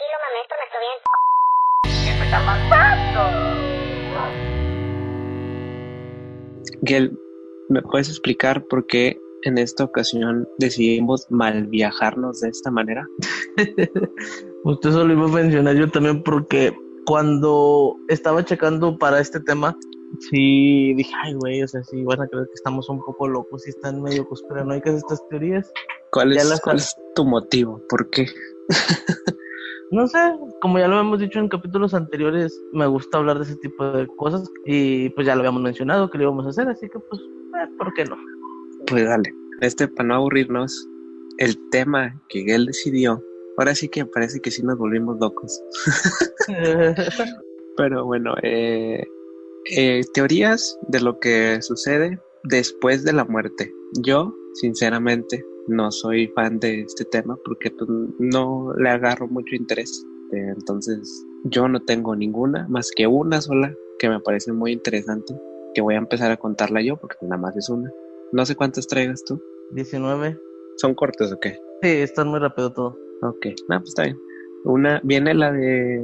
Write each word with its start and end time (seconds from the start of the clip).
tranquilo, 0.00 0.16
mamá, 0.24 0.38
esto 0.42 0.54
me 0.58 0.64
está 0.64 0.78
bien. 0.80 0.98
¿Qué 2.04 2.12
me 2.18 2.24
está 2.24 2.40
pasando? 2.46 3.20
Gel, 6.84 7.18
¿me 7.68 7.82
puedes 7.82 8.08
explicar 8.08 8.64
por 8.66 8.86
qué 8.86 9.20
en 9.42 9.58
esta 9.58 9.84
ocasión 9.84 10.48
decidimos 10.58 11.26
mal 11.30 11.66
viajarnos 11.66 12.40
de 12.40 12.48
esta 12.48 12.70
manera? 12.70 13.06
Usted 14.64 14.90
solo 14.90 15.12
iba 15.12 15.24
a 15.26 15.28
mencionar 15.28 15.76
yo 15.76 15.90
también 15.90 16.22
porque 16.22 16.72
cuando 17.06 17.96
estaba 18.08 18.44
checando 18.44 18.98
para 18.98 19.20
este 19.20 19.40
tema, 19.40 19.76
sí 20.30 20.94
dije, 20.94 21.12
ay, 21.24 21.34
güey, 21.34 21.62
o 21.62 21.68
sea, 21.68 21.82
sí 21.84 22.02
van 22.04 22.20
a 22.22 22.28
creer 22.28 22.46
que 22.46 22.54
estamos 22.54 22.88
un 22.88 23.02
poco 23.02 23.26
locos 23.28 23.66
y 23.66 23.70
están 23.70 24.02
medio 24.02 24.26
conspiranoicas 24.28 24.94
estas 24.96 25.26
teorías. 25.28 25.70
¿Cuál 26.12 26.32
es, 26.36 26.48
las- 26.48 26.60
cuál 26.60 26.76
es 26.76 26.94
tu 27.14 27.24
motivo? 27.24 27.80
¿Por 27.88 28.08
qué? 28.10 28.26
No 29.90 30.06
sé, 30.06 30.18
como 30.60 30.78
ya 30.78 30.86
lo 30.86 31.00
hemos 31.00 31.18
dicho 31.18 31.40
en 31.40 31.48
capítulos 31.48 31.94
anteriores, 31.94 32.60
me 32.72 32.86
gusta 32.86 33.18
hablar 33.18 33.38
de 33.38 33.44
ese 33.44 33.56
tipo 33.56 33.84
de 33.90 34.06
cosas 34.06 34.48
y 34.64 35.08
pues 35.10 35.26
ya 35.26 35.34
lo 35.34 35.40
habíamos 35.40 35.62
mencionado 35.62 36.08
que 36.08 36.18
lo 36.18 36.24
íbamos 36.24 36.46
a 36.46 36.50
hacer, 36.50 36.68
así 36.68 36.88
que 36.88 37.00
pues, 37.00 37.20
eh, 37.20 37.68
¿por 37.76 37.92
qué 37.94 38.04
no? 38.04 38.16
Pues 38.86 39.04
dale. 39.04 39.34
Este, 39.60 39.88
para 39.88 40.08
no 40.08 40.14
aburrirnos, 40.14 40.88
el 41.38 41.58
tema 41.70 42.14
que 42.28 42.44
él 42.54 42.66
decidió, 42.66 43.20
ahora 43.58 43.74
sí 43.74 43.88
que 43.88 44.06
parece 44.06 44.40
que 44.40 44.52
sí 44.52 44.62
nos 44.62 44.78
volvimos 44.78 45.18
locos. 45.18 45.60
Pero 47.76 48.04
bueno, 48.04 48.34
eh, 48.42 49.04
eh, 49.76 50.02
teorías 50.14 50.78
de 50.88 51.00
lo 51.00 51.18
que 51.18 51.60
sucede 51.62 52.18
después 52.44 53.02
de 53.02 53.12
la 53.12 53.24
muerte. 53.24 53.72
Yo, 54.02 54.34
sinceramente, 54.54 55.44
no 55.68 55.90
soy 55.90 56.28
fan 56.28 56.58
de 56.58 56.82
este 56.82 57.04
tema 57.04 57.36
porque 57.44 57.70
pues, 57.70 57.88
no 58.18 58.72
le 58.76 58.88
agarro 58.90 59.28
mucho 59.28 59.54
interés. 59.54 60.04
Entonces, 60.32 61.26
yo 61.44 61.68
no 61.68 61.80
tengo 61.80 62.14
ninguna, 62.14 62.66
más 62.68 62.90
que 62.94 63.06
una 63.06 63.40
sola, 63.40 63.74
que 63.98 64.08
me 64.08 64.20
parece 64.20 64.52
muy 64.52 64.72
interesante, 64.72 65.34
que 65.74 65.80
voy 65.80 65.94
a 65.94 65.98
empezar 65.98 66.30
a 66.30 66.36
contarla 66.36 66.82
yo 66.82 66.96
porque 66.96 67.16
nada 67.22 67.38
más 67.38 67.56
es 67.56 67.68
una. 67.68 67.90
No 68.32 68.46
sé 68.46 68.54
cuántas 68.54 68.86
traigas 68.86 69.24
tú. 69.24 69.40
19. 69.72 70.38
¿Son 70.76 70.94
cortos 70.94 71.32
o 71.32 71.40
qué? 71.40 71.58
Sí, 71.82 71.88
está 71.88 72.24
muy 72.24 72.38
rápido 72.38 72.72
todo. 72.72 72.96
Ok, 73.22 73.46
no, 73.68 73.78
pues 73.78 73.90
está 73.90 74.04
bien. 74.04 74.18
Una, 74.64 75.00
viene 75.04 75.34
la 75.34 75.52
de 75.52 76.00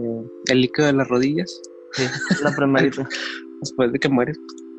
el 0.49 0.61
líquido 0.61 0.87
de 0.87 0.93
las 0.95 1.09
rodillas. 1.09 1.61
Sí, 1.93 2.05
la 2.43 2.55
primerita. 2.55 3.09
después 3.61 3.93
de 3.93 3.99
que 3.99 4.09
mueres, 4.09 4.39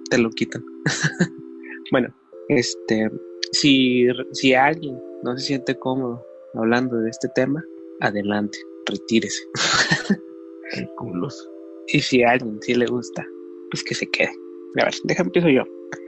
te 0.10 0.18
lo 0.18 0.30
quitan. 0.32 0.64
bueno, 1.92 2.14
este, 2.50 3.10
si, 3.52 4.08
si 4.34 4.54
alguien 4.54 5.00
no 5.24 5.38
se 5.38 5.46
siente 5.46 5.78
cómodo 5.78 6.24
hablando 6.54 6.98
de 6.98 7.10
este 7.10 7.28
tema, 7.30 7.64
adelante, 8.00 8.58
retírese. 8.86 9.44
Qué 10.74 10.88
culos. 10.98 11.50
Y 11.88 12.00
si 12.02 12.24
a 12.24 12.32
alguien 12.32 12.60
sí 12.62 12.74
le 12.74 12.86
gusta, 12.86 13.26
pues 13.72 13.84
que 13.84 13.96
se 13.96 14.08
quede. 14.08 14.32
A 14.80 14.86
ver, 14.86 14.94
deja 15.06 15.24
empiezo 15.24 15.50
yo. 15.50 15.64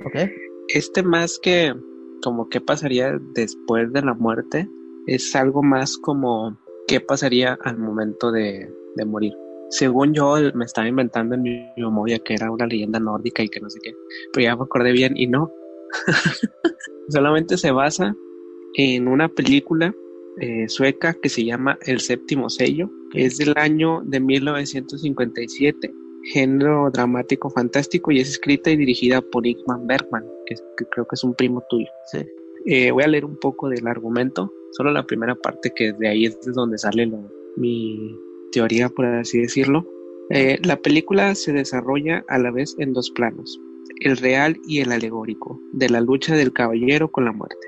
¿Ok? 0.05 0.29
Este 0.67 1.01
más 1.03 1.39
que 1.39 1.73
como 2.21 2.49
qué 2.49 2.61
pasaría 2.61 3.17
después 3.33 3.91
de 3.93 4.01
la 4.01 4.13
muerte, 4.13 4.69
es 5.07 5.35
algo 5.35 5.63
más 5.63 5.97
como 5.97 6.57
qué 6.87 6.99
pasaría 6.99 7.57
al 7.63 7.77
momento 7.77 8.31
de, 8.31 8.69
de 8.95 9.05
morir. 9.05 9.33
Según 9.69 10.13
yo, 10.13 10.35
me 10.55 10.65
estaba 10.65 10.87
inventando 10.87 11.35
en 11.35 11.43
mi 11.43 11.65
memoria 11.77 12.19
que 12.19 12.33
era 12.33 12.51
una 12.51 12.65
leyenda 12.65 12.99
nórdica 12.99 13.43
y 13.43 13.49
que 13.49 13.59
no 13.59 13.69
sé 13.69 13.79
qué, 13.81 13.93
pero 14.33 14.43
ya 14.43 14.55
me 14.55 14.63
acordé 14.63 14.91
bien 14.91 15.15
y 15.15 15.27
no. 15.27 15.51
Solamente 17.09 17.57
se 17.57 17.71
basa 17.71 18.15
en 18.75 19.07
una 19.07 19.27
película 19.29 19.93
eh, 20.39 20.69
sueca 20.69 21.13
que 21.13 21.29
se 21.29 21.43
llama 21.43 21.77
El 21.85 21.99
séptimo 21.99 22.49
sello, 22.49 22.89
es 23.13 23.37
del 23.37 23.53
año 23.57 24.01
de 24.05 24.19
1957, 24.19 25.91
género 26.31 26.89
dramático 26.91 27.49
fantástico 27.49 28.11
y 28.11 28.19
es 28.19 28.29
escrita 28.29 28.69
y 28.69 28.77
dirigida 28.77 29.21
por 29.21 29.45
Ingmar 29.47 29.79
Bergman, 29.85 30.23
que, 30.45 30.55
que 30.77 30.85
creo 30.91 31.05
que 31.05 31.15
es 31.15 31.23
un 31.23 31.33
primo 31.33 31.63
tuyo. 31.69 31.87
Sí. 32.11 32.19
Eh, 32.65 32.91
voy 32.91 33.03
a 33.03 33.07
leer 33.07 33.25
un 33.25 33.37
poco 33.39 33.69
del 33.69 33.87
argumento, 33.87 34.53
solo 34.71 34.91
la 34.91 35.05
primera 35.05 35.35
parte 35.35 35.71
que 35.75 35.93
de 35.93 36.07
ahí 36.07 36.25
es 36.25 36.39
de 36.41 36.51
donde 36.51 36.77
sale 36.77 37.05
lo- 37.07 37.31
mi 37.57 38.15
teoría, 38.51 38.89
por 38.89 39.05
así 39.05 39.39
decirlo. 39.41 39.85
Eh, 40.29 40.59
la 40.63 40.77
película 40.79 41.33
se 41.35 41.51
desarrolla 41.51 42.23
a 42.27 42.37
la 42.37 42.51
vez 42.51 42.75
en 42.77 42.93
dos 42.93 43.09
planos, 43.11 43.59
el 43.99 44.17
real 44.17 44.57
y 44.67 44.79
el 44.79 44.91
alegórico, 44.91 45.59
de 45.73 45.89
la 45.89 46.01
lucha 46.01 46.35
del 46.35 46.53
caballero 46.53 47.11
con 47.11 47.25
la 47.25 47.33
muerte. 47.33 47.67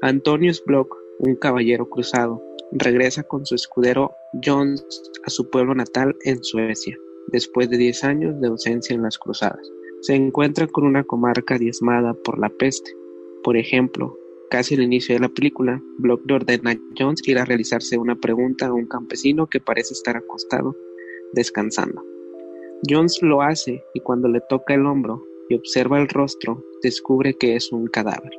Antonius 0.00 0.62
Block, 0.64 0.96
un 1.18 1.34
caballero 1.36 1.88
cruzado, 1.88 2.42
regresa 2.72 3.22
con 3.24 3.44
su 3.44 3.54
escudero 3.54 4.12
Jones 4.44 4.84
a 5.24 5.30
su 5.30 5.50
pueblo 5.50 5.74
natal 5.74 6.16
en 6.24 6.42
Suecia, 6.42 6.96
después 7.28 7.68
de 7.68 7.78
10 7.78 8.04
años 8.04 8.40
de 8.40 8.48
ausencia 8.48 8.94
en 8.94 9.02
las 9.02 9.18
cruzadas. 9.18 9.70
Se 10.02 10.14
encuentra 10.14 10.66
con 10.66 10.84
una 10.84 11.04
comarca 11.04 11.58
diezmada 11.58 12.14
por 12.14 12.38
la 12.38 12.48
peste. 12.48 12.92
Por 13.42 13.56
ejemplo, 13.56 14.16
casi 14.50 14.74
al 14.74 14.82
inicio 14.82 15.14
de 15.14 15.20
la 15.20 15.28
película, 15.28 15.82
Block 15.98 16.22
le 16.26 16.34
ordena 16.34 16.72
a 16.72 16.78
Jones 16.98 17.26
ir 17.26 17.38
a 17.38 17.44
realizarse 17.44 17.98
una 17.98 18.16
pregunta 18.16 18.66
a 18.66 18.72
un 18.72 18.86
campesino 18.86 19.48
que 19.48 19.60
parece 19.60 19.94
estar 19.94 20.16
acostado, 20.16 20.76
descansando. 21.32 22.04
Jones 22.88 23.20
lo 23.22 23.42
hace 23.42 23.84
y 23.94 24.00
cuando 24.00 24.28
le 24.28 24.40
toca 24.48 24.74
el 24.74 24.86
hombro 24.86 25.24
observa 25.54 26.00
el 26.00 26.08
rostro, 26.08 26.64
descubre 26.82 27.34
que 27.34 27.56
es 27.56 27.72
un 27.72 27.86
cadáver. 27.86 28.32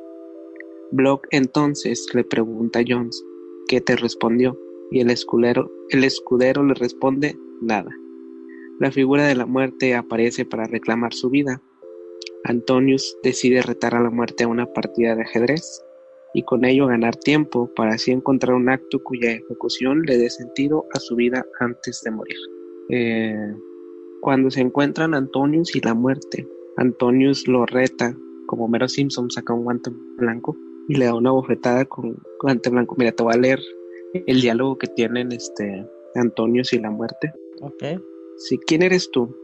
Block 0.92 1.26
entonces 1.30 2.06
le 2.14 2.24
pregunta 2.24 2.80
a 2.80 2.84
Jones 2.86 3.24
qué 3.68 3.80
te 3.80 3.96
respondió 3.96 4.58
y 4.90 5.00
el 5.00 5.10
escudero, 5.10 5.70
el 5.90 6.04
escudero 6.04 6.62
le 6.62 6.74
responde 6.74 7.36
nada. 7.60 7.90
La 8.80 8.90
figura 8.90 9.26
de 9.26 9.34
la 9.34 9.46
muerte 9.46 9.94
aparece 9.94 10.44
para 10.44 10.66
reclamar 10.66 11.12
su 11.12 11.30
vida. 11.30 11.62
Antonius 12.44 13.16
decide 13.22 13.62
retar 13.62 13.94
a 13.94 14.02
la 14.02 14.10
muerte 14.10 14.44
a 14.44 14.48
una 14.48 14.66
partida 14.66 15.14
de 15.14 15.22
ajedrez 15.22 15.82
y 16.34 16.42
con 16.42 16.64
ello 16.64 16.86
ganar 16.86 17.16
tiempo 17.16 17.72
para 17.74 17.94
así 17.94 18.10
encontrar 18.10 18.54
un 18.54 18.68
acto 18.68 19.02
cuya 19.02 19.30
ejecución 19.30 20.02
le 20.02 20.18
dé 20.18 20.28
sentido 20.28 20.84
a 20.92 20.98
su 20.98 21.14
vida 21.14 21.46
antes 21.60 22.02
de 22.04 22.10
morir. 22.10 22.36
Eh, 22.90 23.54
cuando 24.20 24.50
se 24.50 24.60
encuentran 24.60 25.14
Antonius 25.14 25.76
y 25.76 25.80
la 25.80 25.94
muerte, 25.94 26.46
Antonius 26.76 27.46
lo 27.46 27.66
reta, 27.66 28.16
como 28.46 28.68
Mero 28.68 28.88
Simpson 28.88 29.30
saca 29.30 29.54
un 29.54 29.64
guante 29.64 29.90
blanco 30.16 30.56
y 30.88 30.96
le 30.96 31.06
da 31.06 31.14
una 31.14 31.30
bofetada 31.30 31.84
con 31.84 32.16
guante 32.40 32.70
blanco. 32.70 32.94
Mira, 32.98 33.12
te 33.12 33.22
voy 33.22 33.34
a 33.34 33.38
leer 33.38 33.60
el 34.26 34.40
diálogo 34.40 34.78
que 34.78 34.86
tienen 34.88 35.32
este 35.32 35.86
Antonius 36.14 36.72
y 36.72 36.78
la 36.78 36.90
muerte. 36.90 37.32
Ok. 37.60 38.00
Si, 38.36 38.58
¿quién 38.58 38.82
eres 38.82 39.10
tú? 39.10 39.34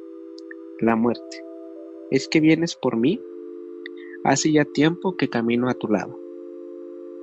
La 0.80 0.96
muerte. 0.96 1.44
¿Es 2.10 2.28
que 2.28 2.40
vienes 2.40 2.74
por 2.74 2.96
mí? 2.96 3.20
Hace 4.24 4.52
ya 4.52 4.64
tiempo 4.64 5.16
que 5.16 5.28
camino 5.28 5.68
a 5.68 5.74
tu 5.74 5.88
lado. 5.88 6.18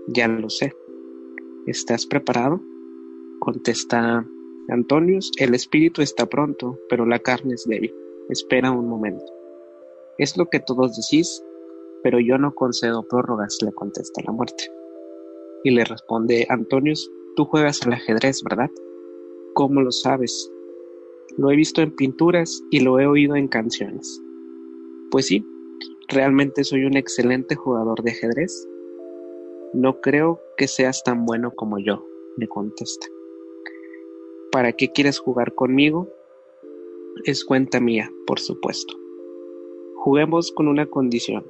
Ya 0.07 0.27
lo 0.27 0.49
sé. 0.49 0.73
¿Estás 1.65 2.05
preparado? 2.05 2.61
Contesta 3.39 4.25
Antonius, 4.69 5.31
el 5.37 5.53
espíritu 5.53 6.01
está 6.01 6.25
pronto, 6.25 6.79
pero 6.89 7.05
la 7.05 7.19
carne 7.19 7.53
es 7.53 7.65
débil. 7.67 7.93
Espera 8.29 8.71
un 8.71 8.87
momento. 8.87 9.36
Es 10.17 10.35
lo 10.35 10.47
que 10.47 10.59
todos 10.59 10.95
decís, 10.95 11.43
pero 12.03 12.19
yo 12.19 12.37
no 12.37 12.53
concedo 12.55 13.07
prórrogas, 13.07 13.57
le 13.63 13.71
contesta 13.71 14.21
la 14.25 14.31
muerte. 14.31 14.71
Y 15.63 15.71
le 15.71 15.83
responde 15.83 16.45
Antonius, 16.49 17.11
tú 17.35 17.45
juegas 17.45 17.81
al 17.85 17.93
ajedrez, 17.93 18.41
¿verdad? 18.49 18.69
¿Cómo 19.53 19.81
lo 19.81 19.91
sabes? 19.91 20.51
Lo 21.37 21.51
he 21.51 21.55
visto 21.55 21.81
en 21.81 21.95
pinturas 21.95 22.63
y 22.71 22.79
lo 22.79 22.99
he 22.99 23.05
oído 23.05 23.35
en 23.35 23.47
canciones. 23.47 24.21
Pues 25.11 25.27
sí, 25.27 25.45
realmente 26.07 26.63
soy 26.63 26.85
un 26.85 26.97
excelente 26.97 27.55
jugador 27.55 28.01
de 28.01 28.11
ajedrez. 28.11 28.67
No 29.73 29.99
creo 30.01 30.39
que 30.57 30.67
seas 30.67 31.03
tan 31.03 31.25
bueno 31.25 31.51
como 31.51 31.77
yo, 31.77 32.05
le 32.37 32.47
contesta. 32.47 33.07
¿Para 34.51 34.71
qué 34.71 34.91
quieres 34.91 35.19
jugar 35.19 35.53
conmigo? 35.53 36.09
Es 37.25 37.43
cuenta 37.45 37.79
mía, 37.79 38.09
por 38.25 38.39
supuesto. 38.39 38.95
Juguemos 40.07 40.53
con 40.53 40.69
una 40.69 40.85
condición. 40.85 41.45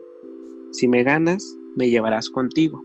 Si 0.72 0.88
me 0.88 1.04
ganas, 1.04 1.56
me 1.76 1.92
llevarás 1.92 2.32
contigo. 2.32 2.84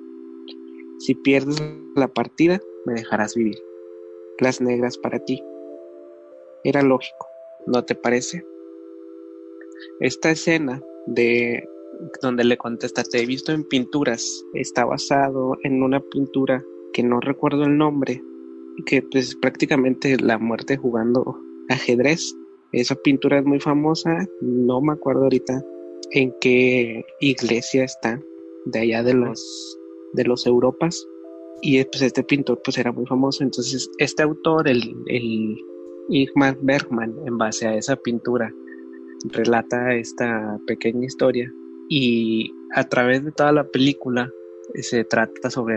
Si 0.98 1.14
pierdes 1.14 1.62
la 1.96 2.08
partida, 2.08 2.60
me 2.84 2.92
dejarás 2.92 3.34
vivir. 3.34 3.56
Las 4.38 4.60
negras 4.60 4.98
para 4.98 5.18
ti. 5.20 5.42
Era 6.62 6.82
lógico, 6.82 7.26
¿no 7.66 7.86
te 7.86 7.94
parece? 7.94 8.44
Esta 10.00 10.32
escena 10.32 10.82
de 11.06 11.66
donde 12.20 12.44
le 12.44 12.58
contesta, 12.58 13.02
te 13.02 13.22
he 13.22 13.26
visto 13.26 13.50
en 13.52 13.64
pinturas, 13.64 14.44
está 14.52 14.84
basado 14.84 15.56
en 15.62 15.82
una 15.82 16.00
pintura 16.00 16.62
que 16.92 17.02
no 17.02 17.18
recuerdo 17.18 17.64
el 17.64 17.78
nombre, 17.78 18.22
que 18.84 19.00
pues 19.00 19.36
prácticamente 19.36 20.18
la 20.18 20.36
muerte 20.36 20.76
jugando 20.76 21.34
ajedrez. 21.70 22.36
Esa 22.72 22.94
pintura 22.94 23.38
es 23.38 23.44
muy 23.44 23.60
famosa, 23.60 24.26
no 24.40 24.80
me 24.80 24.94
acuerdo 24.94 25.24
ahorita 25.24 25.62
en 26.12 26.34
qué 26.40 27.04
iglesia 27.20 27.84
está, 27.84 28.20
de 28.66 28.78
allá 28.80 29.02
de 29.02 29.14
los 29.14 29.78
de 30.14 30.24
los 30.24 30.46
Europas, 30.46 31.06
y 31.62 31.82
pues 31.84 32.02
este 32.02 32.22
pintor 32.22 32.60
pues 32.64 32.78
era 32.78 32.92
muy 32.92 33.06
famoso. 33.06 33.44
Entonces 33.44 33.90
este 33.98 34.22
autor, 34.22 34.68
el, 34.68 34.82
el 35.06 35.56
Igmar 36.08 36.58
Bergman, 36.62 37.14
en 37.26 37.38
base 37.38 37.66
a 37.66 37.76
esa 37.76 37.96
pintura, 37.96 38.52
relata 39.32 39.94
esta 39.94 40.58
pequeña 40.66 41.06
historia. 41.06 41.52
Y 41.88 42.50
a 42.74 42.84
través 42.84 43.24
de 43.24 43.32
toda 43.32 43.52
la 43.52 43.64
película 43.64 44.30
se 44.74 45.04
trata 45.04 45.50
sobre 45.50 45.76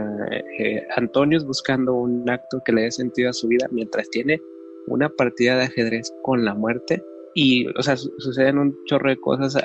eh, 0.59 0.83
Antonius 0.95 1.45
buscando 1.45 1.93
un 1.93 2.29
acto 2.29 2.61
que 2.63 2.71
le 2.71 2.83
dé 2.83 2.91
sentido 2.91 3.29
a 3.29 3.33
su 3.33 3.47
vida 3.47 3.67
mientras 3.71 4.09
tiene 4.09 4.39
una 4.87 5.09
partida 5.09 5.57
de 5.57 5.63
ajedrez 5.63 6.13
con 6.21 6.45
la 6.45 6.53
muerte 6.53 7.03
y, 7.33 7.67
o 7.77 7.81
sea, 7.81 7.97
suceden 7.97 8.57
un 8.57 8.77
chorro 8.85 9.09
de 9.09 9.17
cosas 9.17 9.57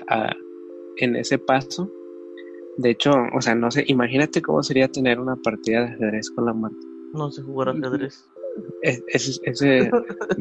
en 0.96 1.16
ese 1.16 1.38
paso. 1.38 1.90
De 2.76 2.90
hecho, 2.90 3.12
o 3.34 3.40
sea, 3.40 3.54
no 3.54 3.70
sé, 3.70 3.84
imagínate 3.86 4.42
cómo 4.42 4.62
sería 4.62 4.88
tener 4.88 5.20
una 5.20 5.36
partida 5.36 5.80
de 5.80 5.86
ajedrez 5.94 6.30
con 6.30 6.46
la 6.46 6.52
muerte. 6.52 6.78
No 7.12 7.30
sé 7.30 7.42
jugar 7.42 7.70
ajedrez. 7.70 8.28
ese, 8.82 9.90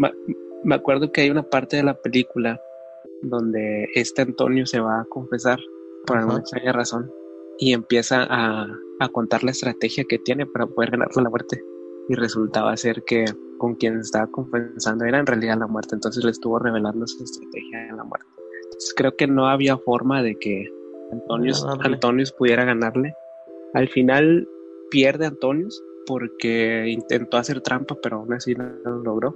me 0.64 0.76
acuerdo 0.76 1.12
que 1.12 1.22
hay 1.22 1.30
una 1.30 1.44
parte 1.44 1.78
de 1.78 1.84
la 1.84 2.00
película 2.02 2.60
donde 3.22 3.90
este 3.96 4.22
Antonio 4.22 4.66
se 4.66 4.80
va 4.80 5.02
a 5.02 5.06
confesar 5.06 5.60
por 6.06 6.18
alguna 6.18 6.40
extraña 6.40 6.72
razón 6.72 7.12
y 7.58 7.74
empieza 7.74 8.24
a, 8.24 8.68
a, 9.00 9.10
contar 9.10 9.44
la 9.44 9.52
estrategia 9.52 10.06
que 10.08 10.18
tiene 10.18 10.46
para 10.46 10.66
poder 10.66 10.92
ganar 10.92 11.10
la 11.16 11.30
muerte. 11.30 11.62
Y 12.10 12.16
resultaba 12.16 12.76
ser 12.76 13.04
que 13.06 13.26
con 13.58 13.76
quien 13.76 14.00
estaba 14.00 14.28
confesando 14.28 15.06
era 15.06 15.20
en 15.20 15.26
realidad 15.26 15.60
la 15.60 15.68
muerte, 15.68 15.96
entonces 15.96 16.24
le 16.24 16.32
estuvo 16.32 16.60
revelando 16.60 17.06
su 17.08 17.24
estrategia 17.24 17.88
en 17.88 17.98
la 17.98 18.04
muerte. 18.04 18.28
Entonces 18.64 18.94
creo 18.96 19.16
que 19.16 19.28
no 19.28 19.48
había 19.48 19.78
forma 19.78 20.22
de 20.22 20.36
que 20.36 20.68
Antonius, 21.12 21.66
Antonius 21.82 22.32
pudiera 22.32 22.66
ganarle. 22.66 23.14
Al 23.74 23.88
final 23.90 24.48
pierde 24.90 25.28
Antonius 25.28 25.84
porque 26.06 26.86
intentó 26.88 27.38
hacer 27.38 27.62
trampa, 27.62 27.96
pero 28.02 28.18
aún 28.18 28.34
así 28.34 28.56
no 28.56 28.66
lo 28.84 29.04
logró. 29.04 29.36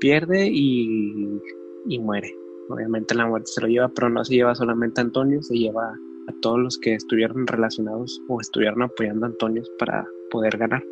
Pierde 0.00 0.48
y, 0.50 1.40
y 1.86 1.98
muere. 1.98 2.34
Obviamente 2.68 3.14
la 3.14 3.26
muerte 3.26 3.50
se 3.52 3.60
lo 3.60 3.68
lleva, 3.68 3.88
pero 3.88 4.08
no 4.10 4.24
se 4.24 4.34
lleva 4.34 4.54
solamente 4.54 5.00
a 5.00 5.04
Antonio, 5.04 5.42
se 5.42 5.56
lleva 5.56 5.92
a 5.92 6.32
todos 6.42 6.58
los 6.58 6.78
que 6.78 6.94
estuvieron 6.94 7.46
relacionados 7.46 8.20
o 8.28 8.40
estuvieron 8.40 8.82
apoyando 8.82 9.26
a 9.26 9.30
Antonio 9.30 9.62
para 9.78 10.06
poder 10.30 10.58
ganar. 10.58 10.82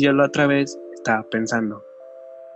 Yo 0.00 0.12
la 0.12 0.26
otra 0.26 0.46
vez 0.46 0.78
estaba 0.94 1.22
pensando, 1.30 1.82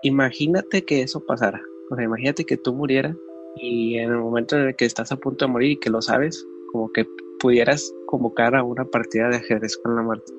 imagínate 0.03 0.85
que 0.85 1.03
eso 1.03 1.25
pasara. 1.27 1.61
O 1.91 1.97
sea, 1.97 2.05
imagínate 2.05 2.45
que 2.45 2.57
tú 2.57 2.75
murieras 2.75 3.17
y 3.57 3.97
en 3.99 4.11
el 4.11 4.19
momento 4.19 4.57
en 4.57 4.69
el 4.69 4.77
que 4.77 4.85
estás 4.85 5.13
a 5.13 5.17
punto 5.17 5.47
de 5.47 5.53
morir 5.53 5.71
y 5.73 5.77
que 5.79 5.91
lo 5.91 6.03
sabes, 6.03 6.47
como 6.73 6.93
que 6.93 7.07
pudieras 7.41 7.93
convocar 8.07 8.55
a 8.55 8.63
una 8.63 8.85
partida 8.85 9.29
de 9.29 9.37
ajedrez 9.37 9.77
con 9.79 9.97
la 9.97 10.03
muerte. 10.03 10.33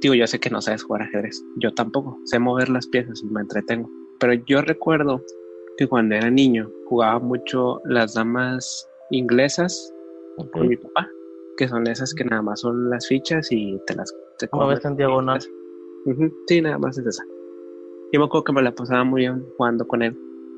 Digo, 0.00 0.14
yo 0.14 0.26
sé 0.26 0.38
que 0.38 0.50
no 0.50 0.62
sabes 0.62 0.82
jugar 0.82 1.02
ajedrez. 1.02 1.42
Yo 1.56 1.72
tampoco. 1.74 2.18
Sé 2.24 2.38
mover 2.38 2.68
las 2.68 2.86
piezas 2.86 3.22
y 3.22 3.26
me 3.26 3.42
entretengo. 3.42 3.90
Pero 4.18 4.32
yo 4.46 4.62
recuerdo 4.62 5.22
que 5.76 5.86
cuando 5.86 6.14
era 6.14 6.30
niño 6.30 6.70
jugaba 6.86 7.18
mucho 7.18 7.80
las 7.84 8.14
damas 8.14 8.88
inglesas 9.10 9.92
con 10.52 10.68
mi 10.68 10.76
papá, 10.76 11.08
que 11.56 11.68
son 11.68 11.86
esas 11.86 12.14
que 12.14 12.24
nada 12.24 12.40
más 12.40 12.60
son 12.60 12.88
las 12.88 13.06
fichas 13.06 13.48
y 13.50 13.78
te 13.86 13.94
las 13.94 14.14
te 14.38 14.48
en 14.88 14.96
diagonal. 14.96 15.40
Sí, 16.46 16.60
nada 16.60 16.78
más 16.78 16.98
es 16.98 17.06
esa. 17.06 17.24
Yo 18.12 18.20
me 18.20 18.26
acuerdo 18.26 18.44
que 18.44 18.52
me 18.52 18.62
la 18.62 18.74
pasaba 18.74 19.04
muy 19.04 19.22
bien 19.22 19.44
jugando 19.56 19.86
con 19.86 20.02
él, 20.02 20.16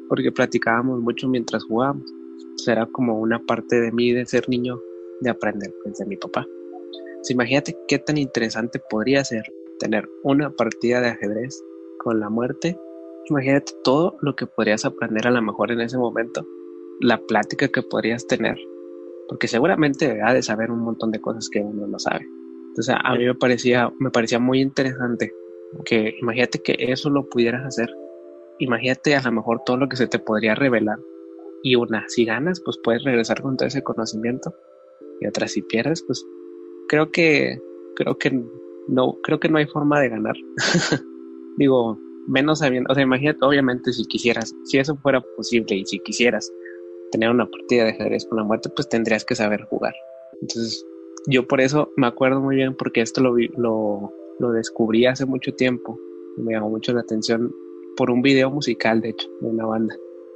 porque 0.09 0.33
platicábamos 0.33 1.01
mucho 1.01 1.29
mientras 1.29 1.65
jugábamos. 1.65 2.11
Entonces 2.41 2.69
era 2.69 2.87
como 2.87 3.19
una 3.19 3.39
parte 3.45 3.81
de 3.81 3.93
mí 3.93 4.13
de 4.13 4.25
ser 4.27 4.49
niño, 4.49 4.81
de 5.21 5.31
aprender 5.31 5.75
pues, 5.83 6.07
mi 6.07 6.17
papá. 6.17 6.47
imagínate 7.29 7.77
qué 7.89 7.99
tan 7.99 8.19
interesante 8.19 8.81
podría 8.91 9.25
ser 9.25 9.45
tener 9.79 10.09
una 10.23 10.51
partida 10.51 11.01
de 11.01 11.09
ajedrez 11.09 11.63
con 11.99 12.21
la 12.21 12.29
muerte 12.29 12.79
Imagínate 13.31 13.73
todo 13.85 14.17
lo 14.21 14.35
que 14.35 14.47
podrías 14.47 14.85
aprender 14.85 15.27
a 15.29 15.31
lo 15.31 15.41
mejor 15.43 15.71
en 15.71 15.81
ese 15.81 15.97
momento, 15.97 16.45
la 17.01 17.19
plática 17.19 17.69
que 17.69 17.83
podrías 17.83 18.27
tener, 18.27 18.59
porque 19.29 19.47
seguramente 19.47 20.21
ha 20.23 20.35
de 20.35 20.43
saber 20.43 20.73
un 20.73 20.81
montón 20.81 21.13
de 21.13 21.21
cosas 21.21 21.49
que 21.49 21.61
uno 21.61 21.87
no 21.87 21.99
sabe. 21.99 22.27
Entonces 22.73 22.95
a 22.99 23.15
mí 23.15 23.27
me 23.27 23.35
parecía, 23.35 23.93
me 23.99 24.11
parecía 24.11 24.39
muy 24.39 24.63
interesante 24.63 25.31
que 25.85 26.15
imagínate 26.21 26.63
que 26.63 26.75
eso 26.79 27.11
lo 27.11 27.29
pudieras 27.29 27.67
hacer. 27.67 27.95
Imagínate 28.61 29.15
a 29.15 29.23
lo 29.23 29.33
mejor 29.33 29.61
todo 29.67 29.77
lo 29.77 29.89
que 29.89 29.97
se 29.97 30.07
te 30.07 30.19
podría 30.19 30.55
revelar. 30.55 30.99
Y 31.63 31.77
una, 31.77 32.05
si 32.09 32.25
ganas, 32.25 32.63
pues 32.65 32.79
puedes 32.83 33.05
regresar 33.05 33.43
con 33.43 33.57
todo 33.57 33.69
ese 33.69 33.83
conocimiento. 33.83 34.55
Y 35.21 35.27
otra, 35.27 35.49
si 35.49 35.61
pierdes, 35.63 36.03
pues 36.03 36.25
creo 36.89 37.11
que, 37.11 37.61
creo 37.97 38.17
que 38.17 38.43
no, 38.89 39.19
creo 39.23 39.39
que 39.39 39.51
no 39.51 39.59
hay 39.59 39.67
forma 39.67 40.01
de 40.01 40.09
ganar. 40.09 40.35
Digo, 41.59 41.99
menos 42.27 42.61
sabiendo, 42.61 42.91
o 42.91 42.95
sea, 42.95 43.03
imagínate, 43.03 43.45
obviamente 43.45 43.93
si 43.93 44.05
quisieras, 44.07 44.55
si 44.65 44.79
eso 44.79 44.97
fuera 44.97 45.21
posible 45.37 45.77
y 45.77 45.85
si 45.85 45.99
quisieras 45.99 46.51
tener 47.11 47.29
una 47.29 47.47
partida 47.47 47.85
de 47.85 47.91
ajedrez 47.91 48.25
con 48.27 48.39
la 48.39 48.45
muerte, 48.45 48.71
pues 48.75 48.89
tendrías 48.89 49.25
que 49.25 49.35
saber 49.35 49.63
jugar. 49.65 49.95
Entonces, 50.41 50.85
yo 51.27 51.47
por 51.47 51.61
eso 51.61 51.93
me 51.97 52.07
acuerdo 52.07 52.41
muy 52.41 52.57
bien 52.57 52.75
porque 52.75 53.01
esto 53.01 53.21
lo, 53.21 53.37
lo, 53.57 54.13
lo 54.39 54.51
descubrí 54.53 55.07
hace 55.07 55.27
mucho 55.27 55.55
tiempo 55.55 55.99
y 56.37 56.43
me 56.43 56.55
llamó 56.55 56.71
mucho 56.71 56.93
la 56.93 57.01
atención 57.01 57.55
por 57.97 58.11
un 58.11 58.23
video 58.23 58.51
musical, 58.51 59.01
de 59.01 59.11
hecho, 59.11 59.29
de 59.41 59.49
una 59.49 59.67
banda 59.67 59.95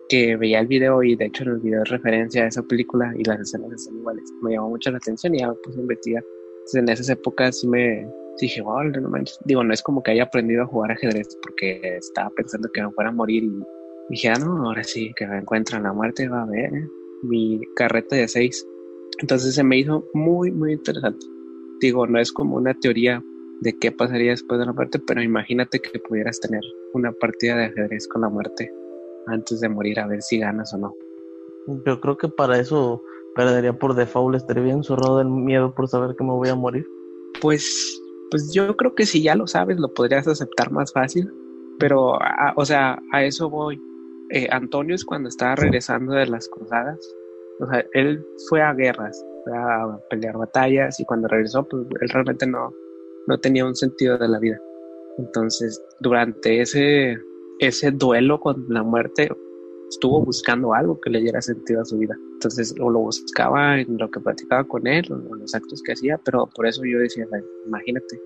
que 0.09 0.37
veía 0.37 0.61
el 0.61 0.67
video 0.67 1.03
y 1.03 1.17
de 1.17 1.27
hecho 1.27 1.43
en 1.45 1.51
el 1.51 1.59
video 1.59 1.83
es 1.83 1.89
referencia 1.89 2.45
a 2.45 2.49
esa 2.49 2.63
película 2.63 3.13
y 3.17 3.25
las 3.25 3.41
escenas 3.41 3.85
son 3.85 3.99
iguales. 3.99 4.25
Me 4.43 4.53
llamó 4.53 4.71
mucho 4.71 4.91
la 4.91 4.99
atención 4.99 5.35
y 5.35 5.41
ya 5.41 5.49
me 5.49 5.55
puse 5.55 5.79
a 5.79 5.83
investigar. 5.83 6.25
Entonces 6.59 6.83
en 6.83 6.89
esas 6.89 7.09
épocas 7.09 7.61
sí 7.61 7.69
me, 7.69 8.07
dije, 8.41 8.61
wow, 8.61 8.85
no 8.85 9.09
manches. 9.09 9.39
Digo, 9.45 9.65
no 9.65 9.73
es 9.73 9.83
como 9.83 10.03
que 10.03 10.13
haya 10.13 10.25
aprendido 10.25 10.63
a 10.63 10.67
jugar 10.67 10.93
ajedrez 10.93 11.37
porque 11.43 11.97
estaba 11.97 12.31
pensando 12.31 12.69
que 12.73 12.83
me 12.83 12.91
fuera 12.93 13.11
a 13.11 13.13
morir 13.13 13.45
y 13.45 13.53
dije, 14.11 14.29
ah, 14.29 14.39
no, 14.39 14.67
ahora 14.67 14.85
sí, 14.85 15.13
que 15.17 15.27
me 15.27 15.39
encuentran 15.39 15.83
la 15.85 15.93
muerte, 15.93 16.29
va 16.29 16.43
a 16.43 16.47
ver 16.47 16.75
¿eh? 16.75 16.89
mi 17.23 17.61
carreta 17.75 18.17
de 18.17 18.29
seis. 18.29 18.67
Entonces 19.21 19.55
se 19.55 19.65
me 19.65 19.79
hizo 19.79 20.05
muy, 20.15 20.51
muy 20.51 20.73
interesante. 20.75 21.27
Digo, 21.81 22.07
no 22.07 22.19
es 22.19 22.33
como 22.33 22.57
una 22.57 22.75
teoría 22.75 23.23
de 23.61 23.79
qué 23.79 23.93
pasaría 23.93 24.31
después 24.33 24.61
de 24.61 24.67
la 24.67 24.73
muerte, 24.73 24.99
pero 24.99 25.23
imagínate 25.23 25.81
que 25.81 25.99
pudieras 25.99 26.41
tener 26.41 26.63
una 26.93 27.13
partida 27.13 27.57
de 27.57 27.65
ajedrez 27.67 28.07
con 28.09 28.23
la 28.23 28.29
muerte 28.29 28.71
antes 29.27 29.61
de 29.61 29.69
morir 29.69 30.01
a 30.01 30.07
ver 30.07 30.23
si 30.23 30.39
ganas 30.39 30.73
o 30.75 30.79
no. 30.79 30.95
Yo 31.87 32.01
creo 32.01 32.17
que 32.17 32.29
para 32.29 32.59
eso 32.59 33.03
perdería 33.35 33.73
por 33.79 33.95
default, 33.95 34.37
estaría 34.37 34.63
bien 34.63 34.83
zurrado 34.83 35.19
del 35.19 35.29
miedo 35.29 35.75
por 35.75 35.89
saber 35.89 36.15
que 36.17 36.25
me 36.25 36.33
voy 36.33 36.49
a 36.49 36.55
morir. 36.55 36.87
Pues 37.41 38.01
pues 38.31 38.53
yo 38.53 38.77
creo 38.77 38.95
que 38.95 39.07
si 39.07 39.23
ya 39.23 39.35
lo 39.35 39.47
sabes, 39.47 39.79
lo 39.79 39.93
podrías 39.93 40.27
aceptar 40.27 40.73
más 40.73 40.93
fácil. 40.93 41.33
Pero, 41.79 42.19
o 42.57 42.65
sea, 42.65 42.99
a 43.13 43.25
eso 43.25 43.51
voy. 43.51 43.81
Eh, 44.31 44.49
Antonio 44.51 44.95
es 44.95 45.05
cuando 45.05 45.29
estaba 45.29 45.55
regresando 45.55 46.15
de 46.15 46.27
las 46.27 46.49
cruzadas. 46.49 46.99
O 47.61 47.67
sea, 47.67 47.85
él 47.93 48.25
fue 48.49 48.63
a 48.63 48.75
guerras, 48.75 49.25
fue 49.45 49.57
a 49.57 49.99
pelear 50.11 50.37
batallas 50.37 51.01
y 51.01 51.05
cuando 51.05 51.29
regresó, 51.29 51.65
pues 51.65 51.87
él 52.01 52.09
realmente 52.11 52.47
no, 52.47 52.73
no 53.27 53.39
tenía 53.39 53.65
un 53.65 53.75
sentido 53.75 54.19
de 54.19 54.29
la 54.29 54.39
vida. 54.39 54.61
Entonces, 55.19 55.83
durante 56.01 56.61
ese, 56.61 57.17
ese 57.61 57.91
duelo 57.91 58.39
con 58.39 58.67
la 58.69 58.83
muerte, 58.83 59.31
estuvo 59.89 60.25
buscando 60.25 60.75
algo 60.75 61.01
que 61.01 61.11
le 61.11 61.21
diera 61.21 61.41
sentido 61.41 61.81
a 61.81 61.85
su 61.85 61.99
vida. 61.99 62.17
Entonces, 62.35 62.75
o 62.81 62.91
lo 62.91 63.01
buscaba 63.01 63.81
en 63.81 63.97
lo 63.99 64.11
que 64.11 64.21
platicaba 64.21 64.65
con 64.65 64.87
él, 64.87 65.07
o 65.11 65.35
en 65.35 65.41
los 65.41 65.55
actos 65.55 65.83
que 65.83 65.93
hacía, 65.93 66.21
pero 66.25 66.49
por 66.55 66.67
eso 66.67 66.83
yo 66.85 66.99
decía, 66.99 67.27
imagínate, 67.67 68.21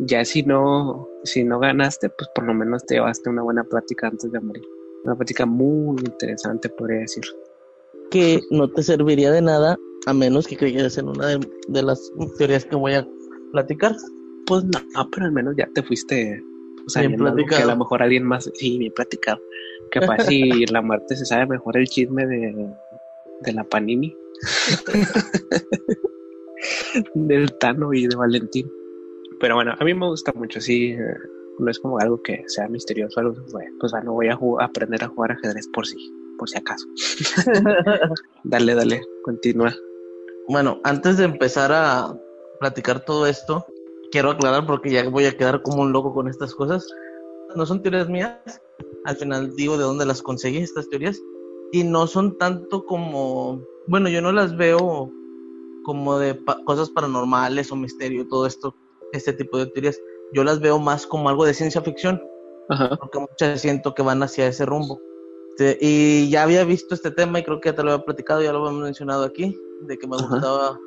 ya 0.00 0.24
si 0.24 0.42
no, 0.42 1.08
si 1.24 1.44
no 1.44 1.58
ganaste, 1.58 2.08
pues 2.08 2.28
por 2.34 2.44
lo 2.44 2.54
menos 2.54 2.84
te 2.86 2.94
llevaste 2.94 3.28
una 3.28 3.42
buena 3.42 3.64
plática 3.64 4.08
antes 4.08 4.30
de 4.32 4.40
morir. 4.40 4.64
Una 5.04 5.16
plática 5.16 5.44
muy 5.44 6.00
interesante, 6.00 6.68
podría 6.70 7.00
decir. 7.00 7.24
Que 8.12 8.40
no 8.50 8.68
te 8.68 8.82
serviría 8.82 9.32
de 9.32 9.42
nada 9.42 9.78
a 10.06 10.12
menos 10.12 10.46
que 10.46 10.56
creyeras 10.56 10.98
en 10.98 11.08
una 11.08 11.28
de, 11.28 11.82
las 11.82 12.12
teorías 12.38 12.64
que 12.64 12.76
voy 12.76 12.94
a 12.94 13.08
platicar. 13.52 13.96
Pues 14.46 14.64
no, 14.64 15.10
pero 15.10 15.26
al 15.26 15.32
menos 15.32 15.54
ya 15.56 15.68
te 15.74 15.82
fuiste 15.82 16.42
o 16.86 16.90
sea, 16.90 17.02
que 17.02 17.56
a 17.56 17.66
lo 17.66 17.76
mejor 17.76 18.02
alguien 18.02 18.24
más, 18.24 18.50
sí, 18.54 18.78
bien 18.78 18.92
platicado. 18.94 19.40
Capaz 19.90 20.26
si 20.26 20.66
la 20.66 20.82
muerte 20.82 21.16
se 21.16 21.24
sabe 21.24 21.46
mejor 21.46 21.76
el 21.76 21.86
chisme 21.86 22.26
de, 22.26 22.70
de 23.40 23.52
la 23.52 23.64
Panini. 23.64 24.16
del 27.14 27.52
Tano 27.58 27.92
y 27.92 28.06
de 28.06 28.16
Valentín. 28.16 28.70
Pero 29.40 29.56
bueno, 29.56 29.74
a 29.78 29.84
mí 29.84 29.94
me 29.94 30.06
gusta 30.06 30.32
mucho, 30.34 30.60
sí. 30.60 30.92
Eh, 30.92 31.14
no 31.58 31.70
es 31.70 31.78
como 31.78 31.98
algo 31.98 32.22
que 32.22 32.44
sea 32.46 32.68
misterioso, 32.68 33.20
algo 33.20 33.34
pues 33.78 33.92
no 34.04 34.12
voy 34.12 34.28
a, 34.28 34.38
aprender 34.60 35.04
a 35.04 35.08
jugar 35.08 35.32
ajedrez 35.32 35.68
por 35.68 35.86
si, 35.86 35.96
por 36.38 36.48
si 36.48 36.58
acaso. 36.58 36.86
dale, 38.44 38.74
dale, 38.74 39.02
continúa. 39.24 39.74
Bueno, 40.48 40.80
antes 40.84 41.18
de 41.18 41.24
empezar 41.24 41.72
a 41.72 42.18
platicar 42.60 43.04
todo 43.04 43.26
esto, 43.26 43.64
quiero 44.10 44.30
aclarar 44.30 44.66
porque 44.66 44.90
ya 44.90 45.08
voy 45.08 45.26
a 45.26 45.36
quedar 45.36 45.62
como 45.62 45.82
un 45.82 45.92
loco 45.92 46.12
con 46.12 46.28
estas 46.28 46.54
cosas. 46.54 46.86
No 47.56 47.66
son 47.66 47.82
teorías 47.82 48.08
mías, 48.08 48.38
al 49.04 49.16
final 49.16 49.54
digo 49.56 49.76
de 49.76 49.84
dónde 49.84 50.06
las 50.06 50.22
conseguí 50.22 50.58
estas 50.58 50.88
teorías 50.88 51.20
y 51.72 51.84
no 51.84 52.06
son 52.06 52.38
tanto 52.38 52.84
como, 52.84 53.62
bueno, 53.86 54.08
yo 54.08 54.20
no 54.20 54.32
las 54.32 54.56
veo 54.56 55.10
como 55.84 56.18
de 56.18 56.38
cosas 56.64 56.90
paranormales 56.90 57.72
o 57.72 57.76
misterio, 57.76 58.26
todo 58.28 58.46
esto, 58.46 58.74
este 59.12 59.32
tipo 59.32 59.58
de 59.58 59.66
teorías. 59.66 59.98
yo 60.32 60.44
las 60.44 60.60
veo 60.60 60.78
más 60.78 61.06
como 61.06 61.28
algo 61.28 61.44
de 61.44 61.54
ciencia 61.54 61.80
ficción, 61.82 62.22
Ajá. 62.68 62.96
porque 62.96 63.18
muchas 63.18 63.60
siento 63.60 63.94
que 63.94 64.02
van 64.02 64.22
hacia 64.22 64.46
ese 64.46 64.64
rumbo. 64.64 65.00
Este, 65.52 65.76
y 65.80 66.30
ya 66.30 66.44
había 66.44 66.64
visto 66.64 66.94
este 66.94 67.10
tema 67.10 67.38
y 67.38 67.42
creo 67.42 67.60
que 67.60 67.68
ya 67.68 67.74
te 67.74 67.82
lo 67.82 67.92
había 67.92 68.04
platicado, 68.04 68.42
ya 68.42 68.52
lo 68.52 68.60
habíamos 68.60 68.82
mencionado 68.82 69.24
aquí, 69.24 69.54
de 69.82 69.98
que 69.98 70.06
me 70.06 70.16
Ajá. 70.16 70.28
gustaba 70.28 70.80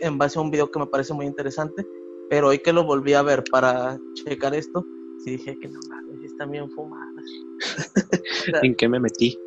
en 0.00 0.18
base 0.18 0.38
a 0.38 0.42
un 0.42 0.50
video 0.50 0.70
que 0.70 0.78
me 0.80 0.86
parece 0.86 1.14
muy 1.14 1.26
interesante, 1.26 1.86
pero 2.28 2.48
hoy 2.48 2.58
que 2.58 2.72
lo 2.72 2.84
volví 2.84 3.14
a 3.14 3.22
ver 3.22 3.44
para 3.50 4.00
checar 4.14 4.54
esto, 4.54 4.84
sí 5.18 5.32
dije 5.32 5.56
que 5.60 5.68
no 5.68 5.78
mames, 5.88 6.22
están 6.22 6.50
bien 6.50 6.68
fumadas. 6.70 7.24
O 8.40 8.50
sea, 8.50 8.60
¿En 8.62 8.74
qué 8.74 8.88
me 8.88 8.98
metí? 8.98 9.38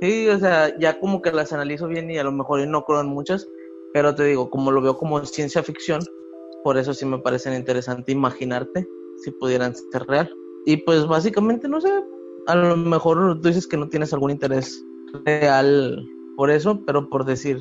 Sí, 0.00 0.28
o 0.28 0.38
sea, 0.38 0.76
ya 0.78 0.98
como 0.98 1.20
que 1.20 1.30
las 1.30 1.52
analizo 1.52 1.86
bien 1.86 2.10
y 2.10 2.18
a 2.18 2.24
lo 2.24 2.32
mejor 2.32 2.66
no 2.66 2.82
creo 2.84 3.00
en 3.00 3.08
muchas, 3.08 3.46
pero 3.92 4.14
te 4.14 4.24
digo, 4.24 4.48
como 4.50 4.70
lo 4.70 4.80
veo 4.80 4.96
como 4.96 5.24
ciencia 5.24 5.62
ficción, 5.62 6.00
por 6.64 6.78
eso 6.78 6.94
sí 6.94 7.04
me 7.04 7.18
parecen 7.18 7.54
interesante 7.54 8.12
imaginarte 8.12 8.88
si 9.16 9.30
pudieran 9.32 9.74
ser 9.74 10.04
real. 10.06 10.32
Y 10.64 10.78
pues 10.78 11.06
básicamente, 11.06 11.68
no 11.68 11.80
sé, 11.80 11.90
a 12.46 12.54
lo 12.54 12.76
mejor 12.76 13.40
tú 13.40 13.48
dices 13.48 13.66
que 13.66 13.76
no 13.76 13.88
tienes 13.88 14.12
algún 14.12 14.30
interés 14.30 14.84
real 15.24 16.04
por 16.36 16.50
eso, 16.50 16.80
pero 16.86 17.08
por 17.08 17.24
decir, 17.24 17.58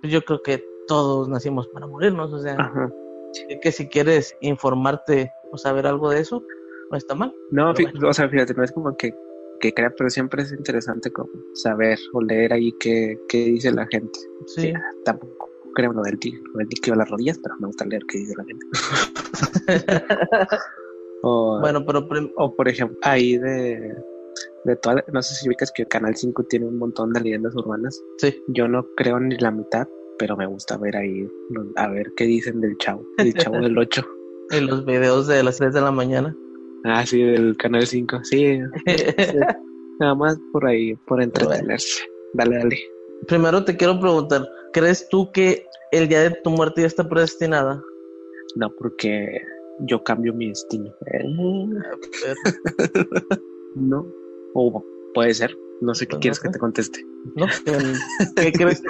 pues 0.00 0.12
yo 0.12 0.22
creo 0.22 0.42
que 0.42 0.64
todos 0.86 1.28
nacimos 1.28 1.68
para 1.68 1.86
morirnos, 1.86 2.32
o 2.32 2.38
sea, 2.38 2.54
Ajá. 2.54 2.90
que 3.62 3.72
si 3.72 3.88
quieres 3.88 4.34
informarte 4.40 5.30
o 5.52 5.58
saber 5.58 5.86
algo 5.86 6.10
de 6.10 6.20
eso, 6.20 6.42
no 6.90 6.96
está 6.96 7.14
mal. 7.14 7.34
No, 7.50 7.72
o 7.72 8.12
sea, 8.12 8.28
fíjate, 8.28 8.54
no 8.54 8.64
es 8.64 8.72
como 8.72 8.96
que, 8.96 9.14
que 9.60 9.72
crea, 9.72 9.92
pero 9.96 10.10
siempre 10.10 10.42
es 10.42 10.52
interesante 10.52 11.10
como 11.12 11.30
saber 11.54 11.98
o 12.12 12.20
leer 12.20 12.52
ahí 12.52 12.72
qué, 12.80 13.18
qué 13.28 13.44
dice 13.44 13.72
la 13.72 13.86
gente. 13.86 14.18
Sí, 14.46 14.72
Tampoco 15.04 15.48
creo 15.74 15.92
lo 15.92 16.02
del 16.02 16.18
tigre, 16.18 16.40
lo 16.52 16.58
del 16.58 16.92
a 16.92 16.96
las 16.96 17.10
rodillas, 17.10 17.38
pero 17.42 17.54
me 17.60 17.68
gusta 17.68 17.84
leer 17.84 18.02
qué 18.08 18.18
dice 18.18 18.34
la 18.36 18.44
gente. 18.44 18.66
o, 21.22 21.60
bueno, 21.60 21.84
pero 21.86 22.06
o 22.36 22.54
por 22.56 22.68
ejemplo, 22.68 22.98
ahí 23.02 23.38
de, 23.38 23.94
de 24.64 24.76
toda, 24.76 25.04
no 25.12 25.22
sé 25.22 25.34
si 25.34 25.48
ubicas 25.48 25.72
que 25.72 25.86
Canal 25.86 26.16
5 26.16 26.44
tiene 26.44 26.66
un 26.66 26.78
montón 26.78 27.12
de 27.12 27.20
leyendas 27.20 27.54
urbanas. 27.56 28.00
sí, 28.18 28.42
Yo 28.48 28.68
no 28.68 28.86
creo 28.96 29.18
ni 29.20 29.36
la 29.38 29.50
mitad, 29.50 29.88
pero 30.18 30.36
me 30.36 30.46
gusta 30.46 30.76
ver 30.76 30.96
ahí, 30.96 31.26
a 31.76 31.88
ver 31.88 32.12
qué 32.16 32.24
dicen 32.24 32.60
del 32.60 32.76
chavo, 32.78 33.04
del 33.18 33.34
chavo 33.34 33.56
del 33.60 33.76
8. 33.88 34.04
en 34.50 34.66
los 34.66 34.84
videos 34.84 35.26
de 35.28 35.42
las 35.42 35.58
3 35.58 35.72
de 35.74 35.80
la 35.80 35.90
mañana. 35.92 36.36
Ah, 36.84 37.04
sí, 37.06 37.22
del 37.22 37.56
Canal 37.56 37.86
5, 37.86 38.20
sí, 38.24 38.58
sí. 38.86 38.96
Nada 39.98 40.14
más 40.14 40.38
por 40.52 40.66
ahí, 40.66 40.94
por 41.06 41.22
entretenerse. 41.22 42.02
Dale, 42.34 42.58
dale. 42.58 42.78
Primero 43.28 43.64
te 43.64 43.76
quiero 43.76 44.00
preguntar, 44.00 44.46
¿crees 44.72 45.06
tú 45.10 45.30
que 45.32 45.66
el 45.92 46.08
día 46.08 46.22
de 46.22 46.30
tu 46.42 46.50
muerte 46.50 46.80
ya 46.82 46.86
está 46.86 47.06
predestinada? 47.08 47.82
No, 48.56 48.70
porque 48.78 49.40
yo 49.80 50.02
cambio 50.02 50.32
mi 50.34 50.48
destino. 50.48 50.92
No. 53.76 54.04
O 54.54 54.84
puede 55.14 55.34
ser. 55.34 55.56
No 55.80 55.94
sé 55.94 56.06
qué 56.06 56.10
Pues 56.10 56.18
no 56.18 56.20
quieres 56.20 56.38
sé. 56.38 56.42
que 56.42 56.52
te 56.52 56.58
conteste. 56.58 57.06
¿No? 57.36 57.46
¿Qué, 57.64 57.72
qué 58.36 58.52
crees 58.52 58.82
tú? 58.82 58.88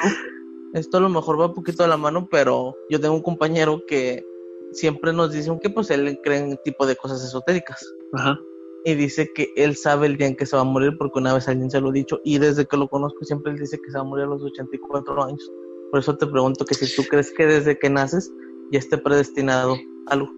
Esto 0.75 0.99
a 0.99 1.01
lo 1.01 1.09
mejor 1.09 1.41
va 1.41 1.47
un 1.47 1.55
poquito 1.55 1.85
a 1.85 1.89
la 1.89 1.97
mano, 1.97 2.29
pero 2.31 2.77
yo 2.91 3.01
tengo 3.01 3.15
un 3.15 3.23
compañero 3.23 3.83
que 3.87 4.25
siempre 4.73 5.13
nos 5.13 5.33
dice 5.33 5.51
que 5.63 5.71
pues 5.71 5.91
él 5.91 6.19
cree 6.23 6.39
en 6.39 6.59
tipo 6.65 6.87
de 6.87 6.97
cosas 6.97 7.25
esotéricas. 7.25 7.85
Ajá. 8.13 8.39
Y 8.85 8.95
dice 8.95 9.31
que 9.35 9.53
él 9.57 9.77
sabe 9.77 10.07
el 10.07 10.17
día 10.17 10.29
en 10.29 10.37
que 10.37 10.47
se 10.47 10.57
va 10.57 10.63
a 10.63 10.65
morir 10.65 10.97
porque 10.99 11.19
una 11.19 11.35
vez 11.35 11.49
alguien 11.49 11.71
se 11.71 11.81
lo 11.81 11.91
ha 11.91 11.93
dicho 11.93 12.21
y 12.25 12.39
desde 12.39 12.65
que 12.67 12.77
lo 12.77 12.89
conozco 12.89 13.25
siempre 13.25 13.53
él 13.53 13.59
dice 13.59 13.79
que 13.79 13.91
se 13.91 13.99
va 13.99 14.03
a 14.03 14.07
morir 14.07 14.25
a 14.25 14.29
los 14.29 14.43
84 14.43 15.25
años. 15.25 15.53
Por 15.91 16.01
eso 16.01 16.17
te 16.17 16.27
pregunto 16.27 16.65
que 16.65 16.75
si 16.75 16.95
tú 16.97 17.03
crees 17.09 17.31
que 17.33 17.47
desde 17.47 17.79
que 17.79 17.91
naces 17.91 18.33
ya 18.71 18.79
esté 18.79 18.97
predestinado 18.97 19.77
algo. 20.07 20.31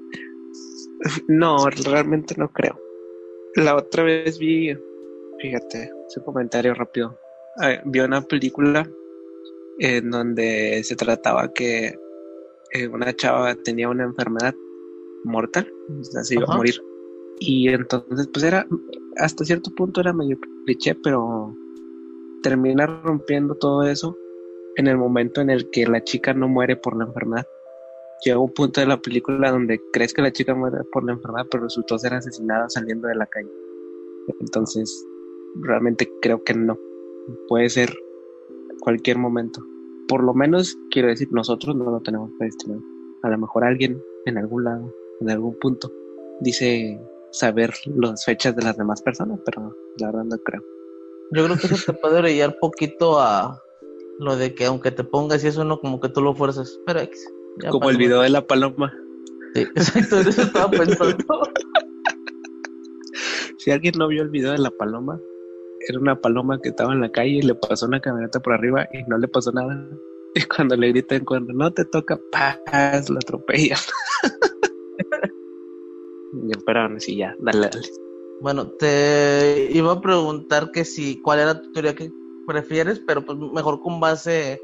No, 1.28 1.56
realmente 1.84 2.34
no 2.38 2.48
creo. 2.52 2.78
La 3.56 3.76
otra 3.76 4.02
vez 4.04 4.38
vi, 4.38 4.74
fíjate, 5.42 5.90
ese 6.08 6.22
comentario 6.22 6.72
rápido. 6.72 7.18
Eh, 7.62 7.80
vi 7.84 8.00
una 8.00 8.22
película 8.22 8.88
en 9.78 10.10
donde 10.10 10.82
se 10.84 10.94
trataba 10.94 11.52
que 11.52 11.98
eh, 12.70 12.88
una 12.88 13.12
chava 13.14 13.54
tenía 13.56 13.88
una 13.88 14.04
enfermedad 14.04 14.54
mortal, 15.24 15.70
o 16.00 16.04
sea, 16.04 16.22
se 16.22 16.34
iba 16.34 16.44
Ajá. 16.44 16.54
a 16.54 16.56
morir. 16.56 16.80
Y 17.40 17.68
entonces, 17.68 18.28
pues 18.32 18.44
era, 18.44 18.66
hasta 19.16 19.44
cierto 19.44 19.70
punto 19.74 20.00
era 20.00 20.12
medio 20.12 20.38
cliché, 20.64 20.94
pero 21.02 21.52
termina 22.42 22.86
rompiendo 22.86 23.56
todo 23.56 23.82
eso 23.82 24.16
en 24.76 24.86
el 24.86 24.96
momento 24.96 25.40
en 25.40 25.50
el 25.50 25.68
que 25.70 25.86
la 25.86 26.02
chica 26.02 26.32
no 26.32 26.48
muere 26.48 26.76
por 26.76 26.96
la 26.96 27.04
enfermedad. 27.04 27.46
Llega 28.24 28.38
un 28.38 28.52
punto 28.52 28.80
de 28.80 28.86
la 28.86 29.00
película 29.00 29.50
donde 29.50 29.80
crees 29.92 30.14
que 30.14 30.22
la 30.22 30.32
chica 30.32 30.54
muere 30.54 30.78
por 30.92 31.04
la 31.04 31.12
enfermedad, 31.12 31.46
pero 31.50 31.64
resultó 31.64 31.98
ser 31.98 32.14
asesinada 32.14 32.68
saliendo 32.68 33.08
de 33.08 33.16
la 33.16 33.26
calle. 33.26 33.50
Entonces, 34.40 35.04
realmente 35.60 36.10
creo 36.20 36.42
que 36.44 36.54
no. 36.54 36.78
Puede 37.48 37.68
ser 37.68 37.94
cualquier 38.80 39.18
momento. 39.18 39.64
Por 40.08 40.24
lo 40.24 40.34
menos, 40.34 40.76
quiero 40.90 41.08
decir, 41.08 41.28
nosotros 41.30 41.76
no 41.76 41.84
lo 41.90 42.00
tenemos 42.00 42.30
predestinado. 42.38 42.82
A 43.22 43.30
lo 43.30 43.38
mejor 43.38 43.64
alguien 43.64 44.02
en 44.26 44.38
algún 44.38 44.64
lado, 44.64 44.92
en 45.20 45.30
algún 45.30 45.56
punto, 45.58 45.92
dice 46.40 47.00
saber 47.30 47.72
las 47.86 48.24
fechas 48.24 48.54
de 48.56 48.62
las 48.62 48.76
demás 48.76 49.00
personas, 49.02 49.40
pero 49.44 49.74
la 49.98 50.06
verdad 50.08 50.24
no 50.24 50.36
creo. 50.38 50.62
Yo 51.32 51.44
creo 51.44 51.56
que 51.56 51.66
eso 51.66 51.92
te 51.92 51.98
puede 51.98 52.18
orillar 52.18 52.58
poquito 52.58 53.18
a 53.20 53.62
lo 54.18 54.36
de 54.36 54.54
que 54.54 54.66
aunque 54.66 54.90
te 54.90 55.04
pongas 55.04 55.42
y 55.42 55.48
eso 55.48 55.64
no 55.64 55.80
como 55.80 56.00
que 56.00 56.08
tú 56.08 56.20
lo 56.20 56.34
fuerzas. 56.34 56.78
Pero 56.86 57.00
X, 57.00 57.26
ya 57.62 57.70
Como 57.70 57.88
el 57.88 57.96
video 57.96 58.20
de 58.20 58.28
la 58.28 58.46
paloma. 58.46 58.92
Sí, 59.54 59.62
exacto, 59.62 60.20
eso 60.20 60.42
estaba 60.42 60.70
pensando. 60.70 61.24
Si 63.58 63.70
alguien 63.70 63.94
no 63.96 64.08
vio 64.08 64.22
el 64.22 64.28
video 64.28 64.50
de 64.50 64.58
la 64.58 64.72
paloma, 64.72 65.20
era 65.88 65.98
una 65.98 66.20
paloma 66.20 66.60
que 66.60 66.70
estaba 66.70 66.92
en 66.92 67.00
la 67.00 67.10
calle 67.10 67.38
y 67.38 67.42
le 67.42 67.54
pasó 67.54 67.86
una 67.86 68.00
camioneta 68.00 68.40
por 68.40 68.54
arriba 68.54 68.88
y 68.92 69.02
no 69.04 69.18
le 69.18 69.28
pasó 69.28 69.52
nada. 69.52 69.88
Y 70.34 70.44
cuando 70.44 70.74
le 70.76 70.88
gritan, 70.88 71.26
cuando 71.26 71.52
no 71.52 71.70
te 71.74 71.84
toca 71.84 72.18
paz, 72.30 73.10
lo 73.10 73.18
atropellan. 73.18 73.78
y 76.48 76.50
esperaron 76.50 76.96
así 76.96 77.18
ya, 77.18 77.36
dale, 77.38 77.68
dale. 77.68 77.86
Bueno, 78.40 78.66
te 78.78 79.68
iba 79.72 79.92
a 79.92 80.00
preguntar 80.00 80.70
que 80.70 80.86
si 80.86 81.20
cuál 81.20 81.40
era 81.40 81.60
tu 81.60 81.70
teoría 81.72 81.94
que 81.94 82.10
prefieres, 82.46 82.98
pero 83.06 83.26
pues 83.26 83.36
mejor 83.36 83.82
con 83.82 84.00
base 84.00 84.58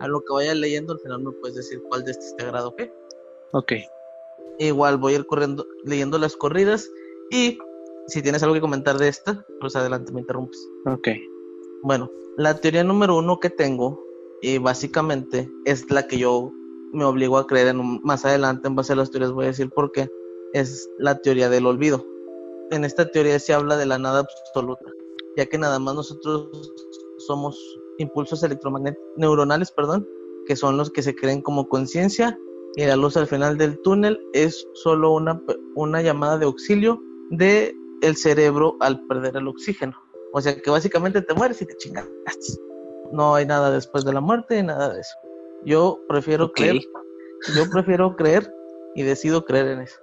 a 0.00 0.08
lo 0.08 0.18
que 0.18 0.34
vayas 0.34 0.56
leyendo, 0.56 0.94
al 0.94 0.98
final 0.98 1.22
me 1.22 1.30
puedes 1.30 1.54
decir 1.54 1.80
cuál 1.88 2.02
de 2.02 2.10
estos 2.10 2.34
te 2.34 2.42
agrada 2.42 2.66
o 2.66 2.74
qué. 2.74 2.92
Ok, 3.52 3.72
Igual 4.58 4.98
voy 4.98 5.14
a 5.14 5.16
ir 5.16 5.26
corriendo, 5.26 5.66
leyendo 5.84 6.18
las 6.18 6.36
corridas 6.36 6.90
y 7.30 7.58
si 8.06 8.22
tienes 8.22 8.42
algo 8.42 8.54
que 8.54 8.60
comentar 8.60 8.98
de 8.98 9.08
esta, 9.08 9.44
pues 9.60 9.76
adelante, 9.76 10.12
me 10.12 10.20
interrumpes. 10.20 10.58
ok. 10.86 11.08
Bueno, 11.82 12.10
la 12.36 12.58
teoría 12.60 12.82
número 12.84 13.16
uno 13.16 13.38
que 13.40 13.50
tengo, 13.50 14.02
y 14.40 14.58
básicamente 14.58 15.50
es 15.64 15.90
la 15.90 16.06
que 16.06 16.18
yo 16.18 16.50
me 16.92 17.04
obligo 17.04 17.38
a 17.38 17.46
creer 17.46 17.68
en 17.68 17.80
un- 17.80 18.00
más 18.02 18.24
adelante, 18.24 18.68
en 18.68 18.74
base 18.74 18.92
a 18.92 18.96
las 18.96 19.10
teorías 19.10 19.32
voy 19.32 19.44
a 19.44 19.48
decir 19.48 19.70
por 19.70 19.90
qué, 19.92 20.08
es 20.52 20.88
la 20.98 21.18
teoría 21.18 21.48
del 21.48 21.66
olvido. 21.66 22.04
En 22.70 22.84
esta 22.84 23.10
teoría 23.10 23.38
se 23.38 23.52
habla 23.52 23.76
de 23.76 23.86
la 23.86 23.98
nada 23.98 24.20
absoluta, 24.20 24.84
ya 25.36 25.46
que 25.46 25.58
nada 25.58 25.78
más 25.78 25.94
nosotros 25.94 26.48
somos 27.18 27.58
impulsos 27.98 28.42
electromagnéticos, 28.42 29.04
neuronales, 29.16 29.70
perdón, 29.72 30.06
que 30.46 30.56
son 30.56 30.76
los 30.76 30.90
que 30.90 31.02
se 31.02 31.14
creen 31.14 31.42
como 31.42 31.68
conciencia, 31.68 32.38
y 32.76 32.84
la 32.84 32.96
luz 32.96 33.16
al 33.16 33.26
final 33.26 33.56
del 33.56 33.78
túnel 33.80 34.18
es 34.32 34.66
solo 34.74 35.12
una, 35.12 35.40
una 35.74 36.02
llamada 36.02 36.38
de 36.38 36.46
auxilio 36.46 37.00
de 37.30 37.74
el 38.06 38.16
cerebro 38.16 38.76
al 38.80 39.04
perder 39.06 39.36
el 39.36 39.48
oxígeno. 39.48 39.96
O 40.32 40.40
sea 40.40 40.54
que 40.60 40.70
básicamente 40.70 41.22
te 41.22 41.34
mueres 41.34 41.60
y 41.62 41.66
te 41.66 41.76
chingaste. 41.76 42.10
No 43.12 43.34
hay 43.34 43.46
nada 43.46 43.70
después 43.70 44.04
de 44.04 44.12
la 44.12 44.20
muerte, 44.20 44.62
nada 44.62 44.92
de 44.92 45.00
eso. 45.00 45.14
Yo 45.64 45.98
prefiero 46.08 46.46
Ok. 46.46 46.54
creer, 46.56 46.80
yo 47.54 47.70
prefiero 47.70 48.16
creer 48.16 48.52
y 48.96 49.02
decido 49.02 49.44
creer 49.44 49.68
en 49.68 49.80
eso. 49.82 49.96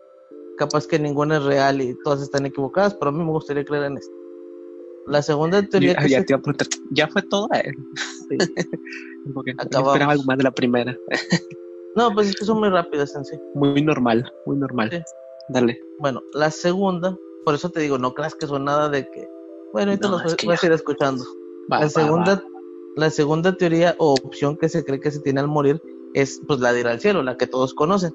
Capaz 0.58 0.88
que 0.88 1.00
ninguna 1.00 1.38
es 1.38 1.44
real 1.44 1.82
y 1.82 1.96
todas 2.04 2.22
están 2.22 2.46
equivocadas, 2.46 2.94
pero 2.96 3.10
a 3.10 3.12
mí 3.12 3.24
me 3.24 3.32
gustaría 3.32 3.66
creer 3.66 3.86
en 3.86 3.98
esto. 3.98 4.16
La 5.08 5.22
segunda 5.22 5.62
teoría 5.64 5.94
Ya, 5.94 6.00
que 6.02 6.10
ya 6.10 6.20
se- 6.20 6.24
te 6.26 6.34
iba 6.34 6.40
a 6.40 6.42
preguntar, 6.42 6.68
¿ya 6.92 7.08
fue 7.08 7.22
todo? 7.24 7.48
Eh, 7.54 7.72
Sí. 8.30 8.38
Porque 9.34 9.52
esperaba 9.52 9.94
algo 10.12 10.24
más 10.24 10.38
de 10.38 10.44
la 10.44 10.52
primera. 10.52 10.96
No, 11.94 12.10
pues 12.14 12.30
es 12.30 12.36
que 12.38 12.46
son 12.46 12.60
muy 12.60 12.70
rápidas 12.70 13.14
en 13.18 13.26
sí. 13.26 13.36
Muy 13.54 13.82
normal, 13.82 14.24
muy 14.46 14.56
normal. 14.56 14.90
Sí. 14.94 15.00
Dale. 15.50 15.78
Bueno, 16.00 16.22
la 16.34 16.50
segunda, 16.50 17.14
por 17.44 17.56
eso 17.56 17.70
te 17.70 17.80
digo, 17.80 17.98
no 17.98 18.14
creas 18.14 18.36
que 18.36 18.48
son 18.48 18.66
nada 18.66 18.90
de 18.90 19.10
que. 19.10 19.28
Bueno, 19.74 19.92
ahorita 19.92 20.08
No, 20.10 20.18
los 20.18 20.26
es 20.26 20.36
que 20.36 20.48
vas 20.48 20.64
a 20.64 20.66
ir 20.68 20.72
escuchando. 20.74 21.24
Va, 21.72 21.80
la 21.80 21.86
va, 21.86 21.90
segunda, 21.90 22.36
va. 22.36 22.44
la 22.98 23.10
segunda 23.10 23.56
teoría 23.56 23.96
o 24.00 24.14
opción 24.14 24.58
que 24.58 24.70
se 24.70 24.84
cree 24.84 25.00
que 25.00 25.12
se 25.12 25.20
tiene 25.22 25.40
al 25.40 25.48
morir 25.48 25.82
es 26.14 26.42
pues 26.48 26.60
la 26.60 26.74
de 26.74 26.82
ir 26.82 26.88
al 26.88 27.00
cielo, 27.00 27.24
la 27.24 27.38
que 27.38 27.48
todos 27.48 27.74
conocen, 27.74 28.14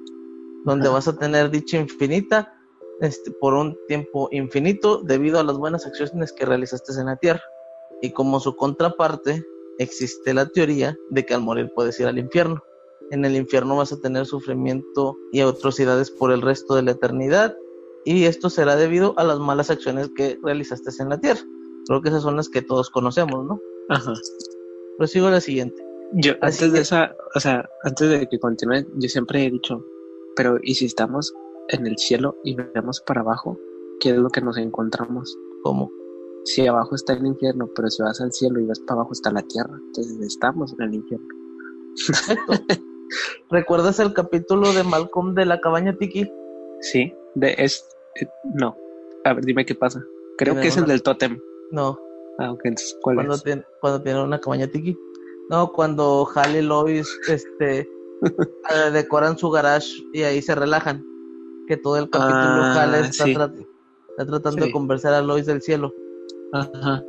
donde 0.65 0.87
Ajá. 0.89 0.95
vas 0.95 1.09
a 1.09 1.17
tener 1.17 1.51
dicha 1.51 1.79
infinita 1.79 2.53
este, 3.01 3.31
por 3.31 3.55
un 3.55 3.77
tiempo 3.89 4.29
infinito 4.33 5.01
debido 5.03 5.39
a 5.39 5.45
las 5.45 5.57
buenas 5.57 5.87
acciones 5.87 6.33
que 6.33 6.45
realizaste 6.45 6.93
en 6.99 7.07
la 7.07 7.17
tierra. 7.17 7.43
Y 8.03 8.11
como 8.13 8.41
su 8.41 8.55
contraparte, 8.57 9.43
existe 9.79 10.35
la 10.35 10.47
teoría 10.47 10.97
de 11.11 11.25
que 11.25 11.35
al 11.35 11.43
morir 11.43 11.71
puedes 11.75 11.99
ir 12.01 12.07
al 12.07 12.19
infierno. 12.19 12.63
En 13.11 13.25
el 13.25 13.37
infierno 13.37 13.77
vas 13.77 13.93
a 13.93 14.01
tener 14.01 14.27
sufrimiento 14.27 15.17
y 15.33 15.41
atrocidades 15.41 16.11
por 16.11 16.33
el 16.33 16.43
resto 16.43 16.75
de 16.75 16.83
la 16.83 16.91
eternidad 16.93 17.57
y 18.07 18.25
esto 18.25 18.49
será 18.49 18.77
debido 18.77 19.15
a 19.19 19.25
las 19.25 19.41
malas 19.41 19.69
acciones 19.69 20.09
que 20.17 20.39
realizaste 20.41 20.91
en 21.01 21.09
la 21.09 21.19
tierra. 21.19 21.41
Creo 21.89 22.01
que 22.01 22.09
esas 22.09 22.23
son 22.23 22.37
las 22.37 22.49
que 22.49 22.63
todos 22.63 22.89
conocemos, 22.89 23.45
¿no? 23.45 23.61
Ajá. 23.89 24.13
Prosigo 24.97 25.27
a 25.27 25.33
la 25.33 25.41
siguiente. 25.41 25.85
Yo, 26.13 26.35
Así 26.41 26.65
antes 26.65 26.73
de 26.73 26.81
esa, 26.83 27.17
o 27.35 27.41
sea, 27.41 27.69
antes 27.83 28.09
de 28.09 28.29
que 28.29 28.39
continúe, 28.39 28.87
yo 28.95 29.09
siempre 29.09 29.45
he 29.45 29.51
dicho, 29.51 29.85
pero 30.37 30.57
¿y 30.63 30.77
si 30.77 30.87
estamos 30.87 31.35
en 31.69 31.85
el 31.85 31.99
cielo 31.99 32.37
y 32.45 32.55
vemos 32.55 33.01
para 33.01 33.23
abajo? 33.23 33.59
¿Qué 33.99 34.11
es 34.11 34.17
lo 34.17 34.31
que 34.31 34.41
nos 34.41 34.57
encontramos? 34.57 35.37
¿Cómo? 35.65 35.91
Si 36.45 36.65
abajo 36.65 36.95
está 36.95 37.15
el 37.15 37.27
infierno, 37.27 37.69
pero 37.75 37.91
si 37.91 38.05
vas 38.05 38.21
al 38.21 38.33
cielo 38.33 38.61
y 38.61 38.67
ves 38.67 38.79
para 38.87 39.01
abajo 39.01 39.15
está 39.15 39.33
la 39.33 39.43
tierra, 39.43 39.77
entonces 39.85 40.21
estamos 40.21 40.73
en 40.79 40.83
el 40.85 40.95
infierno. 40.95 41.27
Perfecto. 42.07 42.53
¿Recuerdas 43.51 43.99
el 43.99 44.13
capítulo 44.13 44.73
de 44.73 44.85
Malcolm 44.85 45.35
de 45.35 45.45
la 45.45 45.61
cabaña 45.61 45.97
Tiki? 45.99 46.31
Sí, 46.81 47.13
de 47.35 47.55
es, 47.59 47.85
eh, 48.21 48.29
no. 48.55 48.77
A 49.25 49.33
ver, 49.33 49.45
dime 49.45 49.65
qué 49.65 49.75
pasa. 49.75 50.01
Creo 50.39 50.55
que 50.55 50.69
es 50.69 50.77
el 50.77 50.87
del 50.87 51.03
tótem. 51.03 51.39
No, 51.73 51.99
Ah, 52.39 52.53
ok, 52.53 52.61
entonces, 52.65 52.95
¿cuál 53.01 53.17
cuando, 53.17 53.35
es? 53.35 53.43
cuando 53.81 54.03
tiene 54.03 54.23
una 54.23 54.39
cabaña 54.39 54.67
Tiki. 54.67 54.95
No, 55.49 55.73
cuando 55.73 56.29
Hal 56.35 56.55
y 56.57 56.61
Lois 56.61 57.09
este, 57.29 57.81
eh, 57.81 58.91
decoran 58.93 59.39
su 59.39 59.49
garage 59.51 59.89
y 60.13 60.23
ahí 60.23 60.43
se 60.43 60.55
relajan. 60.55 61.03
Que 61.67 61.77
todo 61.79 61.97
el 61.97 62.11
capítulo 62.11 62.37
Ah, 62.63 62.83
Hal 62.83 62.95
está, 62.97 63.25
sí. 63.25 63.35
trat- 63.35 63.67
está 64.11 64.27
tratando 64.27 64.61
Sí. 64.61 64.67
de 64.67 64.71
convencer 64.73 65.15
a 65.15 65.23
Lois 65.23 65.47
del 65.47 65.63
cielo. 65.63 65.93
Ajá. 66.53 67.03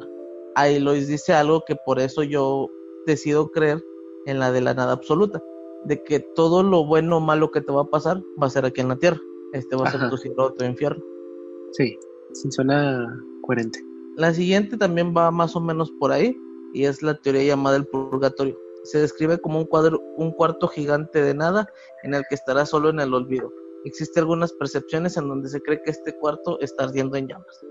ahí 0.55 0.79
Lois 0.79 1.07
dice 1.07 1.33
algo 1.33 1.61
que 1.67 1.75
por 1.85 1.99
eso 1.99 2.23
yo 2.23 2.67
decido 3.05 3.49
creer 3.51 3.83
en 4.25 4.39
la 4.39 4.51
de 4.51 4.61
la 4.61 4.73
nada 4.73 4.93
absoluta, 4.93 5.41
de 5.85 6.01
que 6.03 6.19
todo 6.35 6.63
lo 6.63 6.85
bueno 6.85 7.17
o 7.17 7.19
malo 7.19 7.51
que 7.51 7.61
te 7.61 7.71
va 7.71 7.81
a 7.81 7.89
pasar 7.89 8.17
va 8.41 8.47
a 8.47 8.49
ser 8.49 8.65
aquí 8.65 8.81
en 8.81 8.87
la 8.89 8.95
tierra. 8.97 9.19
Este 9.53 9.75
va 9.75 9.87
a 9.87 9.91
ser 9.91 10.09
tu 10.09 10.17
cielo 10.17 10.45
o 10.45 10.53
tu 10.53 10.63
infierno. 10.65 11.03
Sí, 11.71 11.97
suena 12.49 13.19
coherente. 13.41 13.79
La 14.15 14.33
siguiente 14.33 14.77
también 14.77 15.13
va 15.15 15.31
más 15.31 15.55
o 15.55 15.61
menos 15.61 15.91
por 15.99 16.11
ahí 16.11 16.35
y 16.73 16.85
es 16.85 17.01
la 17.01 17.15
teoría 17.15 17.43
llamada 17.43 17.77
el 17.77 17.85
purgatorio. 17.85 18.57
Se 18.83 18.99
describe 18.99 19.39
como 19.39 19.59
un 19.59 19.65
cuadro, 19.65 20.01
un 20.17 20.31
cuarto 20.31 20.67
gigante 20.67 21.21
de 21.21 21.33
nada 21.33 21.69
en 22.03 22.13
el 22.13 22.23
que 22.29 22.35
estará 22.35 22.65
solo 22.65 22.89
en 22.89 22.99
el 22.99 23.13
olvido. 23.13 23.51
Existen 23.85 24.21
algunas 24.21 24.53
percepciones 24.53 25.17
en 25.17 25.27
donde 25.27 25.49
se 25.49 25.61
cree 25.61 25.81
que 25.83 25.91
este 25.91 26.17
cuarto 26.17 26.59
está 26.61 26.85
ardiendo 26.85 27.15
en 27.15 27.27
llamas. 27.27 27.61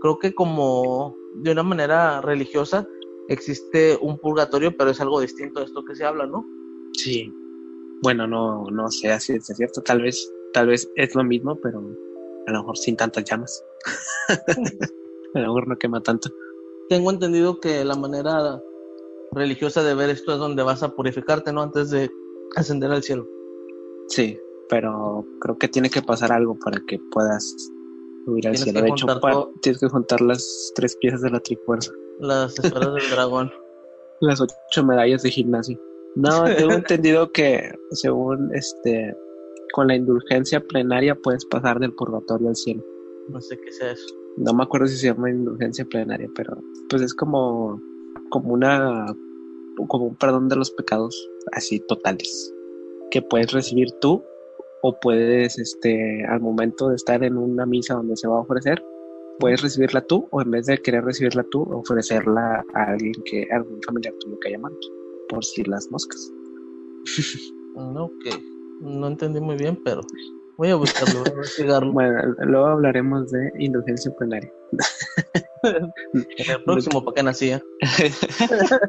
Creo 0.00 0.18
que 0.18 0.34
como 0.34 1.16
de 1.36 1.52
una 1.52 1.62
manera 1.62 2.20
religiosa 2.20 2.86
existe 3.28 3.98
un 4.00 4.18
purgatorio, 4.18 4.76
pero 4.76 4.90
es 4.90 5.00
algo 5.00 5.20
distinto 5.20 5.60
a 5.60 5.64
esto 5.64 5.84
que 5.84 5.94
se 5.94 6.04
habla, 6.04 6.26
¿no? 6.26 6.44
Sí. 6.94 7.32
Bueno, 8.02 8.26
no, 8.26 8.64
no 8.70 8.90
sé 8.90 9.18
si 9.20 9.34
es 9.34 9.46
cierto. 9.46 9.80
Tal 9.82 10.02
vez, 10.02 10.32
tal 10.52 10.68
vez 10.68 10.90
es 10.96 11.14
lo 11.14 11.24
mismo, 11.24 11.58
pero 11.60 11.78
a 12.46 12.52
lo 12.52 12.58
mejor 12.60 12.76
sin 12.76 12.96
tantas 12.96 13.24
llamas. 13.24 13.64
a 15.34 15.38
lo 15.38 15.46
mejor 15.46 15.68
no 15.68 15.76
quema 15.76 16.02
tanto. 16.02 16.30
Tengo 16.88 17.10
entendido 17.10 17.60
que 17.60 17.84
la 17.84 17.96
manera 17.96 18.60
religiosa 19.32 19.82
de 19.82 19.94
ver 19.94 20.10
esto 20.10 20.32
es 20.32 20.38
donde 20.38 20.62
vas 20.62 20.82
a 20.82 20.94
purificarte, 20.94 21.52
¿no? 21.52 21.62
Antes 21.62 21.90
de 21.90 22.10
ascender 22.56 22.90
al 22.90 23.02
cielo. 23.02 23.26
Sí, 24.08 24.38
pero 24.68 25.24
creo 25.40 25.58
que 25.58 25.68
tiene 25.68 25.90
que 25.90 26.02
pasar 26.02 26.32
algo 26.32 26.58
para 26.58 26.80
que 26.86 26.98
puedas 27.10 27.54
subir 28.24 28.48
al 28.48 28.56
cielo. 28.56 28.82
De 28.82 28.88
hecho, 28.88 29.06
todo. 29.06 29.52
tienes 29.62 29.80
que 29.80 29.88
juntar 29.88 30.20
las 30.20 30.72
tres 30.74 30.96
piezas 30.96 31.22
de 31.22 31.30
la 31.30 31.40
trifuerza, 31.40 31.92
Las 32.20 32.58
esferas 32.58 32.94
del 32.94 33.10
dragón. 33.10 33.50
las 34.20 34.40
ocho 34.40 34.84
medallas 34.84 35.22
de 35.22 35.30
gimnasio. 35.30 35.80
No, 36.14 36.44
tengo 36.44 36.72
entendido 36.72 37.32
que 37.32 37.72
según 37.90 38.54
este, 38.54 39.16
con 39.72 39.88
la 39.88 39.96
indulgencia 39.96 40.60
plenaria 40.60 41.14
puedes 41.14 41.44
pasar 41.46 41.80
del 41.80 41.94
purgatorio 41.94 42.48
al 42.48 42.56
cielo. 42.56 42.84
No 43.28 43.40
sé 43.40 43.58
qué 43.58 43.72
sea 43.72 43.92
eso. 43.92 44.14
no 44.36 44.52
me 44.54 44.62
acuerdo 44.62 44.86
si 44.86 44.96
se 44.96 45.08
llama 45.08 45.30
indulgencia 45.30 45.84
plenaria, 45.84 46.28
pero 46.34 46.56
pues 46.88 47.02
es 47.02 47.14
como, 47.14 47.80
como 48.30 48.52
una, 48.52 49.06
como 49.88 50.06
un 50.06 50.16
perdón 50.16 50.48
de 50.48 50.56
los 50.56 50.70
pecados 50.70 51.28
así 51.52 51.80
totales, 51.80 52.54
que 53.10 53.22
puedes 53.22 53.52
recibir 53.52 53.90
tú 54.00 54.22
o 54.82 54.98
puedes, 55.00 55.58
este, 55.58 56.24
al 56.26 56.40
momento 56.40 56.88
de 56.88 56.96
estar 56.96 57.22
en 57.22 57.36
una 57.36 57.66
misa 57.66 57.94
donde 57.94 58.16
se 58.16 58.26
va 58.26 58.36
a 58.36 58.40
ofrecer, 58.40 58.84
puedes 59.38 59.62
recibirla 59.62 60.00
tú 60.02 60.28
o 60.30 60.42
en 60.42 60.50
vez 60.50 60.66
de 60.66 60.78
querer 60.78 61.04
recibirla 61.04 61.44
tú, 61.50 61.62
ofrecerla 61.62 62.64
a 62.74 62.84
alguien 62.92 63.14
que, 63.24 63.46
a 63.50 63.56
algún 63.56 63.80
familiar 63.82 64.14
tuyo 64.20 64.38
que 64.40 64.48
haya 64.48 64.58
muerto, 64.58 64.88
por 65.28 65.44
si 65.44 65.64
las 65.64 65.90
moscas. 65.90 66.32
No, 67.74 68.04
ok. 68.04 68.26
No 68.82 69.06
entendí 69.06 69.40
muy 69.40 69.56
bien, 69.56 69.78
pero 69.84 70.00
voy 70.56 70.70
a 70.70 70.74
buscarlo, 70.76 71.20
voy 71.20 71.28
a 71.30 71.34
investigarlo. 71.34 71.92
Bueno, 71.94 72.34
luego 72.40 72.66
hablaremos 72.66 73.30
de 73.30 73.50
indulgencia 73.58 74.12
plenaria. 74.16 74.52
En 75.62 75.92
el 76.50 76.64
próximo, 76.64 77.04
¿para 77.04 77.22
nacía? 77.22 77.62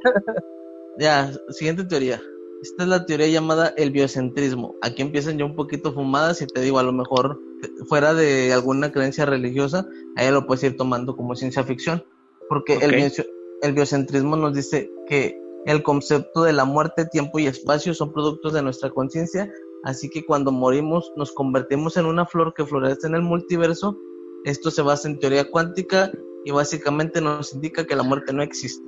Ya, 1.00 1.32
siguiente 1.50 1.84
teoría. 1.86 2.22
Esta 2.62 2.84
es 2.84 2.90
la 2.90 3.06
teoría 3.06 3.28
llamada 3.28 3.74
el 3.78 3.92
biocentrismo. 3.92 4.76
Aquí 4.82 5.02
empiezan 5.02 5.38
ya 5.38 5.46
un 5.46 5.56
poquito 5.56 5.92
fumadas 5.92 6.42
y 6.42 6.48
te 6.48 6.62
digo, 6.62 6.80
a 6.80 6.84
lo 6.84 6.94
mejor 6.94 7.40
eh, 7.64 7.68
fuera 7.90 8.14
de 8.14 8.54
alguna 8.54 8.92
creencia 8.92 9.26
religiosa, 9.26 9.86
ahí 10.16 10.32
lo 10.32 10.46
puedes 10.46 10.64
ir 10.64 10.78
tomando 10.78 11.16
como 11.16 11.36
ciencia 11.36 11.64
ficción. 11.64 12.04
Porque 12.48 12.76
el, 12.76 12.92
bio- 12.96 13.26
el 13.64 13.74
biocentrismo 13.74 14.36
nos 14.38 14.54
dice 14.54 14.90
que 15.08 15.36
el 15.66 15.82
concepto 15.82 16.44
de 16.44 16.54
la 16.54 16.64
muerte, 16.66 17.06
tiempo 17.06 17.40
y 17.40 17.48
espacio 17.48 17.94
son 17.94 18.14
productos 18.14 18.54
de 18.54 18.62
nuestra 18.62 18.92
conciencia, 18.92 19.52
así 19.84 20.10
que 20.10 20.26
cuando 20.26 20.52
morimos 20.52 21.12
nos 21.16 21.32
convertimos 21.32 21.98
en 21.98 22.06
una 22.06 22.26
flor 22.26 22.54
que 22.54 22.66
florece 22.66 23.08
en 23.08 23.16
el 23.16 23.22
multiverso. 23.22 23.98
Esto 24.46 24.72
se 24.72 24.82
basa 24.82 25.08
en 25.08 25.20
teoría 25.20 25.50
cuántica 25.50 26.12
y 26.46 26.52
básicamente 26.52 27.22
nos 27.22 27.54
indica 27.54 27.86
que 27.86 27.96
la 27.96 28.04
muerte 28.04 28.34
no 28.34 28.44
existe. 28.44 28.84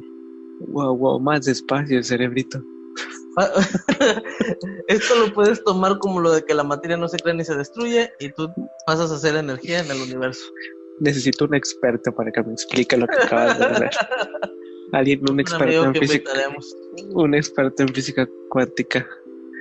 Wow, 0.68 0.98
wow, 0.98 1.20
más 1.20 1.46
despacio, 1.46 2.04
cerebrito. 2.04 2.62
Esto 4.88 5.16
lo 5.16 5.34
puedes 5.34 5.64
tomar 5.64 5.98
como 6.00 6.20
lo 6.20 6.32
de 6.32 6.44
que 6.44 6.54
la 6.54 6.64
materia 6.64 6.98
no 6.98 7.08
se 7.08 7.18
crea 7.18 7.34
ni 7.34 7.44
se 7.44 7.56
destruye 7.56 8.12
y 8.20 8.32
tú 8.32 8.50
pasas 8.86 9.12
a 9.12 9.20
ser 9.20 9.36
energía 9.36 9.80
en 9.80 9.92
el 9.92 10.02
universo. 10.02 10.46
Necesito 11.00 11.46
un 11.46 11.56
experto 11.56 12.14
para 12.14 12.32
que 12.32 12.44
me 12.44 12.54
explique 12.54 12.96
lo 12.96 13.08
que 13.08 13.18
acabas 13.18 13.60
de 13.60 13.66
hacer. 13.66 13.90
Alguien, 14.94 15.22
un 15.30 15.40
experto 15.42 15.84
en 15.84 15.96
física, 15.96 16.32
invitaremos. 16.32 16.76
un 17.14 17.36
experto 17.36 17.84
en 17.84 17.90
física 17.90 18.30
cuántica. 18.50 19.06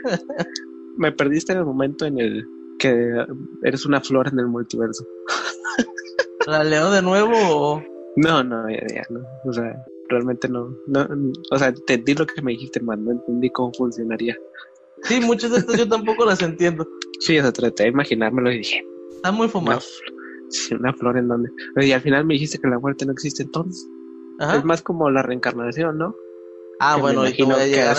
Me 0.96 1.12
perdiste 1.12 1.52
en 1.52 1.58
el 1.58 1.64
momento 1.64 2.04
en 2.06 2.18
el 2.18 2.44
que 2.78 3.24
eres 3.62 3.86
una 3.86 4.00
flor 4.00 4.28
en 4.28 4.38
el 4.38 4.46
multiverso. 4.46 5.04
¿La 6.46 6.62
leo 6.64 6.90
de 6.90 7.02
nuevo 7.02 7.32
o...? 7.34 7.82
No, 8.16 8.44
no, 8.44 8.68
ya, 8.70 8.86
ya, 8.94 9.02
no. 9.10 9.20
O 9.44 9.52
sea, 9.52 9.74
realmente 10.08 10.48
no, 10.48 10.68
no. 10.86 11.08
O 11.50 11.58
sea, 11.58 11.68
entendí 11.68 12.14
lo 12.14 12.26
que 12.26 12.42
me 12.42 12.52
dijiste, 12.52 12.80
man. 12.80 13.04
No 13.04 13.12
entendí 13.12 13.50
cómo 13.50 13.72
funcionaría. 13.76 14.36
Sí, 15.02 15.20
muchas 15.20 15.50
de 15.50 15.58
estas 15.58 15.76
yo 15.78 15.88
tampoco 15.88 16.24
las 16.24 16.40
entiendo. 16.42 16.86
Sí, 17.20 17.38
o 17.38 17.42
sea, 17.42 17.52
traté 17.52 17.84
de 17.84 17.88
imaginármelo 17.90 18.52
y 18.52 18.58
dije, 18.58 18.84
Está 19.16 19.32
muy 19.32 19.44
una, 19.44 19.52
fumado. 19.52 19.80
fl- 19.80 20.48
sí, 20.50 20.74
una 20.74 20.92
flor 20.92 21.16
en 21.18 21.28
donde. 21.28 21.50
Y 21.76 21.90
al 21.92 22.00
final 22.02 22.24
me 22.24 22.34
dijiste 22.34 22.58
que 22.58 22.68
la 22.68 22.78
muerte 22.78 23.04
no 23.04 23.12
existe 23.12 23.42
entonces. 23.42 23.84
Ajá. 24.38 24.58
Es 24.58 24.64
más 24.64 24.82
como 24.82 25.10
la 25.10 25.22
reencarnación, 25.22 25.98
¿no? 25.98 26.14
Ah, 26.80 26.94
Que 26.96 27.00
bueno, 27.02 27.24
y 27.24 27.28
imagino 27.28 27.54
voy 27.54 27.62
a 27.64 27.66
llegar. 27.66 27.96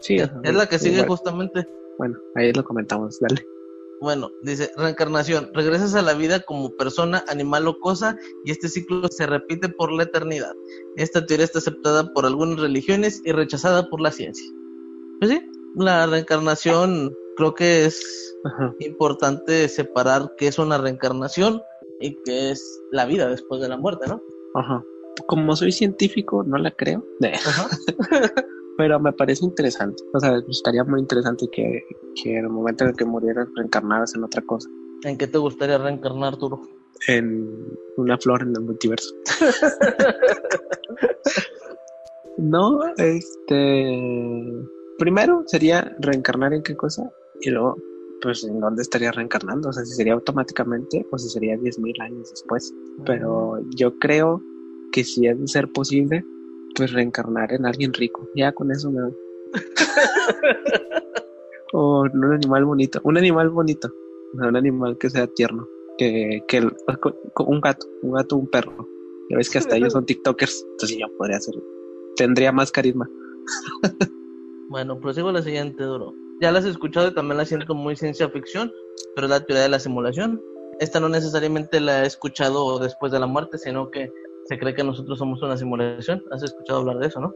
Sí, 0.00 0.16
Es 0.16 0.54
la 0.54 0.66
que 0.66 0.78
sigue 0.78 0.96
igual. 0.96 1.08
justamente. 1.08 1.66
Bueno, 1.98 2.18
ahí 2.34 2.52
lo 2.52 2.64
comentamos, 2.64 3.18
dale. 3.20 3.46
Bueno, 4.00 4.30
dice, 4.42 4.70
reencarnación. 4.76 5.50
Regresas 5.54 5.94
a 5.94 6.02
la 6.02 6.14
vida 6.14 6.40
como 6.40 6.76
persona, 6.76 7.24
animal 7.28 7.66
o 7.68 7.78
cosa 7.78 8.18
y 8.44 8.50
este 8.50 8.68
ciclo 8.68 9.08
se 9.08 9.26
repite 9.26 9.68
por 9.68 9.92
la 9.92 10.02
eternidad. 10.02 10.52
Esta 10.96 11.24
teoría 11.24 11.44
está 11.44 11.58
aceptada 11.58 12.12
por 12.12 12.26
algunas 12.26 12.60
religiones 12.60 13.22
y 13.24 13.32
rechazada 13.32 13.88
por 13.88 14.00
la 14.00 14.10
ciencia. 14.10 14.44
Pues 15.20 15.30
sí, 15.30 15.40
la 15.76 16.06
reencarnación 16.06 17.14
creo 17.36 17.54
que 17.54 17.86
es 17.86 18.36
Ajá. 18.44 18.74
importante 18.80 19.68
separar 19.68 20.34
qué 20.36 20.48
es 20.48 20.58
una 20.58 20.76
reencarnación 20.76 21.62
y 22.00 22.16
qué 22.24 22.50
es 22.50 22.80
la 22.90 23.06
vida 23.06 23.28
después 23.28 23.60
de 23.60 23.68
la 23.68 23.76
muerte, 23.76 24.06
¿no? 24.08 24.20
Ajá. 24.54 24.84
Como 25.26 25.54
soy 25.56 25.72
científico, 25.72 26.42
no 26.44 26.58
la 26.58 26.72
creo. 26.72 27.04
Ajá. 27.22 27.68
Pero 28.76 29.00
me 29.00 29.12
parece 29.12 29.44
interesante. 29.44 30.02
O 30.12 30.20
sea, 30.20 30.40
estaría 30.48 30.84
muy 30.84 31.00
interesante 31.00 31.46
que, 31.52 31.82
que 32.22 32.38
en 32.38 32.44
el 32.44 32.50
momento 32.50 32.84
en 32.84 32.90
el 32.90 32.96
que 32.96 33.04
murieras 33.04 33.48
reencarnaras 33.56 34.14
en 34.14 34.24
otra 34.24 34.42
cosa. 34.42 34.68
¿En 35.04 35.18
qué 35.18 35.26
te 35.26 35.38
gustaría 35.38 35.78
reencarnar, 35.78 36.34
Arturo? 36.34 36.62
En 37.08 37.76
una 37.96 38.18
flor 38.18 38.42
en 38.42 38.54
el 38.56 38.62
multiverso. 38.62 39.14
no, 42.38 42.80
este. 42.96 44.00
Primero 44.98 45.42
sería 45.46 45.94
reencarnar 46.00 46.54
en 46.54 46.62
qué 46.62 46.74
cosa. 46.74 47.08
Y 47.40 47.50
luego, 47.50 47.76
pues, 48.22 48.44
¿en 48.44 48.60
dónde 48.60 48.82
estaría 48.82 49.12
reencarnando? 49.12 49.68
O 49.68 49.72
sea, 49.72 49.84
si 49.84 49.92
sería 49.92 50.14
automáticamente 50.14 51.06
o 51.10 51.18
si 51.18 51.28
sería 51.28 51.56
10.000 51.56 52.02
años 52.02 52.30
después. 52.30 52.72
Pero 53.04 53.58
yo 53.76 53.98
creo 53.98 54.40
que 54.92 55.04
si 55.04 55.26
es 55.26 55.38
de 55.38 55.48
ser 55.48 55.70
posible, 55.70 56.24
pues 56.74 56.92
reencarnar 56.92 57.52
en 57.52 57.66
alguien 57.66 57.92
rico. 57.92 58.28
Ya 58.34 58.52
con 58.52 58.70
eso 58.70 58.90
me 58.90 59.00
doy. 59.00 59.14
o 61.72 62.06
en 62.06 62.24
un 62.24 62.32
animal 62.34 62.64
bonito. 62.64 63.00
Un 63.04 63.18
animal 63.18 63.50
bonito. 63.50 63.92
Un 64.34 64.56
animal 64.56 64.96
que 64.98 65.10
sea 65.10 65.26
tierno. 65.26 65.68
que, 65.96 66.42
que 66.48 66.56
el- 66.58 66.72
un 67.46 67.60
gato, 67.60 67.86
un 68.02 68.12
gato, 68.12 68.36
un 68.36 68.48
perro. 68.48 68.88
Ya 69.30 69.36
ves 69.36 69.48
que 69.48 69.58
hasta 69.58 69.76
ellos 69.76 69.92
son 69.92 70.04
TikTokers, 70.04 70.66
entonces 70.72 70.98
yo 70.98 71.06
podría 71.16 71.36
hacerlo. 71.36 71.62
Tendría 72.16 72.52
más 72.52 72.70
carisma. 72.72 73.08
Bueno, 74.70 74.98
prosigo 74.98 75.30
la 75.30 75.42
siguiente, 75.42 75.84
Duro. 75.84 76.14
Ya 76.40 76.50
las 76.50 76.64
he 76.64 76.70
escuchado 76.70 77.08
y 77.08 77.14
también 77.14 77.36
la 77.36 77.44
siento 77.44 77.74
muy 77.74 77.94
ciencia 77.96 78.28
ficción, 78.30 78.72
pero 79.14 79.26
es 79.26 79.30
la 79.30 79.44
teoría 79.44 79.62
de 79.64 79.68
la 79.68 79.78
simulación. 79.78 80.42
Esta 80.80 80.98
no 80.98 81.08
necesariamente 81.10 81.78
la 81.80 82.02
he 82.02 82.06
escuchado 82.06 82.78
después 82.80 83.12
de 83.12 83.20
la 83.20 83.26
muerte, 83.26 83.58
sino 83.58 83.90
que 83.90 84.10
se 84.46 84.58
cree 84.58 84.74
que 84.74 84.84
nosotros 84.84 85.18
somos 85.18 85.42
una 85.42 85.56
simulación. 85.56 86.22
¿Has 86.30 86.42
escuchado 86.42 86.80
hablar 86.80 86.98
de 86.98 87.06
eso, 87.08 87.20
no? 87.20 87.32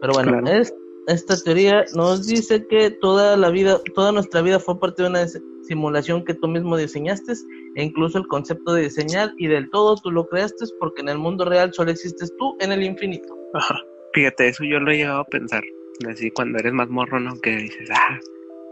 Pero 0.00 0.12
bueno, 0.12 0.32
Claro. 0.32 0.46
es- 0.60 0.74
esta 1.06 1.34
teoría 1.42 1.84
nos 1.94 2.26
dice 2.26 2.66
que 2.68 2.90
toda 2.90 3.36
la 3.36 3.50
vida, 3.50 3.80
toda 3.94 4.12
nuestra 4.12 4.42
vida 4.42 4.60
fue 4.60 4.78
parte 4.78 5.02
de 5.02 5.08
una 5.08 5.26
simulación 5.62 6.24
que 6.24 6.34
tú 6.34 6.46
mismo 6.46 6.76
diseñaste, 6.76 7.32
e 7.76 7.82
incluso 7.84 8.18
el 8.18 8.26
concepto 8.26 8.74
de 8.74 8.82
diseñar 8.82 9.32
y 9.38 9.46
del 9.46 9.68
todo 9.70 9.96
tú 10.02 10.10
lo 10.10 10.26
creaste 10.26 10.66
porque 10.78 11.00
en 11.02 11.08
el 11.08 11.18
mundo 11.18 11.44
real 11.46 11.72
solo 11.72 11.90
existes 11.90 12.32
tú 12.38 12.54
en 12.60 12.72
el 12.72 12.82
infinito. 12.82 13.34
Ajá. 13.54 13.80
Fíjate, 14.12 14.48
eso 14.48 14.64
yo 14.64 14.78
lo 14.80 14.90
he 14.90 14.98
llegado 14.98 15.20
a 15.20 15.24
pensar. 15.24 15.62
Así 16.08 16.30
cuando 16.30 16.58
eres 16.58 16.72
más 16.72 16.88
morro, 16.88 17.18
¿no? 17.20 17.34
Que 17.40 17.56
dices, 17.56 17.88
ah, 17.92 18.18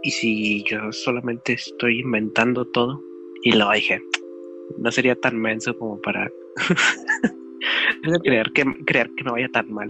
¿y 0.02 0.10
si 0.10 0.64
yo 0.64 0.78
solamente 0.92 1.54
estoy 1.54 2.00
inventando 2.00 2.64
todo? 2.66 3.00
Y 3.42 3.52
luego 3.52 3.72
dije, 3.72 4.00
no 4.76 4.90
sería 4.92 5.14
tan 5.16 5.36
menso 5.40 5.76
como 5.78 6.00
para 6.00 6.30
creer 8.22 8.50
que, 8.54 8.64
creer 8.86 9.10
que 9.16 9.24
me 9.24 9.30
vaya 9.32 9.48
tan 9.48 9.72
mal. 9.72 9.88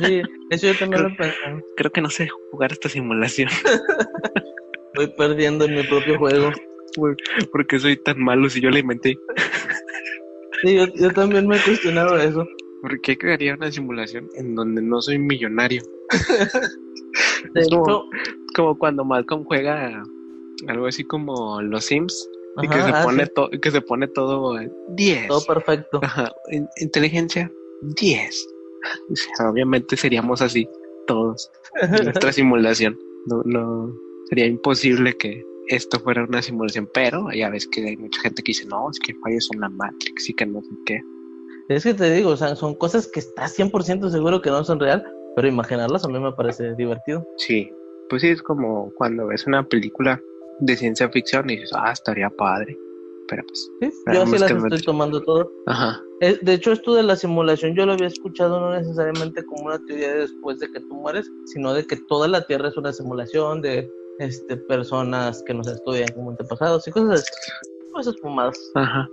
Sí, 0.00 0.22
eso 0.50 0.66
yo 0.68 0.74
también 0.78 1.02
lo 1.02 1.08
he 1.08 1.14
pensado. 1.14 1.60
Creo 1.76 1.92
que 1.92 2.00
no 2.00 2.10
sé 2.10 2.28
jugar 2.50 2.72
esta 2.72 2.88
simulación 2.88 3.48
Voy 4.96 5.08
perdiendo 5.16 5.64
en 5.64 5.74
mi 5.74 5.82
propio 5.82 6.18
juego. 6.18 6.50
porque 7.52 7.78
soy 7.80 7.96
tan 7.96 8.20
malo 8.22 8.48
si 8.48 8.60
yo 8.60 8.70
la 8.70 8.78
inventé. 8.78 9.16
Sí, 10.62 10.76
yo, 10.76 10.86
yo 10.94 11.10
también 11.10 11.46
me 11.48 11.56
he 11.56 11.62
cuestionado 11.62 12.16
eso. 12.16 12.46
¿Por 12.80 13.00
qué 13.00 13.16
crearía 13.18 13.54
una 13.54 13.72
simulación 13.72 14.28
en 14.36 14.54
donde 14.54 14.80
no 14.82 15.00
soy 15.02 15.18
millonario? 15.18 15.82
Es 17.54 17.68
como- 17.70 18.04
Como 18.54 18.78
cuando 18.78 19.04
Malcolm 19.04 19.42
juega 19.44 20.02
algo 20.68 20.86
así 20.86 21.02
como 21.02 21.60
los 21.60 21.84
Sims 21.86 22.28
y 22.62 22.68
que 22.68 22.82
se 22.82 22.90
ah, 22.90 23.02
pone 23.04 23.24
sí, 23.26 23.58
que 23.60 23.70
se 23.70 23.80
pone 23.80 24.08
todo 24.08 24.58
eh, 24.60 24.70
10. 24.90 25.28
todo 25.28 25.40
perfecto. 25.46 26.00
Ajá, 26.02 26.32
in- 26.50 26.68
inteligencia 26.80 27.50
10. 27.82 28.46
O 29.10 29.16
sea, 29.36 29.50
obviamente 29.50 29.96
seríamos 29.96 30.42
así 30.42 30.68
todos 31.06 31.50
en 31.80 31.90
nuestra 31.90 32.32
simulación. 32.32 32.98
No, 33.26 33.42
no 33.44 33.92
sería 34.28 34.46
imposible 34.46 35.14
que 35.14 35.42
esto 35.68 35.98
fuera 36.00 36.24
una 36.24 36.42
simulación, 36.42 36.88
pero 36.92 37.30
ya 37.32 37.48
ves 37.50 37.66
que 37.66 37.86
hay 37.86 37.96
mucha 37.96 38.20
gente 38.20 38.42
que 38.42 38.50
dice, 38.50 38.66
no, 38.66 38.90
es 38.90 38.98
que 39.00 39.14
fallas 39.22 39.48
en 39.54 39.60
la 39.60 39.68
Matrix 39.70 40.28
y 40.28 40.34
que 40.34 40.46
no 40.46 40.60
sé 40.60 40.68
qué. 40.86 41.00
Es 41.68 41.82
que 41.84 41.94
te 41.94 42.12
digo, 42.12 42.30
o 42.30 42.36
sea, 42.36 42.54
son 42.56 42.74
cosas 42.74 43.08
que 43.08 43.20
estás 43.20 43.58
100% 43.58 44.10
seguro 44.10 44.42
que 44.42 44.50
no 44.50 44.62
son 44.64 44.78
real, 44.78 45.02
pero 45.34 45.48
imaginarlas 45.48 46.04
a 46.04 46.08
mí 46.08 46.20
me 46.20 46.32
parece 46.32 46.74
divertido. 46.74 47.26
Sí, 47.38 47.70
pues 48.10 48.20
sí, 48.20 48.28
es 48.28 48.42
como 48.42 48.92
cuando 48.96 49.26
ves 49.28 49.46
una 49.46 49.66
película 49.66 50.20
de 50.60 50.76
ciencia 50.76 51.08
ficción 51.10 51.48
y 51.50 51.56
dices, 51.56 51.70
ah, 51.74 51.90
estaría 51.92 52.30
padre. 52.30 52.76
Pero 53.28 53.42
pues, 53.46 53.70
Sí, 53.80 53.90
yo 54.12 54.22
así 54.22 54.32
más 54.32 54.40
las 54.42 54.50
estoy 54.52 54.82
tomando 54.82 55.20
todo. 55.22 55.50
ajá, 55.66 55.98
Eh, 56.20 56.38
De 56.42 56.52
hecho, 56.54 56.72
esto 56.72 56.94
de 56.94 57.02
la 57.02 57.16
simulación 57.16 57.74
yo 57.74 57.86
lo 57.86 57.94
había 57.94 58.08
escuchado 58.08 58.60
no 58.60 58.70
necesariamente 58.78 59.42
como 59.44 59.64
una 59.66 59.78
teoría 59.86 60.12
de 60.12 60.20
después 60.20 60.58
de 60.58 60.68
que 60.70 60.80
tú 60.80 60.94
mueres, 60.94 61.26
sino 61.46 61.72
de 61.72 61.86
que 61.86 61.96
toda 62.08 62.28
la 62.28 62.42
Tierra 62.46 62.68
es 62.68 62.76
una 62.76 62.92
simulación 62.92 63.62
de 63.62 63.90
este, 64.18 64.56
personas 64.58 65.42
que 65.46 65.54
nos 65.54 65.66
estudian 65.68 66.12
como 66.12 66.30
antepasados 66.30 66.86
y 66.86 66.90
cosas 66.90 67.20
así. 67.20 67.30
Cosas 67.92 68.14
fumadas. 68.20 68.58
ajá, 68.74 69.08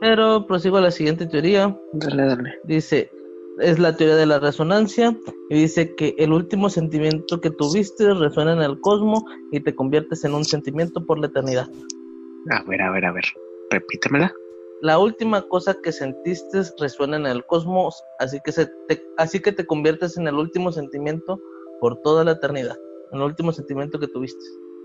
Pero 0.00 0.46
prosigo 0.46 0.76
a 0.76 0.82
la 0.82 0.90
siguiente 0.90 1.26
teoría. 1.26 1.74
dale, 1.94 2.26
dale. 2.26 2.58
Dice, 2.64 3.10
es 3.58 3.78
la 3.78 3.96
teoría 3.96 4.16
de 4.16 4.26
la 4.26 4.38
resonancia 4.38 5.16
y 5.48 5.54
dice 5.54 5.94
que 5.94 6.14
el 6.18 6.32
último 6.32 6.68
sentimiento 6.68 7.40
que 7.40 7.50
tuviste 7.50 8.12
resuena 8.14 8.52
en 8.52 8.62
el 8.62 8.80
cosmos 8.80 9.22
y 9.52 9.60
te 9.60 9.74
conviertes 9.74 10.24
en 10.24 10.34
un 10.34 10.44
sentimiento 10.44 11.04
por 11.04 11.18
la 11.18 11.26
eternidad. 11.26 11.68
A 12.50 12.62
ver, 12.64 12.82
a 12.82 12.90
ver, 12.90 13.04
a 13.04 13.12
ver, 13.12 13.24
repítemela. 13.70 14.32
La 14.82 14.98
última 14.98 15.40
cosa 15.42 15.74
que 15.82 15.92
sentiste 15.92 16.62
resuena 16.78 17.16
en 17.16 17.26
el 17.26 17.44
cosmos, 17.46 18.02
así 18.18 18.38
que, 18.44 18.52
se 18.52 18.66
te, 18.88 19.02
así 19.16 19.40
que 19.40 19.52
te 19.52 19.64
conviertes 19.64 20.16
en 20.18 20.28
el 20.28 20.34
último 20.34 20.72
sentimiento 20.72 21.40
por 21.80 21.96
toda 22.02 22.24
la 22.24 22.32
eternidad, 22.32 22.76
en 23.12 23.18
el 23.20 23.24
último 23.24 23.52
sentimiento 23.52 23.98
que 23.98 24.08
tuviste. 24.08 24.44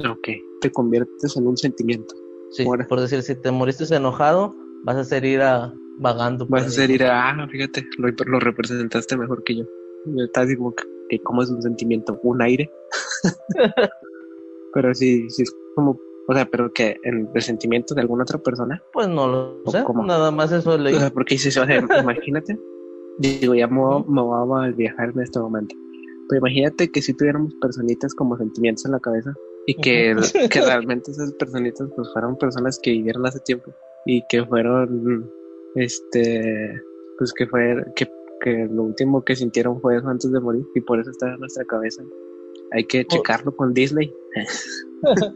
Ok, 0.10 0.30
te 0.62 0.72
conviertes 0.72 1.36
en 1.36 1.48
un 1.48 1.58
sentimiento. 1.58 2.16
Sí, 2.52 2.64
Ahora. 2.66 2.88
por 2.88 3.02
decir, 3.02 3.22
si 3.24 3.36
te 3.36 3.52
moriste 3.52 3.94
enojado, 3.94 4.56
vas 4.84 4.96
a 4.96 5.04
seguir 5.04 5.42
a, 5.42 5.74
vagando. 6.00 6.46
Vas 6.48 6.64
a 6.64 6.66
ahí. 6.66 6.72
ser 6.72 6.92
ir 6.92 7.04
a, 7.04 7.30
ah, 7.30 7.48
fíjate, 7.48 7.86
lo, 7.98 8.10
lo 8.10 8.40
representaste 8.40 9.18
mejor 9.18 9.44
que 9.44 9.58
yo. 9.58 9.66
Yo 10.06 10.24
estaba 10.26 10.46
así 10.46 10.56
como 10.56 10.74
que, 10.74 10.84
que 11.10 11.20
¿cómo 11.24 11.44
es 11.44 11.50
un 11.50 11.62
sentimiento? 11.62 12.20
¿Un 12.24 12.42
aire? 12.42 12.72
pero 14.74 14.94
sí, 14.94 15.30
sí 15.30 15.44
es 15.44 15.54
como, 15.76 16.00
o 16.28 16.34
sea, 16.34 16.46
pero 16.46 16.72
que 16.72 16.98
en 17.04 17.30
el 17.34 17.42
sentimiento 17.42 17.94
de 17.96 18.02
alguna 18.02 18.24
otra 18.24 18.38
persona. 18.40 18.82
Pues 18.94 19.08
no 19.08 19.28
lo 19.28 19.72
sé, 19.72 19.84
¿Cómo? 19.84 20.06
nada 20.06 20.32
más 20.32 20.52
eso 20.52 20.78
leí. 20.78 20.96
O 20.96 21.00
sea, 21.00 21.10
porque 21.10 21.36
o 21.36 21.38
sea, 21.40 21.84
imagínate, 22.02 22.60
digo, 23.20 23.56
ya 23.56 23.68
me 23.68 23.80
voy- 23.80 24.04
me 24.08 24.22
voy 24.22 24.68
a 24.68 24.72
viajar 24.72 25.12
en 25.14 25.22
este 25.22 25.40
momento. 25.40 25.76
Pero 26.30 26.40
imagínate 26.40 26.92
que 26.92 27.02
si 27.02 27.14
tuviéramos 27.16 27.54
personitas 27.60 28.14
como 28.14 28.38
sentimientos 28.38 28.86
en 28.86 28.92
la 28.92 29.00
cabeza 29.00 29.34
y 29.66 29.74
que, 29.76 30.16
que 30.52 30.62
realmente 30.62 31.10
esas 31.12 31.34
personitas 31.34 31.90
pues 31.96 32.08
fueron 32.14 32.38
personas 32.38 32.80
que 32.82 32.92
vivieron 32.92 33.26
hace 33.26 33.40
tiempo 33.40 33.72
y 34.06 34.24
que 34.30 34.46
fueron, 34.46 35.28
este, 35.76 36.82
pues 37.18 37.34
que 37.34 37.48
fue, 37.48 37.84
que, 37.96 38.08
que 38.42 38.68
lo 38.72 38.84
último 38.84 39.24
que 39.24 39.36
sintieron 39.36 39.80
fue 39.82 39.98
eso 39.98 40.08
antes 40.08 40.32
de 40.32 40.40
morir 40.40 40.64
y 40.76 40.82
por 40.82 41.00
eso 41.00 41.12
está 41.12 41.34
en 41.34 41.40
nuestra 41.40 41.66
cabeza. 41.66 42.04
Hay 42.72 42.86
que 42.86 43.06
checarlo 43.06 43.56
con 43.56 43.74
Disney. 43.74 44.14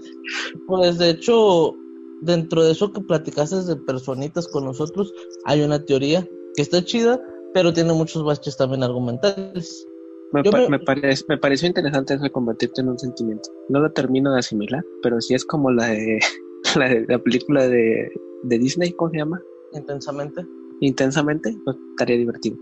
Pues 0.67 0.97
de 0.97 1.09
hecho, 1.11 1.73
dentro 2.21 2.63
de 2.63 2.71
eso 2.71 2.91
que 2.91 3.01
platicaste 3.01 3.63
de 3.63 3.75
personitas 3.75 4.47
con 4.47 4.65
nosotros, 4.65 5.13
hay 5.45 5.61
una 5.61 5.83
teoría 5.83 6.27
que 6.55 6.61
está 6.61 6.83
chida, 6.83 7.19
pero 7.53 7.73
tiene 7.73 7.93
muchos 7.93 8.23
baches 8.23 8.55
también 8.57 8.83
argumentales. 8.83 9.85
Me, 10.31 10.41
Yo 10.43 10.51
pa- 10.51 10.59
me- 10.61 10.69
me 10.69 10.79
parece, 10.79 11.23
me 11.27 11.37
pareció 11.37 11.67
interesante 11.67 12.13
eso 12.15 12.23
de 12.23 12.31
convertirte 12.31 12.81
en 12.81 12.89
un 12.89 12.97
sentimiento. 12.99 13.49
No 13.69 13.79
lo 13.79 13.91
termino 13.91 14.31
de 14.33 14.39
asimilar, 14.39 14.83
pero 15.01 15.19
sí 15.21 15.33
es 15.35 15.45
como 15.45 15.71
la 15.71 15.87
de 15.87 16.19
la, 16.77 16.89
de- 16.89 17.05
la 17.07 17.19
película 17.19 17.67
de, 17.67 18.11
de 18.43 18.57
Disney, 18.59 18.93
¿cómo 18.93 19.11
se 19.11 19.17
llama? 19.17 19.41
Intensamente. 19.73 20.45
Intensamente, 20.79 21.55
pues 21.65 21.77
estaría 21.91 22.17
divertido. 22.17 22.57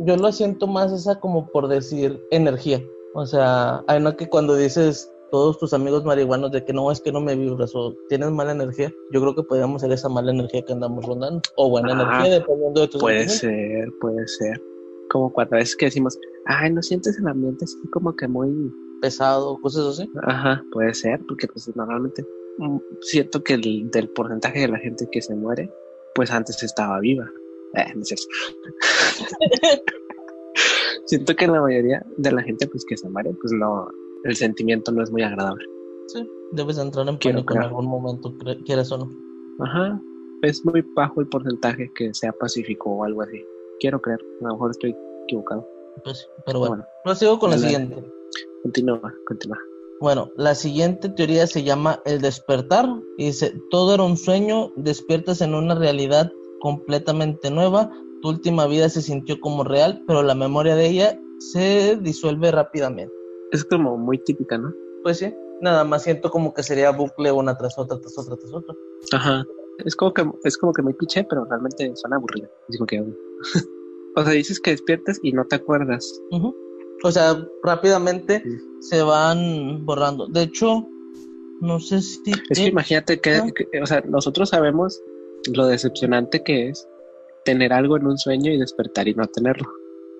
Yo 0.00 0.16
lo 0.16 0.30
siento 0.32 0.66
más 0.66 0.92
esa 0.92 1.18
como 1.20 1.48
por 1.50 1.68
decir 1.68 2.20
energía. 2.30 2.82
O 3.14 3.24
sea, 3.24 3.82
hay 3.86 4.00
no 4.00 4.16
que 4.16 4.28
cuando 4.28 4.54
dices 4.54 5.10
todos 5.30 5.58
tus 5.58 5.72
amigos 5.72 6.04
marihuanos 6.04 6.52
de 6.52 6.64
que 6.64 6.72
no, 6.72 6.90
es 6.90 7.00
que 7.00 7.12
no 7.12 7.20
me 7.20 7.34
vibras 7.34 7.74
o 7.74 7.94
tienes 8.08 8.30
mala 8.30 8.52
energía, 8.52 8.92
yo 9.10 9.20
creo 9.20 9.34
que 9.34 9.42
podríamos 9.42 9.82
ser 9.82 9.92
esa 9.92 10.08
mala 10.08 10.30
energía 10.30 10.62
que 10.62 10.72
andamos 10.72 11.04
rondando. 11.04 11.40
O 11.56 11.70
buena 11.70 11.88
Ah, 11.90 12.02
energía, 12.02 12.40
dependiendo 12.40 12.80
de 12.80 12.88
tus 12.88 13.00
Puede 13.00 13.28
ser, 13.28 13.88
puede 14.00 14.26
ser. 14.28 14.60
Como 15.10 15.32
cuando 15.32 15.56
a 15.56 15.58
veces 15.58 15.76
que 15.76 15.86
decimos, 15.86 16.18
ay, 16.46 16.72
no 16.72 16.82
sientes 16.82 17.18
el 17.18 17.28
ambiente 17.28 17.64
así 17.64 17.76
como 17.92 18.14
que 18.14 18.28
muy... 18.28 18.72
Pesado, 19.00 19.58
cosas 19.60 19.86
así. 19.86 20.10
Ajá, 20.22 20.64
puede 20.72 20.94
ser, 20.94 21.20
porque 21.28 21.46
pues 21.46 21.70
normalmente 21.76 22.24
mm, 22.58 22.78
siento 23.02 23.42
que 23.42 23.54
el, 23.54 23.90
del 23.90 24.08
porcentaje 24.08 24.60
de 24.60 24.68
la 24.68 24.78
gente 24.78 25.06
que 25.10 25.20
se 25.20 25.34
muere, 25.34 25.70
pues 26.16 26.32
antes 26.32 26.60
estaba 26.62 26.98
viva. 26.98 27.30
Eh, 27.74 27.92
no 27.94 28.02
es 28.02 28.08
cierto. 28.08 28.26
siento 31.04 31.36
que 31.36 31.46
la 31.46 31.60
mayoría 31.60 32.04
de 32.16 32.32
la 32.32 32.42
gente 32.42 32.66
pues 32.66 32.84
que 32.84 32.96
se 32.96 33.08
muere, 33.08 33.32
pues 33.40 33.52
no, 33.52 33.88
el 34.24 34.34
sentimiento 34.34 34.90
no 34.92 35.02
es 35.02 35.10
muy 35.10 35.22
agradable. 35.22 35.64
Sí, 36.08 36.28
debes 36.52 36.78
entrar 36.78 37.08
en 37.08 37.18
pánico 37.18 37.54
en 37.54 37.62
algún 37.62 37.86
momento, 37.86 38.34
quieras 38.64 38.90
o 38.92 38.98
no. 38.98 39.10
Ajá, 39.64 40.00
es 40.42 40.64
muy 40.64 40.82
bajo 40.94 41.20
el 41.20 41.28
porcentaje 41.28 41.90
que 41.94 42.12
sea 42.14 42.32
pacífico 42.32 42.90
o 42.90 43.04
algo 43.04 43.22
así. 43.22 43.44
Quiero 43.80 44.00
creer, 44.00 44.20
a 44.40 44.44
lo 44.44 44.54
mejor 44.54 44.70
estoy 44.70 44.96
equivocado. 45.24 45.68
Pues, 46.04 46.28
pero 46.44 46.58
bueno, 46.58 46.76
Bueno, 46.76 46.88
prosigo 47.04 47.38
con 47.38 47.50
la 47.50 47.58
siguiente. 47.58 48.02
continúa, 48.62 49.14
continúa. 49.26 49.58
Bueno, 50.00 50.30
la 50.36 50.54
siguiente 50.54 51.08
teoría 51.08 51.46
se 51.46 51.62
llama 51.62 52.02
el 52.04 52.20
despertar 52.20 52.86
y 53.16 53.26
dice, 53.26 53.54
todo 53.70 53.94
era 53.94 54.02
un 54.02 54.16
sueño, 54.16 54.72
despiertas 54.76 55.40
en 55.40 55.54
una 55.54 55.74
realidad 55.74 56.30
completamente 56.60 57.50
nueva, 57.50 57.90
tu 58.20 58.28
última 58.28 58.66
vida 58.66 58.88
se 58.88 59.02
sintió 59.02 59.40
como 59.40 59.64
real, 59.64 60.02
pero 60.06 60.22
la 60.22 60.34
memoria 60.34 60.74
de 60.74 60.88
ella 60.88 61.20
se 61.38 61.96
disuelve 61.96 62.50
rápidamente. 62.50 63.12
Es 63.52 63.64
como 63.64 63.96
muy 63.96 64.18
típica, 64.18 64.58
¿no? 64.58 64.72
Pues 65.02 65.18
sí, 65.18 65.32
nada 65.60 65.84
más 65.84 66.02
siento 66.02 66.30
como 66.30 66.52
que 66.52 66.62
sería 66.62 66.90
bucle 66.90 67.32
una 67.32 67.56
tras 67.56 67.78
otra, 67.78 67.98
tras 67.98 68.18
otra, 68.18 68.36
tras 68.36 68.52
otra. 68.52 68.74
Ajá. 69.12 69.44
Es 69.84 69.94
como 69.94 70.12
que 70.12 70.24
es 70.44 70.56
como 70.56 70.72
que 70.72 70.82
muy 70.82 70.94
cliché, 70.94 71.24
pero 71.28 71.44
realmente 71.44 71.92
suena 71.96 72.16
aburrido. 72.16 72.48
Es 72.68 72.76
como 72.78 72.86
que 72.86 73.00
o 74.16 74.22
sea, 74.22 74.32
dices 74.32 74.60
que 74.60 74.70
despiertas 74.70 75.18
y 75.22 75.32
no 75.32 75.44
te 75.44 75.56
acuerdas. 75.56 76.20
O 77.02 77.12
sea, 77.12 77.36
rápidamente 77.62 78.42
se 78.80 79.02
van 79.02 79.84
borrando. 79.84 80.26
De 80.26 80.42
hecho, 80.42 80.86
No 81.60 81.80
sé 81.80 82.02
si. 82.02 82.32
Es 82.50 82.58
que 82.58 82.66
imagínate 82.66 83.18
que, 83.18 83.34
ah. 83.36 83.46
que- 83.54 83.80
o 83.80 83.86
sea, 83.86 84.02
nosotros 84.02 84.50
sabemos 84.50 85.00
lo 85.54 85.66
decepcionante 85.66 86.42
que 86.42 86.68
es 86.68 86.86
tener 87.44 87.72
algo 87.72 87.96
en 87.96 88.06
un 88.06 88.18
sueño 88.18 88.52
y 88.52 88.58
despertar 88.58 89.08
y 89.08 89.14
no 89.14 89.26
tenerlo. 89.26 89.66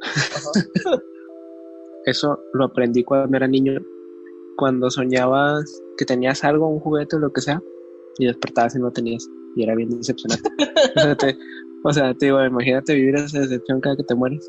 Eso 2.07 2.39
lo 2.55 2.67
aprendí 2.67 3.03
cuando 3.03 3.37
era 3.37 3.49
niño, 3.49 3.81
cuando 4.57 4.91
soñabas 4.91 5.83
que 5.99 6.05
tenías 6.05 6.45
algo, 6.45 6.69
un 6.69 6.79
juguete 6.79 7.17
o 7.17 7.19
lo 7.19 7.33
que 7.33 7.41
sea, 7.41 7.61
y 8.19 8.27
despertabas 8.27 8.77
y 8.77 8.79
no 8.79 8.93
tenías, 8.93 9.29
y 9.57 9.65
era 9.65 9.75
bien 9.75 9.91
decepcionante. 9.91 10.49
o, 10.97 11.01
sea, 11.01 11.17
te, 11.17 11.37
o 11.83 11.93
sea, 11.93 12.15
te 12.15 12.27
digo, 12.27 12.45
imagínate 12.45 12.95
vivir 12.95 13.17
esa 13.17 13.41
decepción 13.41 13.81
cada 13.81 13.97
que 13.97 14.05
te 14.05 14.15
mueres. 14.15 14.49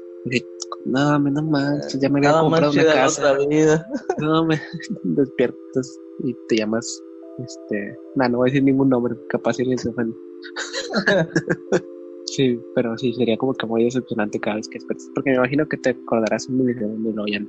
No, 0.86 1.20
no 1.20 1.42
manches, 1.44 2.00
ya 2.00 2.10
me 2.10 2.20
había 2.20 2.30
Nada 2.32 2.42
comprado 2.44 2.72
una 2.72 2.84
casa. 2.86 3.34
vida. 3.50 3.88
No, 4.20 4.46
me 4.46 4.60
despiertas 5.04 6.00
y 6.24 6.34
te 6.48 6.58
llamas, 6.58 7.02
este, 7.40 7.98
no, 8.16 8.30
no 8.30 8.38
voy 8.38 8.50
a 8.50 8.52
decir 8.52 8.64
ningún 8.64 8.90
nombre, 8.90 9.16
capaz 9.30 9.60
alguien 9.60 9.78
se 9.78 9.92
sí, 12.26 12.60
pero 12.74 12.98
sí, 12.98 13.14
sería 13.14 13.38
como 13.38 13.54
que 13.54 13.66
muy 13.66 13.84
decepcionante 13.84 14.40
cada 14.40 14.56
vez 14.58 14.68
que 14.68 14.80
despiertas, 14.80 15.10
porque 15.14 15.32
me 15.32 15.38
imagino 15.38 15.68
que 15.68 15.78
te 15.78 15.90
acordarás 15.92 16.48
un 16.48 16.58
milisegundo 16.60 17.10
y 17.10 17.14
luego 17.14 17.28
ya 17.28 17.40
no. 17.40 17.48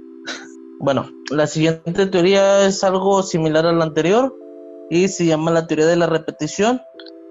Bueno, 0.81 1.11
la 1.31 1.47
siguiente 1.47 2.07
teoría 2.07 2.67
es 2.67 2.85
algo 2.85 3.23
similar 3.23 3.67
a 3.67 3.73
la 3.73 3.85
anterior 3.85 4.35
y 4.91 5.09
se 5.09 5.27
llama 5.27 5.51
la 5.51 5.67
teoría 5.67 5.87
de 5.87 5.97
la 5.97 6.07
repetición. 6.07 6.81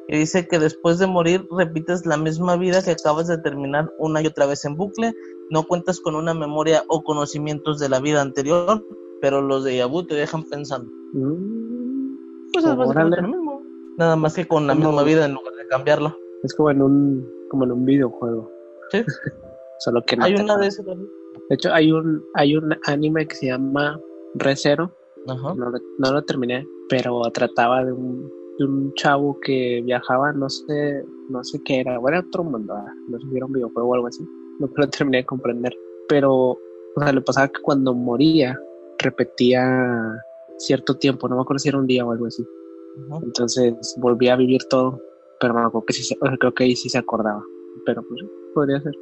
Y 0.10 0.17
dice 0.17 0.48
que 0.48 0.58
después 0.60 1.00
de 1.00 1.08
morir 1.08 1.46
repites 1.52 2.06
la 2.06 2.17
misma 2.17 2.56
vida 2.56 2.82
que 2.84 2.91
acabas 2.91 3.28
de 3.28 3.38
terminar 3.39 3.91
una 4.00 4.22
y 4.22 4.28
otra 4.28 4.46
vez 4.46 4.63
en 4.65 4.76
bucle. 4.76 5.13
No 5.50 5.63
cuentas 5.63 6.00
con 6.00 6.15
una 6.15 6.34
memoria 6.34 6.84
o 6.88 7.04
conocimientos 7.04 7.80
de 7.80 7.89
la 7.89 8.00
vida 8.00 8.22
anterior, 8.22 8.84
pero 9.22 9.41
los 9.41 9.63
de 9.63 9.78
Yabu 9.78 10.06
te 10.06 10.15
dejan 10.15 10.43
pensando. 10.43 10.89
Mm, 11.13 12.15
Pues 12.54 12.65
es 12.65 12.76
básicamente 12.76 13.20
Órale. 13.20 13.22
lo 13.22 13.38
mismo. 13.38 13.62
Nada 13.98 14.15
más 14.15 14.34
que 14.36 14.48
con 14.48 14.67
la 14.67 14.74
Como- 14.76 14.88
misma 14.89 15.04
vida 15.04 15.26
en 15.26 15.34
lugar 15.34 15.54
de 15.56 15.67
cambiarla. 15.67 16.15
Es 16.43 16.54
como 16.54 16.70
en 16.72 16.82
un, 16.82 17.28
como 17.50 17.63
en 17.65 17.72
un 17.72 17.86
videojuego, 17.86 18.50
Sí, 18.91 19.04
solo 19.80 20.02
que 20.06 20.15
no 20.15 20.26
hay 20.26 20.36
una 20.36 20.58
de 20.58 20.67
esas 20.67 20.86
también. 20.86 21.10
De 21.50 21.56
hecho, 21.56 21.74
hay 21.74 21.91
un, 21.91 22.24
hay 22.36 22.56
un 22.56 22.76
anime 22.86 23.28
que 23.28 23.36
se 23.36 23.48
llama 23.48 24.00
ReZero, 24.36 24.91
Ajá. 25.28 25.54
no 25.56 25.70
lo, 25.72 25.80
no 25.98 26.13
lo 26.13 26.22
terminé, 26.24 26.65
pero 26.89 27.22
trataba 27.34 27.84
de 27.84 27.91
un, 27.93 28.32
de 28.58 28.65
un 28.65 28.93
chavo 28.96 29.39
que 29.41 29.82
viajaba, 29.86 30.34
no 30.34 30.50
sé, 30.50 31.04
no 31.30 31.43
sé 31.43 31.62
qué 31.63 31.82
era, 31.82 32.00
era 32.08 32.20
otro 32.20 32.43
mundo, 32.43 32.74
ah, 32.74 32.93
no 33.10 33.20
sé 33.20 33.28
si 33.30 33.38
era 33.38 33.46
un 33.46 33.54
videojuego 33.54 33.89
o 33.89 33.93
algo 33.96 34.08
así, 34.08 34.24
no 34.60 34.70
lo 34.76 34.89
terminé 34.89 35.17
de 35.20 35.26
comprender, 35.26 35.74
pero, 36.08 36.34
o 36.34 36.60
sea, 37.00 37.12
le 37.12 37.22
pasaba 37.22 37.48
que 37.48 37.62
cuando 37.62 37.93
moría, 37.93 38.58
repetía 39.00 40.24
cierto 40.58 40.98
tiempo, 40.98 41.28
no 41.28 41.36
me 41.36 41.41
acuerdo 41.41 41.60
si 41.60 41.70
era 41.70 41.78
un 41.78 41.88
día 41.88 42.06
o 42.06 42.12
algo 42.12 42.26
así, 42.26 42.43
Ajá. 43.10 43.22
entonces 43.24 43.96
volvía 43.98 44.34
a 44.34 44.38
vivir 44.38 44.62
todo, 44.70 45.00
pero 45.39 45.54
me 45.54 45.62
acuerdo 45.62 45.86
que 45.86 45.93
sí, 45.93 46.15
o 46.20 46.26
sea, 46.26 46.38
creo 46.38 46.54
que 46.54 46.63
ahí 46.63 46.76
sí 46.76 46.89
se 46.89 46.98
acordaba, 46.98 47.43
pero 47.86 48.02
pues 48.02 48.20
sí, 48.22 48.28
podría 48.54 48.82
ser. 48.82 48.93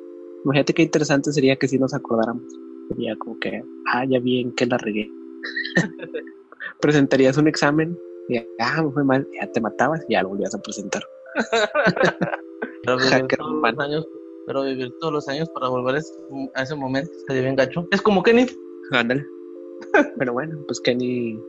Imagínate 0.44 0.74
qué 0.74 0.84
interesante 0.84 1.34
sería 1.34 1.56
que 1.56 1.68
si 1.68 1.80
nos 1.80 1.96
acordáramos. 1.96 2.44
Sería 2.90 3.16
como 3.18 3.40
que, 3.40 3.64
ah, 3.92 4.06
ya 4.06 4.20
vi 4.20 4.42
en 4.42 4.54
qué 4.54 4.68
la 4.68 4.78
regué. 4.78 5.10
Presentarías 6.82 7.38
un 7.38 7.48
examen 7.48 7.98
y, 8.30 8.38
ah, 8.60 8.82
me 8.84 8.92
fue 8.92 9.04
mal, 9.04 9.28
ya 9.40 9.52
te 9.52 9.62
matabas 9.62 10.02
y 10.08 10.14
ya 10.14 10.24
lo 10.24 10.30
volvías 10.30 10.54
a 10.56 10.62
presentar. 10.62 11.04
Pero 12.84 12.98
vivir, 12.98 13.28
todos 13.38 13.52
los 13.52 13.80
años, 13.80 14.08
pero 14.46 14.62
vivir 14.64 14.94
todos 15.00 15.14
los 15.14 15.28
años 15.28 15.50
para 15.50 15.70
volver 15.70 15.96
a 15.96 15.98
ese, 15.98 16.14
a 16.54 16.62
ese 16.64 16.76
momento 16.76 17.12
estaría 17.18 17.42
bien 17.42 17.56
gacho. 17.56 17.88
Es 17.92 18.02
como 18.02 18.22
Kenny. 18.22 18.46
Ándale. 18.92 19.26
Pero 20.20 20.34
bueno, 20.34 20.58
pues 20.68 20.80
Kenny, 20.82 21.40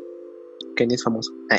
Kenny 0.77 0.95
es 0.95 1.05
famoso. 1.05 1.31
Eh, 1.51 1.59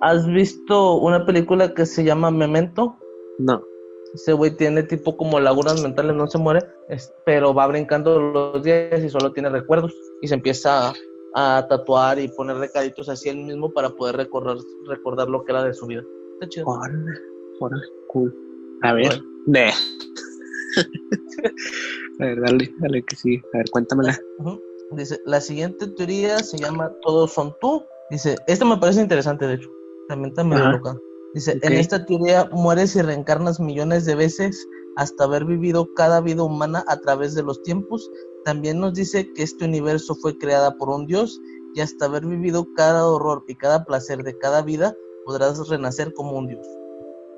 ¿Has 0.00 0.26
visto 0.26 0.94
una 0.96 1.26
película 1.26 1.74
que 1.74 1.84
se 1.86 2.04
llama 2.04 2.30
Memento? 2.30 2.96
no, 3.38 3.62
Ese 4.14 4.32
güey 4.32 4.56
tiene 4.56 4.82
tipo 4.84 5.16
como 5.16 5.40
lagunas 5.40 5.82
mentales, 5.82 6.14
no 6.16 6.26
se 6.26 6.38
muere, 6.38 6.60
es- 6.88 7.12
pero 7.26 7.52
va 7.52 7.66
brincando 7.66 8.18
los 8.20 8.62
días 8.62 9.02
y 9.04 9.10
solo 9.10 9.32
tiene 9.32 9.50
recuerdos. 9.50 9.94
Y 10.22 10.28
se 10.28 10.34
empieza 10.34 10.92
a, 11.34 11.66
tatuar 11.68 12.18
y 12.18 12.28
poner 12.28 12.56
recaditos 12.56 13.08
así 13.08 13.28
él 13.28 13.38
mismo 13.38 13.72
para 13.72 13.90
poder 13.90 14.16
recordar, 14.16 14.56
recordar 14.86 15.28
lo 15.28 15.44
que 15.44 15.52
era 15.52 15.64
de 15.64 15.74
su 15.74 15.86
vida. 15.86 16.02
Está 16.34 16.48
chido. 16.48 16.66
órale, 16.66 17.12
órale, 17.60 17.82
cool. 18.08 18.34
A 18.82 18.92
ver, 18.92 19.22
ne. 19.46 19.70
A 22.20 22.26
ver, 22.26 22.40
dale, 22.40 22.74
dale 22.78 23.02
que 23.02 23.16
sí. 23.16 23.40
A 23.52 23.58
ver, 23.58 23.70
cuéntamela. 23.70 24.18
Dice, 24.92 25.20
la 25.24 25.40
siguiente 25.40 25.88
teoría 25.88 26.38
se 26.38 26.58
llama 26.58 26.92
Todos 27.02 27.32
son 27.32 27.54
tú. 27.60 27.82
Dice, 28.10 28.36
esta 28.46 28.64
me 28.64 28.76
parece 28.76 29.00
interesante, 29.00 29.46
de 29.46 29.54
hecho. 29.54 29.70
También 30.08 30.30
está 30.30 30.44
medio 30.44 30.64
Ajá. 30.64 30.72
loca. 30.72 30.96
Dice, 31.34 31.58
en 31.62 31.72
esta 31.72 32.04
teoría 32.04 32.48
mueres 32.52 32.94
y 32.94 33.02
reencarnas 33.02 33.58
millones 33.58 34.04
de 34.04 34.14
veces 34.14 34.68
hasta 34.96 35.24
haber 35.24 35.44
vivido 35.44 35.88
cada 35.94 36.20
vida 36.20 36.44
humana 36.44 36.84
a 36.86 37.00
través 37.00 37.34
de 37.34 37.42
los 37.42 37.62
tiempos. 37.62 38.08
También 38.44 38.80
nos 38.80 38.94
dice 38.94 39.32
que 39.32 39.42
este 39.42 39.64
universo 39.64 40.14
fue 40.16 40.36
creada 40.36 40.76
por 40.76 40.90
un 40.90 41.06
dios 41.06 41.40
y 41.74 41.80
hasta 41.80 42.06
haber 42.06 42.26
vivido 42.26 42.66
cada 42.76 43.06
horror 43.06 43.44
y 43.48 43.54
cada 43.54 43.84
placer 43.84 44.22
de 44.22 44.36
cada 44.38 44.62
vida 44.62 44.94
podrás 45.24 45.68
renacer 45.68 46.12
como 46.12 46.38
un 46.38 46.48
dios. 46.48 46.66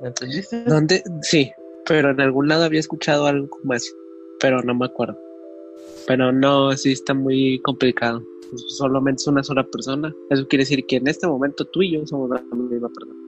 ¿Me 0.02 0.08
entendiste? 0.08 0.64
¿Dónde? 0.64 1.02
Sí, 1.22 1.50
pero 1.86 2.10
en 2.10 2.20
algún 2.20 2.48
lado 2.48 2.64
había 2.64 2.80
escuchado 2.80 3.26
algo 3.26 3.58
más, 3.62 3.90
pero 4.40 4.60
no 4.62 4.74
me 4.74 4.86
acuerdo. 4.86 5.18
Pero 6.06 6.32
no, 6.32 6.76
sí 6.76 6.92
está 6.92 7.14
muy 7.14 7.60
complicado. 7.62 8.22
Solamente 8.68 9.22
es 9.22 9.26
una 9.26 9.42
sola 9.42 9.64
persona. 9.64 10.14
Eso 10.30 10.46
quiere 10.46 10.62
decir 10.62 10.84
que 10.86 10.96
en 10.96 11.08
este 11.08 11.26
momento 11.26 11.64
tú 11.64 11.82
y 11.82 11.92
yo 11.92 12.06
somos 12.06 12.30
la 12.30 12.42
misma 12.54 12.88
persona. 12.88 13.20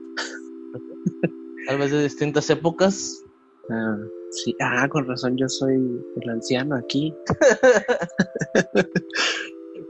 Tal 1.67 1.77
vez 1.77 1.91
de 1.91 2.03
distintas 2.03 2.49
épocas. 2.49 3.25
Ah, 3.69 3.97
sí, 4.31 4.55
ah, 4.61 4.87
con 4.89 5.07
razón, 5.07 5.37
yo 5.37 5.47
soy 5.47 5.75
el 5.75 6.29
anciano 6.29 6.75
aquí. 6.75 7.13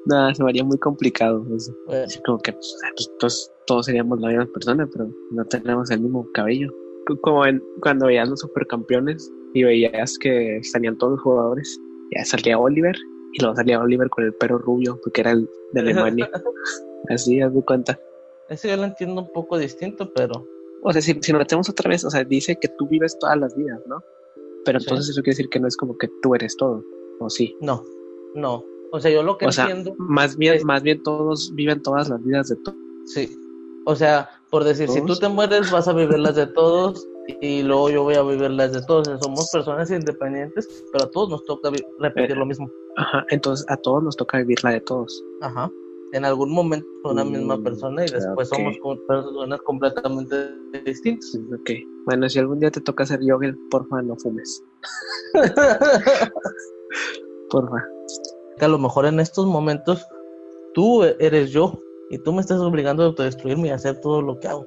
Nada, 0.06 0.34
se 0.34 0.44
me 0.44 0.50
haría 0.50 0.63
muy 0.63 0.78
complicado 0.78 1.46
eso. 1.56 1.74
Bueno, 1.86 2.04
Así 2.06 2.20
como 2.24 2.39
que 2.39 2.54
pues, 2.54 2.78
todos, 3.20 3.52
todos 3.68 3.86
seríamos 3.86 4.20
la 4.20 4.30
misma 4.30 4.48
persona, 4.48 4.88
pero 4.92 5.10
no 5.32 5.46
tenemos 5.46 5.92
el 5.92 6.02
mismo 6.02 6.28
cabello. 6.34 6.70
Como 7.22 7.46
en, 7.46 7.62
cuando 7.82 8.08
veías 8.08 8.30
los 8.30 8.39
supercampeones 8.39 9.32
y 9.54 9.63
veías 9.63 10.18
que 10.20 10.60
salían 10.63 10.98
todos 10.98 11.13
los 11.13 11.22
jugadores, 11.22 11.80
ya 12.15 12.26
salía 12.26 12.58
Oliver 12.58 12.96
y 13.34 13.42
luego 13.42 13.56
salía 13.56 13.80
Oliver 13.80 14.10
con 14.10 14.26
el 14.26 14.34
pelo 14.36 14.58
rubio 14.58 15.00
porque 15.04 15.22
era 15.22 15.32
el 15.32 15.50
de 15.74 15.82
Alemania. 15.82 16.30
Así, 17.10 17.42
haz 17.42 17.54
de 17.54 17.63
cuenta. 17.63 18.00
Eso 18.50 18.68
yo 18.68 18.78
lo 18.78 18.84
entiendo 18.84 19.22
un 19.22 19.32
poco 19.32 19.58
distinto, 19.58 20.12
pero 20.13 20.46
O 20.82 20.92
sea, 20.94 21.02
si, 21.02 21.13
si 21.22 21.32
nos 21.32 21.39
metemos 21.39 21.70
otra 21.70 21.89
vez, 21.89 22.04
o 22.06 22.10
sea, 22.10 22.24
dice 22.24 22.58
que 22.60 22.68
tú 22.78 22.88
vives 22.88 23.18
todas 23.20 23.38
las 23.38 23.56
vidas, 23.56 23.80
¿no? 23.88 24.02
Pero 24.65 24.80
Sí. 24.80 24.86
entonces 24.88 25.10
eso 25.10 25.22
quiere 25.22 25.36
decir 25.36 25.50
que 25.50 25.60
no 25.60 25.68
es 25.68 25.76
como 25.78 25.98
que 25.98 26.08
tú 26.22 26.36
eres 26.36 26.56
todo, 26.58 26.84
¿o 27.20 27.30
sí? 27.30 27.56
no, 27.62 27.84
no. 28.36 28.63
O 28.92 29.00
sea, 29.00 29.12
yo 29.12 29.22
lo 29.22 29.38
que 29.38 29.46
O 29.46 29.52
sea, 29.52 29.65
entiendo, 29.65 29.94
más 30.00 30.36
bien, 30.36 30.56
es- 30.56 30.65
más 30.65 30.82
bien 30.82 31.04
todos 31.04 31.52
viven 31.54 31.82
todas 31.84 32.10
las 32.10 32.24
vidas 32.24 32.48
de 32.50 32.56
todos. 32.58 32.78
sí. 33.06 33.36
O 33.86 33.96
sea, 33.96 34.30
por 34.52 34.63
decir, 34.65 34.88
si 34.89 35.04
tú 35.06 35.15
te 35.15 35.28
mueres, 35.30 35.72
vas 35.72 35.88
a 35.88 35.94
vivir 35.94 36.20
las 36.20 36.36
de 36.36 36.46
todos 36.48 37.08
y 37.42 37.63
luego 37.63 37.89
yo 37.89 38.04
voy 38.04 38.15
a 38.15 38.22
vivir 38.24 38.52
las 38.52 38.74
de 38.74 38.82
todos. 38.86 39.08
O 39.08 39.12
sea, 39.12 39.20
somos 39.20 39.50
personas 39.52 39.89
independientes, 39.89 40.68
pero 40.92 41.06
a 41.06 41.10
todos 41.10 41.30
nos 41.30 41.44
toca 41.46 41.72
repetir 42.00 42.36
Eh. 42.36 42.39
lo 42.39 42.46
mismo. 42.46 42.70
Ajá, 42.98 43.26
entonces 43.30 43.65
a 43.70 43.78
todos 43.78 44.04
nos 44.04 44.15
toca 44.15 44.38
vivir 44.39 44.58
la 44.63 44.72
de 44.72 44.82
todos. 44.82 45.24
Ajá. 45.42 45.72
En 46.12 46.26
algún 46.26 46.52
momento 46.52 46.88
una 47.04 47.24
misma 47.24 47.58
Mm, 47.58 47.63
persona 47.63 48.06
y 48.06 48.10
después 48.10 48.50
somos 48.50 48.78
personas 49.08 49.62
completamente 49.62 50.36
distintas. 50.86 51.38
Ok. 51.54 51.69
Bueno, 52.06 52.28
si 52.28 52.39
algún 52.39 52.60
día 52.60 52.72
te 52.72 52.82
toca 52.82 53.04
hacer 53.04 53.19
yoga, 53.22 53.54
porfa, 53.69 54.02
no 54.02 54.15
fumes. 54.17 54.63
Porfa. 57.50 57.84
que 58.58 58.65
a 58.65 58.67
lo 58.67 58.78
mejor 58.78 59.06
en 59.06 59.19
estos 59.19 59.45
momentos 59.45 60.06
tú 60.74 61.04
eres 61.04 61.52
yo 61.52 61.80
y 62.10 62.17
tú 62.19 62.34
me 62.34 62.41
estás 62.41 62.60
obligando 62.60 63.04
a 63.04 63.08
autodestruirme 63.08 63.67
y 63.67 63.72
a 63.72 63.76
hacer 63.76 64.00
todo 64.02 64.22
lo 64.22 64.39
que 64.39 64.48
hago. 64.48 64.65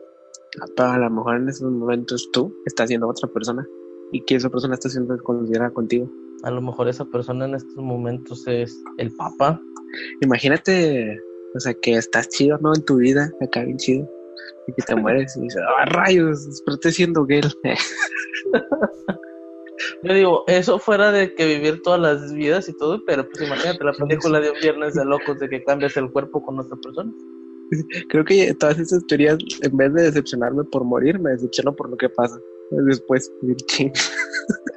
Pero 0.76 0.88
a 0.88 0.98
lo 0.98 1.10
mejor 1.10 1.36
en 1.36 1.48
esos 1.48 1.70
momentos 1.70 2.28
tú 2.32 2.54
estás 2.66 2.88
siendo 2.88 3.08
otra 3.08 3.28
persona 3.28 3.66
y 4.12 4.22
que 4.24 4.36
esa 4.36 4.50
persona 4.50 4.74
está 4.74 4.88
siendo 4.88 5.16
considerada 5.18 5.72
contigo. 5.72 6.08
A 6.42 6.50
lo 6.50 6.60
mejor 6.60 6.88
esa 6.88 7.04
persona 7.04 7.46
en 7.46 7.54
estos 7.54 7.76
momentos 7.76 8.46
es 8.46 8.82
el 8.98 9.14
Papa. 9.14 9.60
Imagínate, 10.20 11.18
o 11.54 11.60
sea, 11.60 11.74
que 11.74 11.94
estás 11.94 12.28
chido, 12.28 12.58
¿no? 12.58 12.74
En 12.74 12.84
tu 12.84 12.96
vida, 12.96 13.30
acá 13.40 13.62
bien 13.64 13.76
chido. 13.78 14.08
Y 14.66 14.72
que 14.74 14.82
te 14.82 14.94
mueres 14.94 15.36
y 15.36 15.42
dices, 15.42 15.62
¡ah, 15.78 15.84
rayos! 15.86 16.46
Desperté 16.46 16.92
siendo 16.92 17.24
gay. 17.26 17.40
Yo 20.04 20.14
digo, 20.14 20.44
eso 20.46 20.78
fuera 20.78 21.10
de 21.10 21.34
que 21.34 21.46
vivir 21.46 21.82
todas 21.82 22.00
las 22.00 22.32
vidas 22.32 22.68
y 22.68 22.76
todo, 22.76 23.02
pero 23.06 23.28
pues 23.28 23.42
imagínate 23.46 23.84
la 23.84 23.92
película 23.92 24.40
de 24.40 24.50
un 24.50 24.60
viernes 24.60 24.94
de 24.94 25.04
locos 25.04 25.38
de 25.40 25.48
que 25.48 25.64
cambias 25.64 25.96
el 25.96 26.10
cuerpo 26.10 26.42
con 26.42 26.60
otra 26.60 26.76
persona. 26.76 27.12
Creo 28.08 28.24
que 28.24 28.54
todas 28.54 28.78
esas 28.78 29.04
teorías, 29.06 29.38
en 29.62 29.76
vez 29.76 29.92
de 29.94 30.02
decepcionarme 30.02 30.62
por 30.64 30.84
morir, 30.84 31.18
me 31.18 31.30
decepciono 31.30 31.74
por 31.74 31.90
lo 31.90 31.96
que 31.96 32.08
pasa. 32.08 32.38
Después, 32.70 33.32
ching. 33.66 33.92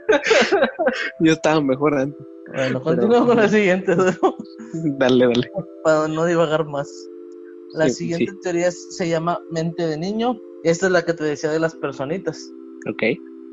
Yo 1.20 1.34
estaba 1.34 1.62
mejor 1.62 1.98
antes. 1.98 2.26
Bueno, 2.54 2.82
continúo 2.82 3.26
con 3.26 3.38
la 3.38 3.50
siguiente, 3.50 3.96
Dale, 5.00 5.26
dale. 5.28 5.52
para 5.84 6.08
no 6.08 6.26
divagar 6.26 6.66
más. 6.66 6.90
La 7.74 7.90
Sí, 7.90 7.96
siguiente 7.96 8.32
sí. 8.32 8.40
teoría 8.44 8.72
se 8.72 9.10
llama 9.10 9.40
mente 9.52 9.86
de 9.88 9.98
niño. 9.98 10.38
Esta 10.64 10.86
es 10.88 10.92
la 10.92 11.04
que 11.04 11.14
te 11.14 11.24
decía 11.24 11.50
de 11.52 11.60
las 11.60 11.76
personitas. 11.76 12.40
Ok. 12.90 13.04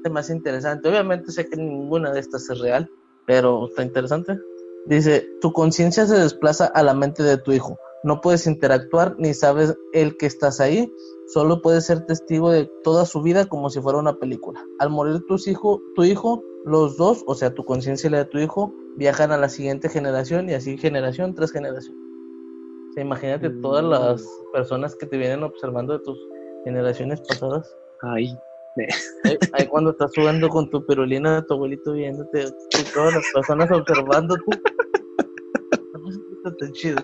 Es 0.04 0.10
más 0.12 0.30
interesante. 0.30 0.88
Obviamente 0.88 1.32
sé 1.32 1.48
que 1.48 1.56
ninguna 1.56 2.12
de 2.12 2.20
estas 2.20 2.48
es 2.50 2.58
real, 2.60 2.88
pero 3.26 3.66
está 3.68 3.82
interesante. 3.82 4.38
Dice, 4.86 5.26
tu 5.40 5.52
conciencia 5.52 6.06
se 6.06 6.18
desplaza 6.18 6.66
a 6.66 6.82
la 6.82 6.94
mente 6.94 7.22
de 7.22 7.38
tu 7.38 7.52
hijo. 7.52 7.76
No 8.04 8.20
puedes 8.20 8.46
interactuar 8.46 9.14
ni 9.18 9.32
sabes 9.34 9.76
el 9.92 10.16
que 10.16 10.26
estás 10.26 10.60
ahí. 10.60 10.92
Solo 11.28 11.62
puedes 11.62 11.86
ser 11.86 12.04
testigo 12.06 12.50
de 12.50 12.68
toda 12.82 13.06
su 13.06 13.22
vida 13.22 13.46
como 13.46 13.70
si 13.70 13.80
fuera 13.80 13.98
una 13.98 14.18
película. 14.18 14.60
Al 14.80 14.90
morir 14.90 15.20
tus 15.26 15.46
hijo, 15.46 15.80
tu 15.94 16.04
hijo, 16.04 16.42
los 16.64 16.96
dos, 16.96 17.22
o 17.26 17.34
sea, 17.34 17.54
tu 17.54 17.64
conciencia 17.64 18.08
y 18.08 18.10
la 18.10 18.18
de 18.18 18.24
tu 18.26 18.38
hijo, 18.38 18.74
viajan 18.96 19.32
a 19.32 19.36
la 19.38 19.48
siguiente 19.48 19.88
generación 19.88 20.50
y 20.50 20.54
así 20.54 20.76
generación 20.76 21.34
tras 21.34 21.52
generación. 21.52 21.96
O 22.90 22.92
sea, 22.94 23.02
imagínate 23.04 23.48
Mm. 23.48 23.62
todas 23.62 23.84
las 23.84 24.28
personas 24.52 24.94
que 24.96 25.06
te 25.06 25.16
vienen 25.16 25.42
observando 25.44 25.94
de 25.94 26.00
tus 26.00 26.18
generaciones 26.64 27.20
pasadas. 27.22 27.74
Ay. 28.02 28.36
Ahí, 29.24 29.36
ahí 29.52 29.66
cuando 29.66 29.90
estás 29.90 30.10
jugando 30.14 30.48
con 30.48 30.68
tu 30.70 30.84
perulina, 30.86 31.44
tu 31.46 31.54
abuelito 31.54 31.92
viéndote, 31.92 32.44
y 32.46 32.92
todas 32.94 33.14
las 33.14 33.24
personas 33.32 33.70
observándote. 33.70 34.42
No 36.02 36.10
si 36.10 36.18
está 36.36 36.56
tan 36.56 36.72
chido. 36.72 36.96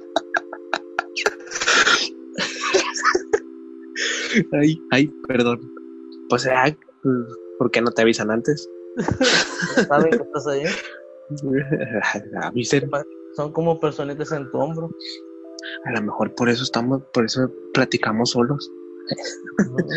Ay, 4.53 4.81
ay, 4.91 5.11
perdón. 5.27 5.61
Pues, 6.29 6.47
ah, 6.47 6.77
¿por 7.59 7.71
qué 7.71 7.81
no 7.81 7.91
te 7.91 8.03
avisan 8.03 8.31
antes? 8.31 8.69
Saben 9.89 10.11
que 10.11 10.17
estás 10.17 10.47
ahí. 10.47 10.65
Avisen. 12.43 12.91
Son 13.37 13.53
como 13.53 13.79
personitas 13.79 14.33
en 14.33 14.51
tu 14.51 14.59
hombro. 14.59 14.91
A 15.85 15.93
lo 15.93 16.03
mejor 16.03 16.35
por 16.35 16.49
eso 16.49 16.63
estamos, 16.63 17.03
por 17.13 17.25
eso 17.25 17.51
platicamos 17.75 18.31
solos. 18.31 18.71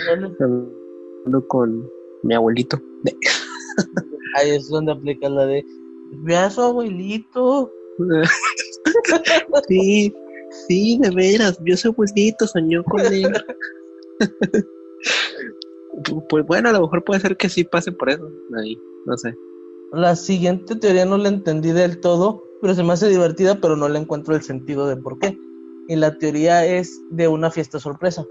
Hablando 0.09 1.47
con 1.47 1.89
mi 2.23 2.35
abuelito. 2.35 2.81
Ahí 4.35 4.51
es 4.51 4.67
donde 4.69 4.91
aplica 4.91 5.29
la 5.29 5.45
de 5.45 5.65
ve 6.23 6.35
a 6.35 6.49
su 6.49 6.61
abuelito. 6.61 7.71
Sí, 9.67 10.13
sí, 10.67 10.99
de 11.01 11.09
veras, 11.11 11.61
vio 11.63 11.75
a 11.75 11.77
su 11.77 11.89
abuelito, 11.89 12.47
soñó 12.47 12.83
con 12.83 13.01
él. 13.01 13.31
Pues 16.29 16.45
bueno, 16.45 16.69
a 16.69 16.71
lo 16.71 16.81
mejor 16.81 17.03
puede 17.03 17.19
ser 17.19 17.37
que 17.37 17.49
sí 17.49 17.63
pase 17.63 17.91
por 17.91 18.09
eso. 18.09 18.27
Ahí, 18.57 18.79
no 19.05 19.17
sé. 19.17 19.35
La 19.91 20.15
siguiente 20.15 20.75
teoría 20.75 21.05
no 21.05 21.17
la 21.17 21.29
entendí 21.29 21.71
del 21.71 21.99
todo, 21.99 22.43
pero 22.61 22.73
se 22.73 22.83
me 22.83 22.93
hace 22.93 23.09
divertida, 23.09 23.59
pero 23.59 23.75
no 23.75 23.89
le 23.89 23.99
encuentro 23.99 24.35
el 24.35 24.41
sentido 24.41 24.87
de 24.87 24.95
por 24.95 25.19
qué. 25.19 25.37
Y 25.87 25.95
la 25.97 26.17
teoría 26.17 26.65
es 26.65 27.01
de 27.09 27.27
una 27.27 27.51
fiesta 27.51 27.79
sorpresa. 27.79 28.25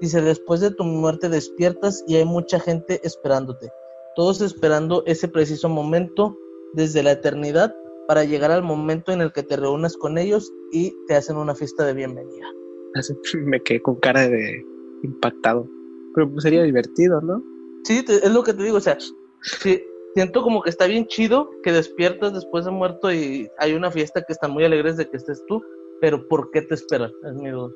Dice, 0.00 0.22
después 0.22 0.60
de 0.60 0.70
tu 0.70 0.84
muerte 0.84 1.28
despiertas 1.28 2.04
y 2.06 2.16
hay 2.16 2.24
mucha 2.24 2.60
gente 2.60 3.00
esperándote. 3.02 3.68
Todos 4.14 4.40
esperando 4.40 5.02
ese 5.06 5.28
preciso 5.28 5.68
momento 5.68 6.38
desde 6.74 7.02
la 7.02 7.12
eternidad 7.12 7.74
para 8.06 8.24
llegar 8.24 8.50
al 8.50 8.62
momento 8.62 9.12
en 9.12 9.20
el 9.20 9.32
que 9.32 9.42
te 9.42 9.56
reúnas 9.56 9.96
con 9.96 10.16
ellos 10.16 10.52
y 10.72 10.94
te 11.06 11.16
hacen 11.16 11.36
una 11.36 11.54
fiesta 11.54 11.84
de 11.84 11.94
bienvenida. 11.94 12.46
Me 13.34 13.60
quedé 13.62 13.82
con 13.82 13.96
cara 13.96 14.28
de 14.28 14.64
impactado. 15.02 15.68
Pero 16.14 16.30
pues 16.30 16.42
sería 16.42 16.62
divertido, 16.62 17.20
¿no? 17.20 17.42
Sí, 17.84 18.04
te- 18.04 18.16
es 18.16 18.32
lo 18.32 18.42
que 18.42 18.52
te 18.54 18.62
digo, 18.62 18.76
o 18.78 18.80
sea, 18.80 18.98
sí, 19.42 19.82
siento 20.14 20.42
como 20.42 20.62
que 20.62 20.70
está 20.70 20.86
bien 20.86 21.06
chido 21.06 21.50
que 21.62 21.72
despiertas 21.72 22.32
después 22.34 22.64
de 22.64 22.70
muerto 22.72 23.12
y 23.12 23.48
hay 23.58 23.74
una 23.74 23.90
fiesta 23.90 24.22
que 24.22 24.32
están 24.32 24.50
muy 24.50 24.64
alegres 24.64 24.96
de 24.96 25.08
que 25.08 25.16
estés 25.16 25.42
tú, 25.46 25.62
pero 26.00 26.26
¿por 26.28 26.50
qué 26.50 26.62
te 26.62 26.74
esperan? 26.74 27.10
Es 27.24 27.34
mi 27.34 27.50
duda. 27.50 27.72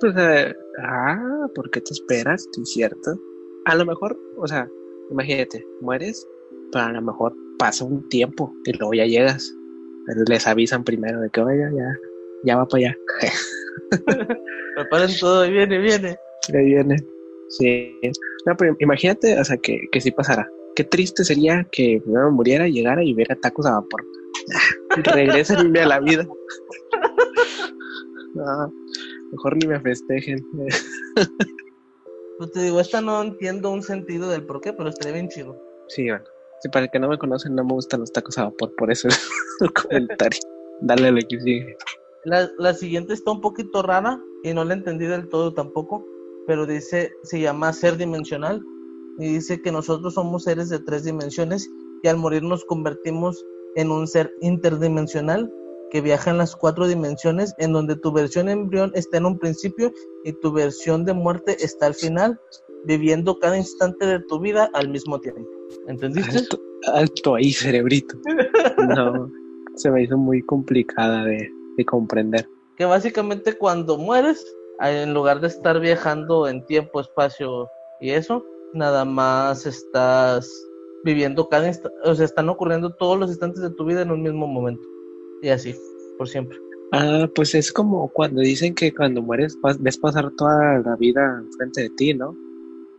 Pues, 0.00 0.14
eh, 0.16 0.54
ah, 0.82 1.46
¿por 1.54 1.70
qué 1.70 1.80
te 1.80 1.92
esperas? 1.92 2.46
¿Sí, 2.52 2.64
cierto? 2.64 3.18
A 3.64 3.74
lo 3.74 3.84
mejor, 3.84 4.18
o 4.36 4.46
sea, 4.46 4.68
imagínate, 5.10 5.66
mueres, 5.80 6.26
pero 6.72 6.84
a 6.86 6.92
lo 6.92 7.02
mejor 7.02 7.34
pasa 7.58 7.84
un 7.84 8.08
tiempo 8.08 8.54
y 8.64 8.72
luego 8.78 8.94
ya 8.94 9.04
llegas. 9.06 9.52
Les 10.26 10.46
avisan 10.46 10.84
primero 10.84 11.20
de 11.20 11.28
que, 11.30 11.40
oiga, 11.40 11.70
ya, 11.76 11.96
ya 12.44 12.56
va 12.56 12.66
para 12.66 12.86
allá. 12.86 12.96
Preparen 14.76 15.10
todo 15.20 15.44
y 15.46 15.50
viene, 15.52 15.78
viene. 15.78 16.16
Ahí 16.54 16.64
viene. 16.66 16.96
Sí. 17.48 17.94
No, 18.46 18.56
pero 18.56 18.76
imagínate, 18.80 19.38
o 19.38 19.44
sea, 19.44 19.56
que, 19.56 19.80
que 19.92 20.00
sí 20.00 20.10
pasara. 20.10 20.48
Qué 20.74 20.84
triste 20.84 21.24
sería 21.24 21.66
que 21.72 22.00
primero 22.04 22.30
muriera, 22.30 22.68
llegara 22.68 23.02
y 23.02 23.14
viera 23.14 23.36
tacos 23.36 23.66
a 23.66 23.72
vapor. 23.72 24.04
Regrésenme 25.14 25.80
a 25.80 25.86
la 25.86 26.00
vida. 26.00 26.26
No, 28.34 28.72
mejor 29.32 29.56
ni 29.56 29.66
me 29.66 29.80
festejen. 29.80 30.38
Pues 32.38 32.52
te 32.52 32.62
digo, 32.62 32.78
esta 32.78 33.00
no 33.00 33.20
entiendo 33.20 33.70
un 33.70 33.82
sentido 33.82 34.30
del 34.30 34.44
por 34.44 34.60
qué, 34.60 34.72
pero 34.72 34.90
estaría 34.90 35.14
bien 35.14 35.28
chido. 35.28 35.60
Sí, 35.88 36.08
bueno. 36.08 36.24
Sí, 36.60 36.68
para 36.68 36.84
el 36.84 36.90
que 36.90 37.00
no 37.00 37.08
me 37.08 37.18
conocen, 37.18 37.54
no 37.54 37.64
me 37.64 37.72
gustan 37.72 38.00
los 38.00 38.12
tacos 38.12 38.38
a 38.38 38.44
vapor, 38.44 38.74
por 38.76 38.92
eso 38.92 39.08
es 39.08 39.28
el 39.60 39.72
comentario. 39.72 40.40
Dale 40.82 41.10
lo 41.10 41.20
que 41.28 41.40
sigue. 41.40 41.76
La, 42.24 42.48
la 42.58 42.74
siguiente 42.74 43.14
está 43.14 43.32
un 43.32 43.40
poquito 43.40 43.82
rara 43.82 44.20
y 44.44 44.52
no 44.54 44.64
la 44.64 44.74
entendí 44.74 45.06
del 45.06 45.28
todo 45.28 45.52
tampoco, 45.54 46.04
pero 46.48 46.64
dice, 46.64 47.12
se 47.24 47.40
llama 47.40 47.74
ser 47.74 47.98
dimensional 47.98 48.64
y 49.18 49.34
dice 49.34 49.60
que 49.60 49.70
nosotros 49.70 50.14
somos 50.14 50.44
seres 50.44 50.70
de 50.70 50.78
tres 50.78 51.04
dimensiones 51.04 51.68
y 52.02 52.08
al 52.08 52.16
morir 52.16 52.42
nos 52.42 52.64
convertimos 52.64 53.44
en 53.76 53.90
un 53.90 54.06
ser 54.06 54.32
interdimensional 54.40 55.52
que 55.90 56.00
viaja 56.00 56.30
en 56.30 56.38
las 56.38 56.56
cuatro 56.56 56.88
dimensiones 56.88 57.52
en 57.58 57.74
donde 57.74 57.96
tu 57.96 58.12
versión 58.12 58.48
embrión 58.48 58.90
está 58.94 59.18
en 59.18 59.26
un 59.26 59.38
principio 59.38 59.92
y 60.24 60.32
tu 60.32 60.50
versión 60.50 61.04
de 61.04 61.12
muerte 61.12 61.54
está 61.62 61.84
al 61.84 61.94
final, 61.94 62.40
viviendo 62.86 63.38
cada 63.38 63.58
instante 63.58 64.06
de 64.06 64.20
tu 64.20 64.40
vida 64.40 64.70
al 64.72 64.88
mismo 64.88 65.20
tiempo. 65.20 65.46
¿Entendiste? 65.86 66.38
Alto, 66.38 66.60
alto 66.94 67.34
ahí, 67.34 67.52
cerebrito. 67.52 68.16
No, 68.96 69.30
se 69.74 69.90
me 69.90 70.02
hizo 70.02 70.16
muy 70.16 70.40
complicada 70.40 71.24
de, 71.24 71.52
de 71.76 71.84
comprender. 71.84 72.48
que 72.76 72.86
básicamente 72.86 73.52
cuando 73.52 73.98
mueres, 73.98 74.46
en 74.80 75.14
lugar 75.14 75.40
de 75.40 75.48
estar 75.48 75.80
viajando 75.80 76.48
en 76.48 76.64
tiempo, 76.66 77.00
espacio 77.00 77.68
y 78.00 78.10
eso, 78.10 78.44
nada 78.74 79.04
más 79.04 79.66
estás 79.66 80.50
viviendo 81.04 81.48
cada 81.48 81.66
instante, 81.68 81.96
o 82.04 82.14
sea, 82.14 82.24
están 82.24 82.48
ocurriendo 82.48 82.90
todos 82.94 83.18
los 83.18 83.30
instantes 83.30 83.62
de 83.62 83.70
tu 83.70 83.84
vida 83.84 84.02
en 84.02 84.10
un 84.10 84.22
mismo 84.22 84.46
momento. 84.46 84.82
Y 85.42 85.48
así, 85.48 85.74
por 86.16 86.28
siempre. 86.28 86.58
Ah, 86.92 87.28
pues 87.34 87.54
es 87.54 87.72
como 87.72 88.08
cuando 88.12 88.40
dicen 88.40 88.74
que 88.74 88.94
cuando 88.94 89.20
mueres 89.22 89.56
pas- 89.60 89.76
ves 89.78 89.98
pasar 89.98 90.30
toda 90.36 90.78
la 90.78 90.96
vida 90.96 91.42
frente 91.56 91.82
de 91.82 91.90
ti, 91.90 92.14
¿no? 92.14 92.34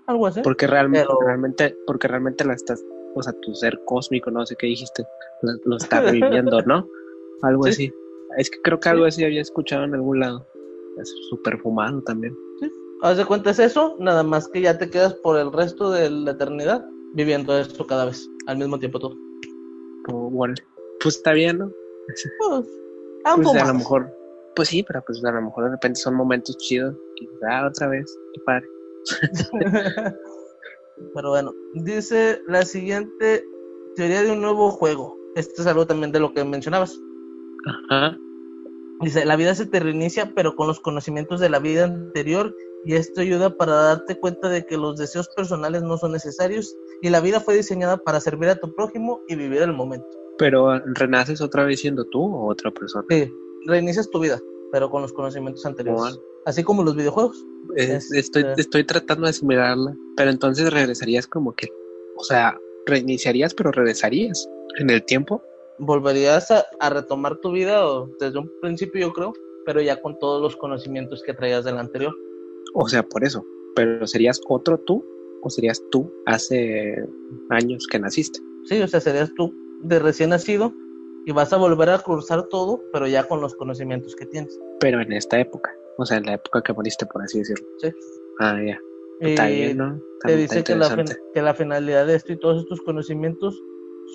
Algo 0.05 0.27
así. 0.27 0.41
Porque 0.41 0.67
realmente, 0.67 1.05
Pero- 1.07 1.19
realmente, 1.25 1.75
porque 1.87 2.07
realmente 2.07 2.45
la 2.45 2.53
estás, 2.53 2.83
o 3.15 3.23
sea, 3.23 3.33
tu 3.41 3.53
ser 3.55 3.79
cósmico, 3.85 4.31
no 4.31 4.45
sé 4.45 4.55
qué 4.57 4.67
dijiste, 4.67 5.03
lo, 5.41 5.53
lo 5.65 5.77
está 5.77 6.01
viviendo, 6.11 6.61
¿no? 6.63 6.87
Algo 7.41 7.63
Sí. 7.63 7.69
así. 7.69 7.93
Es 8.37 8.49
que 8.51 8.61
creo 8.61 8.79
que 8.79 8.89
algo 8.89 9.05
así 9.05 9.23
había 9.23 9.41
escuchado 9.41 9.85
en 9.85 9.95
algún 9.95 10.19
lado. 10.19 10.45
Es 10.99 11.13
súper 11.29 11.57
fumado 11.59 12.01
también. 12.03 12.35
Haz 13.01 13.17
de 13.17 13.25
cuenta 13.25 13.51
es 13.51 13.59
eso, 13.59 13.95
nada 13.99 14.23
más 14.23 14.47
que 14.49 14.61
ya 14.61 14.77
te 14.77 14.89
quedas 14.89 15.13
por 15.15 15.37
el 15.37 15.51
resto 15.53 15.89
de 15.89 16.09
la 16.09 16.31
eternidad 16.31 16.85
viviendo 17.13 17.57
esto 17.57 17.87
cada 17.87 18.05
vez, 18.05 18.29
al 18.47 18.57
mismo 18.57 18.77
tiempo 18.77 18.99
todo. 18.99 19.15
Como, 20.05 20.29
bueno, 20.29 20.53
pues 21.01 21.15
está 21.15 21.33
bien, 21.33 21.59
¿no? 21.59 21.71
Pues, 22.39 22.67
Pues 23.35 23.55
a 23.61 23.67
lo 23.67 23.73
mejor, 23.73 24.09
pues 24.55 24.69
sí, 24.69 24.83
pero 24.83 25.03
pues 25.05 25.23
a 25.23 25.31
lo 25.31 25.41
mejor 25.41 25.65
de 25.65 25.71
repente 25.71 25.99
son 25.99 26.15
momentos 26.15 26.57
chidos. 26.57 26.95
Y, 27.21 27.27
ah, 27.49 27.67
otra 27.67 27.87
vez, 27.87 28.17
qué 28.33 28.41
padre. 28.45 28.65
Pero 31.13 31.29
bueno, 31.29 31.53
dice 31.75 32.41
la 32.47 32.63
siguiente 32.63 33.43
teoría 33.95 34.23
de 34.23 34.31
un 34.31 34.41
nuevo 34.41 34.71
juego. 34.71 35.17
Esto 35.35 35.61
es 35.61 35.67
algo 35.67 35.85
también 35.85 36.11
de 36.11 36.19
lo 36.19 36.33
que 36.33 36.43
mencionabas. 36.43 36.99
Ajá. 37.89 38.17
Dice, 39.01 39.25
la 39.25 39.35
vida 39.35 39.55
se 39.55 39.65
te 39.65 39.79
reinicia, 39.79 40.33
pero 40.35 40.55
con 40.55 40.67
los 40.67 40.79
conocimientos 40.79 41.39
de 41.39 41.49
la 41.49 41.59
vida 41.59 41.85
anterior, 41.85 42.55
y 42.85 42.95
esto 42.95 43.21
ayuda 43.21 43.55
para 43.55 43.73
darte 43.73 44.19
cuenta 44.19 44.49
de 44.49 44.65
que 44.65 44.77
los 44.77 44.97
deseos 44.97 45.29
personales 45.35 45.83
no 45.83 45.97
son 45.97 46.11
necesarios, 46.11 46.75
y 47.01 47.09
la 47.09 47.21
vida 47.21 47.39
fue 47.39 47.55
diseñada 47.55 47.97
para 47.97 48.19
servir 48.19 48.49
a 48.49 48.55
tu 48.59 48.73
prójimo 48.75 49.21
y 49.27 49.35
vivir 49.35 49.61
el 49.61 49.73
momento. 49.73 50.07
Pero 50.37 50.79
renaces 50.95 51.41
otra 51.41 51.63
vez 51.63 51.79
siendo 51.81 52.05
tú 52.05 52.21
o 52.23 52.49
otra 52.51 52.71
persona. 52.71 53.05
Sí, 53.09 53.31
reinicias 53.67 54.09
tu 54.09 54.19
vida, 54.19 54.39
pero 54.71 54.89
con 54.89 55.01
los 55.01 55.13
conocimientos 55.13 55.65
anteriores. 55.65 56.19
Así 56.45 56.63
como 56.63 56.83
los 56.83 56.95
videojuegos. 56.95 57.45
Es- 57.75 58.11
Este- 58.11 58.19
estoy, 58.19 58.45
estoy 58.57 58.83
tratando 58.85 59.25
de 59.25 59.31
asimilarla. 59.31 59.95
Pero 60.15 60.31
entonces 60.31 60.71
regresarías 60.71 61.27
como 61.27 61.53
que, 61.53 61.67
o 62.17 62.23
sea, 62.23 62.57
reiniciarías, 62.85 63.53
pero 63.53 63.71
regresarías 63.71 64.47
en 64.79 64.89
el 64.89 65.03
tiempo. 65.03 65.43
Volverías 65.79 66.51
a, 66.51 66.65
a 66.79 66.89
retomar 66.89 67.37
tu 67.37 67.51
vida 67.51 67.85
o 67.87 68.07
desde 68.19 68.39
un 68.39 68.51
principio, 68.61 69.01
yo 69.07 69.13
creo, 69.13 69.33
pero 69.65 69.81
ya 69.81 70.01
con 70.01 70.17
todos 70.19 70.41
los 70.41 70.55
conocimientos 70.57 71.23
que 71.23 71.33
traías 71.33 71.63
del 71.65 71.77
anterior. 71.77 72.13
O 72.73 72.87
sea, 72.87 73.03
por 73.03 73.23
eso. 73.23 73.43
Pero 73.75 74.05
serías 74.07 74.39
otro 74.49 74.77
tú 74.79 75.05
o 75.41 75.49
serías 75.49 75.81
tú 75.89 76.11
hace 76.25 77.05
años 77.49 77.87
que 77.89 77.99
naciste. 77.99 78.39
Sí, 78.65 78.81
o 78.81 78.87
sea, 78.87 78.99
serías 78.99 79.33
tú 79.35 79.53
de 79.81 79.99
recién 79.99 80.31
nacido 80.31 80.73
y 81.25 81.31
vas 81.31 81.53
a 81.53 81.57
volver 81.57 81.89
a 81.89 81.99
cruzar 81.99 82.43
todo, 82.49 82.81
pero 82.91 83.07
ya 83.07 83.27
con 83.27 83.39
los 83.39 83.55
conocimientos 83.55 84.15
que 84.15 84.25
tienes. 84.25 84.59
Pero 84.79 85.01
en 85.01 85.13
esta 85.13 85.39
época. 85.39 85.73
O 85.97 86.05
sea, 86.05 86.17
en 86.17 86.25
la 86.25 86.33
época 86.33 86.61
que 86.61 86.73
moriste, 86.73 87.05
por 87.05 87.21
así 87.21 87.39
decirlo. 87.39 87.65
Sí. 87.77 87.89
Ah, 88.39 88.57
ya. 88.65 88.79
Está 89.21 89.49
Eh, 89.49 89.55
bien, 89.55 89.77
¿no? 89.77 89.95
Está- 89.95 90.27
te 90.27 90.35
dice 90.37 90.75
la, 90.75 91.05
que 91.33 91.41
la 91.41 91.53
finalidad 91.53 92.05
de 92.07 92.15
esto 92.15 92.33
y 92.33 92.39
todos 92.39 92.63
estos 92.63 92.81
conocimientos 92.81 93.57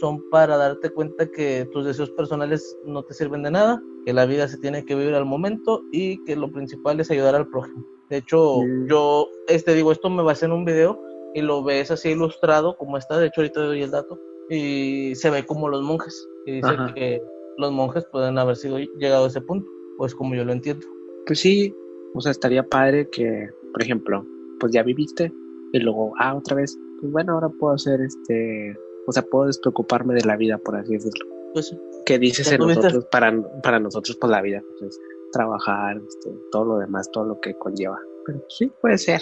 son 0.00 0.22
para 0.30 0.56
darte 0.56 0.90
cuenta 0.90 1.26
que 1.30 1.68
tus 1.72 1.84
deseos 1.84 2.10
personales 2.10 2.76
no 2.84 3.02
te 3.02 3.14
sirven 3.14 3.42
de 3.42 3.50
nada, 3.50 3.82
que 4.04 4.12
la 4.12 4.26
vida 4.26 4.48
se 4.48 4.58
tiene 4.58 4.84
que 4.84 4.94
vivir 4.94 5.14
al 5.14 5.24
momento 5.24 5.82
y 5.92 6.22
que 6.24 6.36
lo 6.36 6.50
principal 6.50 6.98
es 7.00 7.10
ayudar 7.10 7.34
al 7.34 7.48
prójimo. 7.48 7.84
De 8.10 8.18
hecho, 8.18 8.60
Mm. 8.62 8.86
yo 8.88 9.28
este 9.48 9.74
digo, 9.74 9.92
esto 9.92 10.10
me 10.10 10.22
basé 10.22 10.46
en 10.46 10.52
un 10.52 10.64
video 10.64 11.00
y 11.34 11.40
lo 11.42 11.62
ves 11.64 11.90
así 11.90 12.10
ilustrado 12.10 12.76
como 12.76 12.98
está, 12.98 13.18
de 13.18 13.26
hecho 13.26 13.40
ahorita 13.40 13.60
doy 13.60 13.82
el 13.82 13.90
dato, 13.90 14.18
y 14.50 15.14
se 15.14 15.30
ve 15.30 15.44
como 15.46 15.68
los 15.68 15.82
monjes. 15.82 16.28
Y 16.46 16.52
dice 16.56 16.68
Ajá. 16.68 16.92
que 16.94 17.22
los 17.56 17.72
monjes 17.72 18.04
pueden 18.12 18.36
haber 18.38 18.56
sido 18.56 18.78
llegado 18.78 19.24
a 19.24 19.28
ese 19.28 19.40
punto, 19.40 19.68
pues 19.96 20.14
como 20.14 20.34
yo 20.34 20.44
lo 20.44 20.52
entiendo. 20.52 20.86
Pues 21.26 21.40
sí, 21.40 21.74
o 22.14 22.20
sea, 22.20 22.32
estaría 22.32 22.62
padre 22.62 23.08
que, 23.10 23.48
por 23.72 23.82
ejemplo, 23.82 24.26
pues 24.60 24.72
ya 24.72 24.82
viviste 24.82 25.32
y 25.72 25.78
luego, 25.78 26.12
ah, 26.20 26.34
otra 26.36 26.56
vez, 26.56 26.78
pues 27.00 27.10
bueno, 27.10 27.32
ahora 27.32 27.48
puedo 27.48 27.74
hacer 27.74 28.00
este, 28.02 28.76
o 29.06 29.12
sea, 29.12 29.22
puedo 29.22 29.46
despreocuparme 29.46 30.14
de 30.14 30.24
la 30.24 30.36
vida, 30.36 30.58
por 30.58 30.76
así 30.76 30.92
decirlo. 30.92 31.26
Pues. 31.52 31.74
¿Qué 32.06 32.18
dices 32.18 32.50
en 32.50 32.58
nosotros? 32.58 33.06
Para, 33.06 33.32
para 33.62 33.78
nosotros, 33.78 34.16
pues 34.20 34.30
la 34.30 34.42
vida, 34.42 34.62
pues 34.78 34.90
es 34.90 35.00
trabajar, 35.32 36.00
este, 36.06 36.30
todo 36.50 36.64
lo 36.64 36.78
demás, 36.78 37.10
todo 37.12 37.24
lo 37.24 37.40
que 37.40 37.54
conlleva. 37.54 37.98
Pero 38.26 38.42
sí, 38.48 38.70
puede 38.80 38.98
ser. 38.98 39.20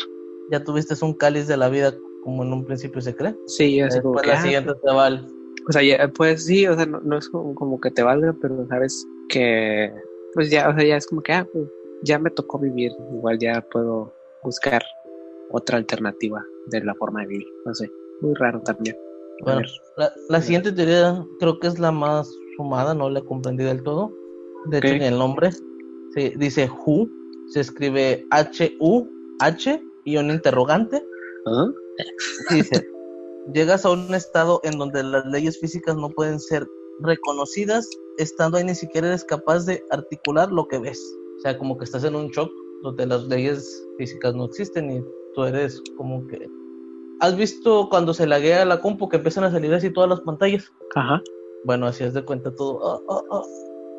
ya 0.50 0.62
tuviste 0.62 0.94
un 1.04 1.14
cáliz 1.14 1.46
de 1.46 1.56
la 1.56 1.68
vida 1.68 1.94
como 2.22 2.42
en 2.42 2.52
un 2.52 2.64
principio 2.64 3.00
se 3.00 3.14
cree. 3.14 3.36
Sí, 3.46 3.80
así 3.80 4.00
como 4.00 4.20
que, 4.20 4.28
la 4.28 4.34
ah, 4.34 4.42
siguiente 4.42 4.72
te 4.74 4.92
vale. 4.92 5.20
O 5.68 5.72
sea, 5.72 5.82
ya, 5.82 6.08
pues 6.08 6.44
sí, 6.44 6.66
o 6.66 6.74
sea, 6.74 6.86
no, 6.86 7.00
no 7.00 7.18
es 7.18 7.28
como, 7.28 7.54
como 7.54 7.80
que 7.80 7.90
te 7.90 8.02
valga, 8.02 8.34
pero 8.40 8.66
sabes 8.68 9.06
que, 9.28 9.92
pues 10.34 10.50
ya, 10.50 10.68
o 10.68 10.74
sea, 10.74 10.84
ya 10.84 10.96
es 10.96 11.06
como 11.06 11.22
que, 11.22 11.32
ah, 11.32 11.46
pues 11.52 11.68
ya 12.02 12.18
me 12.18 12.30
tocó 12.30 12.58
vivir, 12.58 12.92
igual 13.12 13.38
ya 13.38 13.60
puedo 13.70 14.12
buscar 14.42 14.82
otra 15.50 15.78
alternativa 15.78 16.44
de 16.66 16.82
la 16.84 16.94
forma 16.94 17.22
de 17.22 17.28
vivir, 17.28 17.46
no 17.64 17.74
sé, 17.74 17.90
muy 18.20 18.34
raro 18.34 18.60
también. 18.60 18.96
Bueno, 19.42 19.62
la, 19.96 20.12
la 20.28 20.40
siguiente 20.40 20.72
teoría 20.72 21.24
creo 21.38 21.58
que 21.58 21.66
es 21.66 21.78
la 21.78 21.90
más 21.90 22.28
sumada, 22.56 22.94
no 22.94 23.10
la 23.10 23.20
comprendí 23.20 23.64
del 23.64 23.82
todo. 23.82 24.12
De 24.66 24.78
hecho, 24.78 24.88
Ok. 24.88 25.00
ni 25.00 25.04
el 25.06 25.18
nombre. 25.18 25.50
Sí, 26.14 26.32
dice 26.36 26.70
Who, 26.86 27.08
se 27.52 27.60
escribe 27.60 28.24
H-U-H 28.30 29.82
y 30.04 30.16
un 30.16 30.30
interrogante. 30.30 31.02
¿ah? 31.46 31.66
dice, 32.50 32.86
llegas 33.52 33.84
a 33.84 33.90
un 33.90 34.14
estado 34.14 34.60
en 34.62 34.78
donde 34.78 35.02
las 35.02 35.26
leyes 35.26 35.58
físicas 35.58 35.96
no 35.96 36.08
pueden 36.10 36.38
ser 36.38 36.66
reconocidas, 37.00 37.88
estando 38.18 38.58
ahí 38.58 38.64
ni 38.64 38.74
siquiera 38.74 39.08
eres 39.08 39.24
capaz 39.24 39.66
de 39.66 39.82
articular 39.90 40.52
lo 40.52 40.68
que 40.68 40.78
ves. 40.78 41.00
O 41.38 41.40
sea, 41.40 41.58
como 41.58 41.76
que 41.76 41.84
estás 41.84 42.04
en 42.04 42.14
un 42.14 42.28
shock 42.28 42.50
donde 42.82 43.06
las 43.06 43.24
leyes 43.26 43.84
físicas 43.98 44.34
no 44.34 44.44
existen 44.44 44.90
y 44.98 45.04
tú 45.34 45.44
eres 45.44 45.82
como 45.96 46.26
que... 46.28 46.48
¿Has 47.22 47.36
visto 47.36 47.88
cuando 47.88 48.12
se 48.14 48.26
laguea 48.26 48.64
la 48.64 48.80
compu 48.80 49.08
que 49.08 49.18
empiezan 49.18 49.44
a 49.44 49.50
salir 49.52 49.72
así 49.72 49.92
todas 49.92 50.10
las 50.10 50.20
pantallas? 50.22 50.72
Ajá. 50.96 51.22
Bueno, 51.64 51.86
así 51.86 52.02
es 52.02 52.14
de 52.14 52.24
cuenta 52.24 52.52
todo. 52.52 52.80
Ah, 52.84 53.00
ah, 53.08 53.22
ah. 53.30 53.42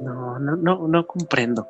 No, 0.01 0.39
no, 0.39 0.57
no, 0.57 0.87
no 0.89 1.07
comprendo. 1.07 1.65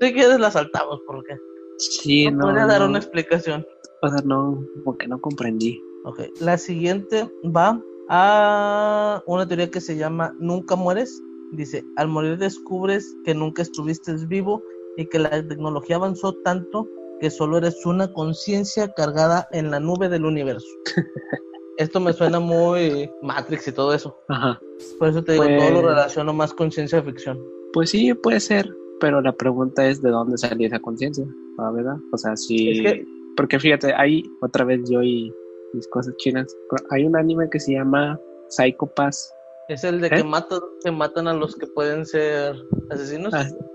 Si 0.00 0.14
quieres 0.14 0.40
la 0.40 0.50
saltamos 0.50 0.98
porque 1.06 1.36
Sí, 1.76 2.30
no, 2.30 2.54
dar 2.54 2.82
una 2.82 2.96
explicación. 2.96 3.66
o 4.00 4.08
sea, 4.08 4.22
no, 4.24 4.64
como 4.82 4.96
que 4.96 5.08
no 5.08 5.20
comprendí. 5.20 5.78
Ok, 6.04 6.20
la 6.40 6.56
siguiente 6.56 7.30
va 7.44 7.78
a 8.08 9.22
una 9.26 9.46
teoría 9.46 9.70
que 9.70 9.82
se 9.82 9.98
llama 9.98 10.34
Nunca 10.38 10.74
mueres. 10.74 11.22
Dice, 11.52 11.84
al 11.96 12.08
morir 12.08 12.38
descubres 12.38 13.14
que 13.26 13.34
nunca 13.34 13.60
estuviste 13.60 14.14
vivo 14.26 14.62
y 14.96 15.04
que 15.06 15.18
la 15.18 15.46
tecnología 15.46 15.96
avanzó 15.96 16.32
tanto 16.44 16.88
que 17.20 17.30
solo 17.30 17.58
eres 17.58 17.84
una 17.86 18.12
conciencia 18.12 18.92
cargada 18.92 19.48
en 19.52 19.70
la 19.70 19.80
nube 19.80 20.08
del 20.08 20.24
universo. 20.24 20.66
Esto 21.76 21.98
me 22.00 22.12
suena 22.12 22.40
muy 22.40 23.10
Matrix 23.22 23.68
y 23.68 23.72
todo 23.72 23.94
eso. 23.94 24.16
Ajá. 24.28 24.60
Por 24.98 25.08
eso 25.08 25.22
te 25.24 25.32
digo, 25.32 25.44
todo 25.44 25.56
Pues- 25.56 25.72
lo 25.72 25.82
relaciono 25.82 26.32
más 26.34 26.52
con 26.52 26.70
ciencia 26.70 27.02
ficción. 27.02 27.38
Pues 27.72 27.90
sí, 27.90 28.12
puede 28.14 28.40
ser, 28.40 28.68
pero 29.00 29.20
la 29.22 29.32
pregunta 29.32 29.86
es 29.86 30.02
de 30.02 30.10
dónde 30.10 30.36
salió 30.36 30.66
esa 30.66 30.80
conciencia, 30.80 31.24
¿la 31.56 31.70
verdad? 31.70 31.96
O 32.12 32.18
sea, 32.18 32.36
sí, 32.36 32.70
Es 32.70 32.80
que- 32.92 33.04
porque 33.36 33.58
fíjate, 33.58 33.94
hay 33.94 34.22
otra 34.42 34.64
vez 34.64 34.80
yo 34.90 35.02
y 35.02 35.32
mis 35.72 35.86
cosas 35.88 36.14
chinas, 36.16 36.54
hay 36.90 37.04
un 37.04 37.16
anime 37.16 37.48
que 37.50 37.60
se 37.60 37.72
llama 37.72 38.18
Psycho 38.48 38.86
Pass, 38.94 39.32
Es 39.68 39.84
el 39.84 40.00
de 40.00 40.08
¿Eh? 40.08 40.10
que 40.10 40.24
matan, 40.24 40.58
que 40.84 40.90
matan 40.90 41.28
a 41.28 41.32
los 41.32 41.54
que 41.54 41.64
pueden 41.68 42.04
ser 42.04 42.56
asesinos. 42.90 43.32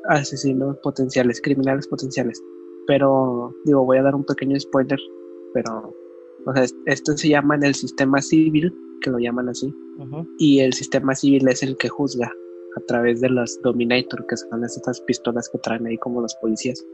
Asesinos 0.09 0.77
potenciales, 0.83 1.39
criminales 1.41 1.87
potenciales. 1.87 2.39
Pero, 2.87 3.53
digo, 3.65 3.83
voy 3.85 3.97
a 3.97 4.03
dar 4.03 4.15
un 4.15 4.23
pequeño 4.25 4.59
spoiler, 4.59 4.99
pero, 5.53 5.93
o 6.45 6.53
sea, 6.53 6.63
es- 6.63 6.75
esto 6.85 7.15
se 7.17 7.29
llama 7.29 7.55
en 7.55 7.63
el 7.63 7.75
sistema 7.75 8.21
civil, 8.21 8.73
que 9.01 9.09
lo 9.09 9.17
llaman 9.19 9.49
así, 9.49 9.73
Ujú. 9.99 10.27
y 10.37 10.59
el 10.59 10.73
sistema 10.73 11.15
civil 11.15 11.47
es 11.47 11.63
el 11.63 11.77
que 11.77 11.89
juzga 11.89 12.31
a 12.77 12.81
través 12.87 13.21
de 13.21 13.29
los 13.29 13.59
Dominator, 13.63 14.25
que 14.27 14.37
son 14.37 14.63
estas 14.63 14.99
pistolas 15.01 15.49
que 15.49 15.57
traen 15.59 15.85
ahí 15.87 15.97
como 15.97 16.21
los 16.21 16.35
policías. 16.41 16.85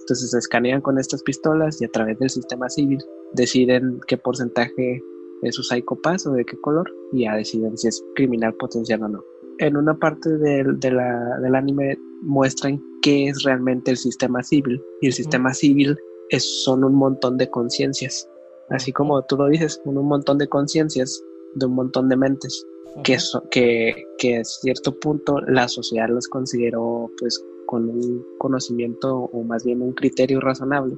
Entonces 0.00 0.30
se 0.30 0.38
escanean 0.38 0.80
con 0.80 0.98
estas 0.98 1.22
pistolas 1.22 1.80
y 1.80 1.84
a 1.84 1.88
través 1.88 2.18
del 2.18 2.30
sistema 2.30 2.68
civil 2.68 2.98
deciden 3.32 4.00
qué 4.06 4.16
porcentaje 4.16 5.02
es 5.42 5.54
su 5.54 5.62
Psycho 5.62 5.96
Pass 6.02 6.26
o 6.26 6.32
de 6.32 6.44
qué 6.44 6.56
color 6.60 6.90
y 7.12 7.24
ya 7.24 7.34
deciden 7.34 7.76
si 7.76 7.88
es 7.88 8.02
criminal 8.14 8.54
potencial 8.54 9.02
o 9.02 9.08
no. 9.08 9.24
En 9.58 9.76
una 9.76 9.98
parte 9.98 10.36
del, 10.38 10.78
de 10.78 10.90
la- 10.92 11.38
del 11.40 11.54
anime 11.54 11.98
muestran 12.22 12.82
qué 13.02 13.28
es 13.28 13.42
realmente 13.44 13.90
el 13.92 13.96
sistema 13.96 14.42
civil 14.42 14.80
y 15.00 15.06
el 15.08 15.12
sistema 15.12 15.52
civil 15.54 15.96
es, 16.30 16.44
son 16.64 16.82
un 16.84 16.94
montón 16.94 17.36
de 17.36 17.48
conciencias. 17.50 18.28
Así 18.70 18.92
como 18.92 19.22
tú 19.26 19.36
lo 19.36 19.46
dices, 19.48 19.80
un, 19.84 19.96
un 19.98 20.06
montón 20.08 20.38
de 20.38 20.48
conciencias 20.48 21.22
de 21.54 21.66
un 21.66 21.74
montón 21.74 22.08
de 22.08 22.16
mentes 22.16 22.64
que, 23.04 23.18
so- 23.18 23.42
que, 23.50 23.94
que 24.18 24.38
a 24.38 24.44
cierto 24.44 24.98
punto 24.98 25.40
la 25.46 25.68
sociedad 25.68 26.08
los 26.08 26.26
consideró 26.28 27.10
pues 27.18 27.42
con 27.66 27.88
un 27.88 28.24
conocimiento 28.38 29.14
o 29.32 29.42
más 29.44 29.64
bien 29.64 29.82
un 29.82 29.92
criterio 29.92 30.40
razonable 30.40 30.96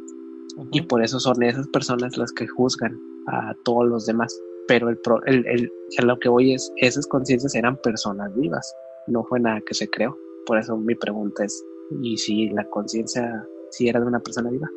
y 0.73 0.83
por 0.83 1.03
eso 1.03 1.21
son 1.21 1.43
esas 1.43 1.67
personas 1.69 2.17
las 2.17 2.33
que 2.33 2.47
juzgan 2.47 2.99
a 3.27 3.55
todos 3.65 3.87
los 3.87 4.07
demás. 4.07 4.35
Pero 4.67 4.89
el, 4.89 4.99
pro- 4.99 5.23
el, 5.27 5.47
el- 5.47 5.71
a 5.99 6.03
lo 6.03 6.19
que 6.19 6.29
voy 6.29 6.55
es, 6.55 6.73
esas 6.77 7.07
conciencias 7.07 7.55
eran 7.55 7.77
personas 7.83 8.35
vivas, 8.37 8.75
no 9.07 9.25
fue 9.25 9.41
nada 9.41 9.61
que 9.67 9.75
se 9.75 9.89
creó. 9.89 10.17
Por 10.49 10.59
eso 10.59 10.79
mi 10.79 10.95
pregunta 10.95 11.45
es, 11.45 11.63
¿y 12.03 12.17
si 12.17 12.49
la 12.49 12.65
conciencia 12.71 13.47
si 13.71 13.87
era 13.87 14.01
de 14.01 14.07
una 14.07 14.19
persona 14.19 14.51
viva? 14.51 14.69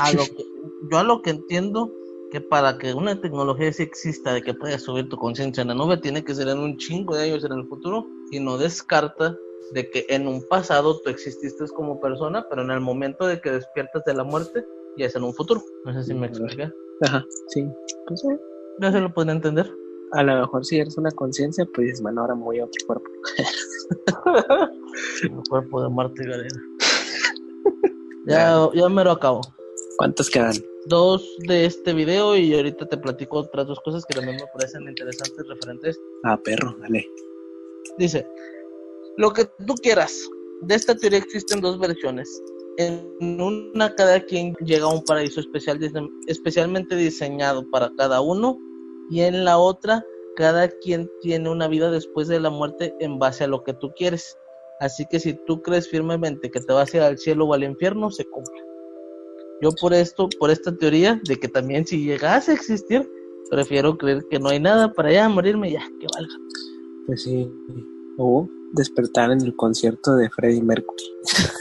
a 0.00 0.12
lo 0.12 0.24
que, 0.36 0.44
yo 0.90 0.98
a 0.98 1.04
lo 1.04 1.22
que 1.22 1.30
entiendo 1.30 1.94
que 2.32 2.40
para 2.40 2.76
que 2.76 2.92
una 2.92 3.20
tecnología 3.20 3.72
sí 3.72 3.84
exista 3.84 4.34
de 4.34 4.42
que 4.42 4.52
puedas 4.52 4.82
subir 4.82 5.08
tu 5.08 5.16
conciencia 5.16 5.62
en 5.62 5.68
la 5.68 5.74
nube 5.74 5.96
tiene 5.98 6.24
que 6.24 6.34
ser 6.34 6.48
en 6.48 6.58
un 6.58 6.76
chingo 6.76 7.14
de 7.14 7.30
años 7.30 7.44
en 7.44 7.52
el 7.52 7.68
futuro 7.68 8.04
y 8.32 8.40
no 8.40 8.58
descarta 8.58 9.38
de 9.72 9.88
que 9.90 10.06
en 10.08 10.26
un 10.26 10.42
pasado 10.48 10.98
tú 11.00 11.10
exististe 11.10 11.64
como 11.76 12.00
persona 12.00 12.44
pero 12.50 12.62
en 12.62 12.72
el 12.72 12.80
momento 12.80 13.26
de 13.26 13.40
que 13.40 13.52
despiertas 13.52 14.02
de 14.04 14.14
la 14.14 14.24
muerte 14.24 14.64
ya 14.96 15.06
es 15.06 15.14
en 15.14 15.22
un 15.22 15.34
futuro. 15.34 15.62
No 15.84 15.94
sé 15.94 16.02
si 16.02 16.14
me 16.14 16.26
expliqué 16.26 16.68
Ajá, 17.02 17.24
sí. 17.46 17.64
Pues 18.08 18.24
eh, 18.24 18.40
no 18.78 18.90
se 18.90 19.00
lo 19.00 19.14
pueden 19.14 19.36
entender 19.36 19.70
a 20.12 20.22
lo 20.22 20.40
mejor 20.40 20.64
si 20.64 20.78
eres 20.78 20.96
una 20.98 21.10
conciencia, 21.10 21.66
pues 21.74 21.86
dices, 21.86 22.02
bueno, 22.02 22.20
ahora 22.20 22.34
me 22.34 22.42
voy 22.42 22.60
a 22.60 22.64
otro 22.64 22.86
cuerpo. 22.86 23.10
el 25.22 25.30
cuerpo 25.48 25.82
de 25.82 25.88
Marta 25.88 26.22
y 26.22 26.26
Gareda 26.26 26.60
ya, 28.26 28.68
ya 28.74 28.88
me 28.88 29.04
lo 29.04 29.12
acabo 29.12 29.40
¿Cuántos 29.96 30.30
quedan? 30.30 30.54
dos 30.86 31.24
de 31.46 31.64
este 31.64 31.92
video 31.92 32.36
y 32.36 32.54
ahorita 32.54 32.86
te 32.86 32.96
platico 32.96 33.38
otras 33.38 33.66
dos 33.66 33.78
cosas 33.84 34.04
que 34.04 34.14
también 34.14 34.36
me 34.36 34.46
parecen 34.52 34.88
interesantes 34.88 35.46
referentes 35.48 36.00
Ah, 36.24 36.36
perro, 36.42 36.74
dale. 36.80 37.08
Dice, 37.98 38.26
lo 39.16 39.32
que 39.32 39.44
tú 39.66 39.74
quieras. 39.74 40.28
De 40.62 40.74
esta 40.74 40.94
teoría 40.96 41.18
existen 41.18 41.60
dos 41.60 41.78
versiones. 41.78 42.28
En 42.78 43.40
una 43.40 43.94
cada 43.94 44.20
quien 44.24 44.54
llega 44.64 44.86
a 44.86 44.94
un 44.94 45.04
paraíso 45.04 45.40
especial, 45.40 45.78
especialmente 46.26 46.96
diseñado 46.96 47.68
para 47.70 47.92
cada 47.96 48.20
uno 48.20 48.58
y 49.10 49.20
en 49.20 49.44
la 49.44 49.58
otra 49.58 50.04
cada 50.36 50.68
quien 50.68 51.10
tiene 51.20 51.50
una 51.50 51.68
vida 51.68 51.90
después 51.90 52.28
de 52.28 52.40
la 52.40 52.50
muerte 52.50 52.94
en 53.00 53.18
base 53.18 53.44
a 53.44 53.48
lo 53.48 53.62
que 53.62 53.74
tú 53.74 53.92
quieres. 53.96 54.38
Así 54.80 55.04
que 55.10 55.20
si 55.20 55.34
tú 55.34 55.62
crees 55.62 55.88
firmemente 55.88 56.50
que 56.50 56.60
te 56.60 56.72
vas 56.72 56.92
a 56.92 56.96
ir 56.96 57.02
al 57.02 57.18
cielo 57.18 57.46
o 57.46 57.54
al 57.54 57.64
infierno, 57.64 58.10
se 58.10 58.24
cumple. 58.24 58.54
Yo 59.60 59.70
por 59.80 59.92
esto, 59.94 60.28
por 60.40 60.50
esta 60.50 60.76
teoría 60.76 61.20
de 61.24 61.36
que 61.36 61.48
también 61.48 61.86
si 61.86 62.04
llegase 62.04 62.50
a 62.50 62.54
existir, 62.54 63.08
prefiero 63.50 63.96
creer 63.96 64.24
que 64.30 64.40
no 64.40 64.48
hay 64.48 64.58
nada 64.58 64.92
para 64.92 65.10
allá 65.10 65.28
morirme 65.28 65.70
ya, 65.70 65.82
que 66.00 66.06
valga. 66.14 66.34
Pues 67.06 67.22
sí. 67.22 67.48
O 68.18 68.48
despertar 68.72 69.30
en 69.30 69.42
el 69.42 69.54
concierto 69.54 70.16
de 70.16 70.30
Freddie 70.30 70.62
Mercury. 70.62 71.04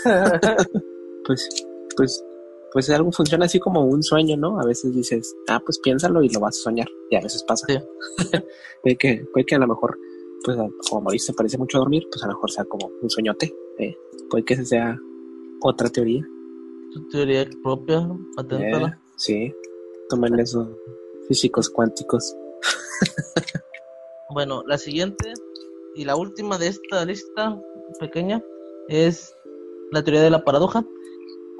Pues, 1.24 1.48
pues, 1.96 2.26
pues 2.72 2.90
algo 2.90 3.12
funciona 3.12 3.46
así 3.46 3.60
como 3.60 3.86
un 3.86 4.02
sueño, 4.04 4.38
¿no? 4.38 4.60
A 4.60 4.66
veces 4.66 4.94
dices, 4.94 5.36
ah, 5.48 5.62
pues 5.64 5.80
piénsalo 5.80 6.24
y 6.24 6.30
lo 6.30 6.40
vas 6.40 6.58
a 6.58 6.64
soñar. 6.64 6.88
Y 7.10 7.16
a 7.16 7.22
veces 7.22 7.44
pasa. 7.44 7.66
Sí. 7.68 7.78
que, 8.98 9.26
puede 9.34 9.46
que 9.46 9.56
a 9.56 9.60
lo 9.60 9.68
mejor, 9.68 9.98
pues 10.44 10.58
como 10.90 11.02
morir 11.02 11.20
se 11.20 11.34
parece 11.34 11.58
mucho 11.58 11.78
a 11.78 11.82
dormir, 11.82 12.08
pues 12.12 12.24
a 12.24 12.28
lo 12.28 12.34
mejor 12.34 12.52
sea 12.52 12.66
como 12.66 12.90
un 13.02 13.10
sueñote. 13.10 13.54
¿eh? 13.80 13.96
Puede 14.30 14.46
que 14.46 14.54
esa 14.54 14.66
sea 14.66 15.00
otra 15.62 15.90
teoría. 15.90 16.26
Tu 16.94 17.08
teoría 17.10 17.48
propia, 17.64 18.08
paténtala. 18.36 18.88
Eh, 18.88 19.12
sí, 19.16 19.54
toman 20.10 20.40
eso, 20.40 20.78
físicos 21.28 21.70
cuánticos. 21.70 22.36
Bueno, 24.34 24.64
la 24.66 24.78
siguiente 24.78 25.34
y 25.94 26.06
la 26.06 26.16
última 26.16 26.58
de 26.58 26.68
esta 26.68 27.04
lista 27.04 27.62
pequeña 28.00 28.42
es 28.88 29.36
la 29.92 30.04
teoría 30.04 30.22
de 30.22 30.30
la 30.30 30.46
paradoja. 30.46 30.86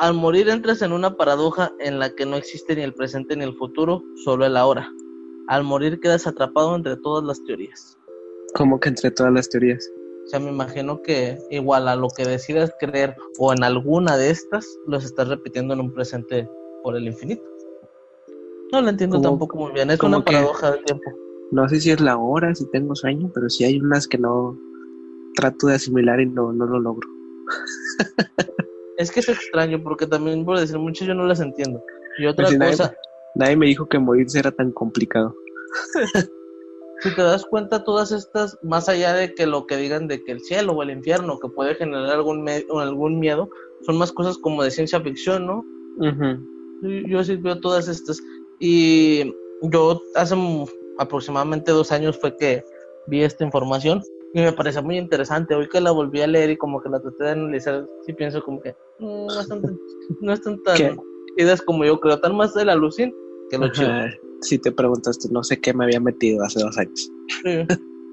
Al 0.02 0.16
morir 0.16 0.50
entras 0.50 0.82
en 0.82 0.94
una 0.94 1.16
paradoja 1.16 1.72
en 1.78 2.00
la 2.00 2.16
que 2.16 2.26
no 2.26 2.36
existe 2.36 2.76
ni 2.76 2.82
el 2.82 2.92
presente 2.92 3.36
ni 3.36 3.44
el 3.44 3.54
futuro, 3.54 4.02
solo 4.24 4.48
el 4.48 4.58
ahora. 4.58 4.92
Al 5.48 5.64
morir 5.64 6.00
quedas 6.00 6.26
atrapado 6.26 6.76
entre 6.76 6.98
todas 6.98 7.24
las 7.24 7.44
teorías. 7.44 8.00
Como 8.56 8.80
que 8.80 8.90
entre 8.90 9.12
todas 9.12 9.32
las 9.32 9.48
teorías. 9.48 9.88
O 10.26 10.28
sea, 10.28 10.40
me 10.40 10.50
imagino 10.50 11.04
que 11.04 11.38
igual 11.52 11.88
a 11.88 11.96
lo 11.96 12.08
que 12.18 12.26
decidas 12.26 12.74
creer 12.80 13.16
o 13.38 13.54
en 13.54 13.64
alguna 13.64 14.18
de 14.18 14.32
estas, 14.32 14.66
los 14.88 15.06
estás 15.06 15.28
repitiendo 15.28 15.76
en 15.76 15.82
un 15.82 15.94
presente 15.94 16.50
por 16.82 16.98
el 16.98 17.06
infinito. 17.06 17.44
No 18.72 18.82
lo 18.82 18.90
entiendo 18.90 19.22
tampoco 19.22 19.56
muy 19.56 19.72
bien. 19.72 19.92
Es 19.92 20.02
una 20.02 20.26
paradoja 20.26 20.72
del 20.72 20.84
tiempo. 20.84 21.12
No 21.52 21.70
sé 21.70 21.80
si 21.80 21.92
es 21.92 22.02
la 22.02 22.18
hora, 22.18 22.56
si 22.56 22.66
tengo 22.72 22.96
sueño, 22.96 23.30
pero 23.36 23.52
sí 23.52 23.66
hay 23.66 23.80
unas 23.80 24.08
que 24.08 24.18
no 24.18 24.58
trato 25.36 25.68
de 25.68 25.76
asimilar 25.76 26.20
y 26.20 26.26
no, 26.26 26.52
no 26.52 26.66
lo 26.66 26.80
logro. 26.80 27.08
Es 28.98 29.12
que 29.12 29.20
es 29.22 29.30
extraño 29.30 29.82
porque 29.82 30.06
también, 30.08 30.46
por 30.46 30.60
decir 30.60 30.78
mucho, 30.78 31.06
yo 31.06 31.14
no 31.14 31.26
las 31.26 31.40
entiendo. 31.40 31.84
Y 32.18 32.26
otra 32.26 32.48
Pues 32.48 32.54
si 32.54 32.60
cosa, 32.60 32.96
Nadie 33.36 33.56
me 33.56 33.66
dijo 33.68 33.88
que 33.88 33.98
morirse 33.98 34.40
era 34.40 34.52
tan 34.52 34.72
complicado. 34.74 35.34
si 37.02 37.16
te 37.16 37.22
das 37.22 37.46
cuenta, 37.46 37.84
todas 37.84 38.12
estas, 38.12 38.58
más 38.62 38.90
allá 38.90 39.14
de 39.14 39.34
que 39.34 39.46
lo 39.48 39.66
que 39.66 39.78
digan 39.78 40.08
de 40.08 40.22
que 40.24 40.34
el 40.34 40.42
cielo 40.42 40.74
o 40.74 40.84
el 40.84 40.92
infierno, 40.92 41.40
que 41.40 41.48
puede 41.50 41.76
generar 41.76 42.10
algún, 42.10 42.44
me- 42.44 42.66
o 42.70 42.80
algún 42.80 43.20
miedo, 43.20 43.50
son 43.86 43.98
más 43.98 44.12
cosas 44.12 44.38
como 44.38 44.64
de 44.64 44.72
ciencia 44.72 45.00
ficción, 45.02 45.48
¿no? 45.48 45.66
Sí, 46.82 47.04
Yo 47.08 47.24
sí 47.24 47.38
veo 47.38 47.60
todas 47.60 47.88
estas. 47.88 48.20
Y 48.60 49.34
yo 49.62 50.02
hace 50.16 50.36
aproximadamente 51.00 51.72
dos 51.72 51.92
años 51.92 52.20
fue 52.20 52.36
que 52.38 52.64
vi 53.08 53.22
esta 53.24 53.44
información 53.46 54.02
y 54.34 54.42
me 54.42 54.54
pareció 54.54 54.82
muy 54.84 54.98
interesante. 54.98 55.56
Hoy 55.56 55.68
que 55.68 55.82
la 55.82 55.92
volví 55.92 56.22
a 56.22 56.28
leer 56.28 56.52
y 56.52 56.58
como 56.58 56.82
que 56.82 56.90
la 56.90 57.00
traté 57.00 57.24
de 57.24 57.32
analizar, 57.32 57.86
sí 58.06 58.14
pienso 58.14 58.42
como 58.44 58.62
que 58.62 58.76
mm, 59.00 59.28
no 59.28 59.40
están 59.40 59.62
tan, 59.62 59.80
no 60.22 60.34
están 60.34 60.64
tan 60.64 60.78
¿Qué? 60.78 60.98
chidas 61.38 61.62
como 61.62 61.86
yo 61.86 62.00
creo, 62.00 62.20
tan 62.20 62.36
más 62.36 62.54
de 62.54 62.66
la 62.66 62.76
lucín 62.76 63.14
que 63.50 63.58
lo 63.58 63.72
chido. 63.72 63.92
Si 64.42 64.58
te 64.58 64.72
preguntaste, 64.72 65.28
no 65.32 65.44
sé 65.44 65.60
qué 65.60 65.74
me 65.74 65.86
había 65.86 66.00
metido 66.00 66.44
hace 66.44 66.62
dos 66.62 66.76
años. 66.78 67.12
Sí, 67.44 67.50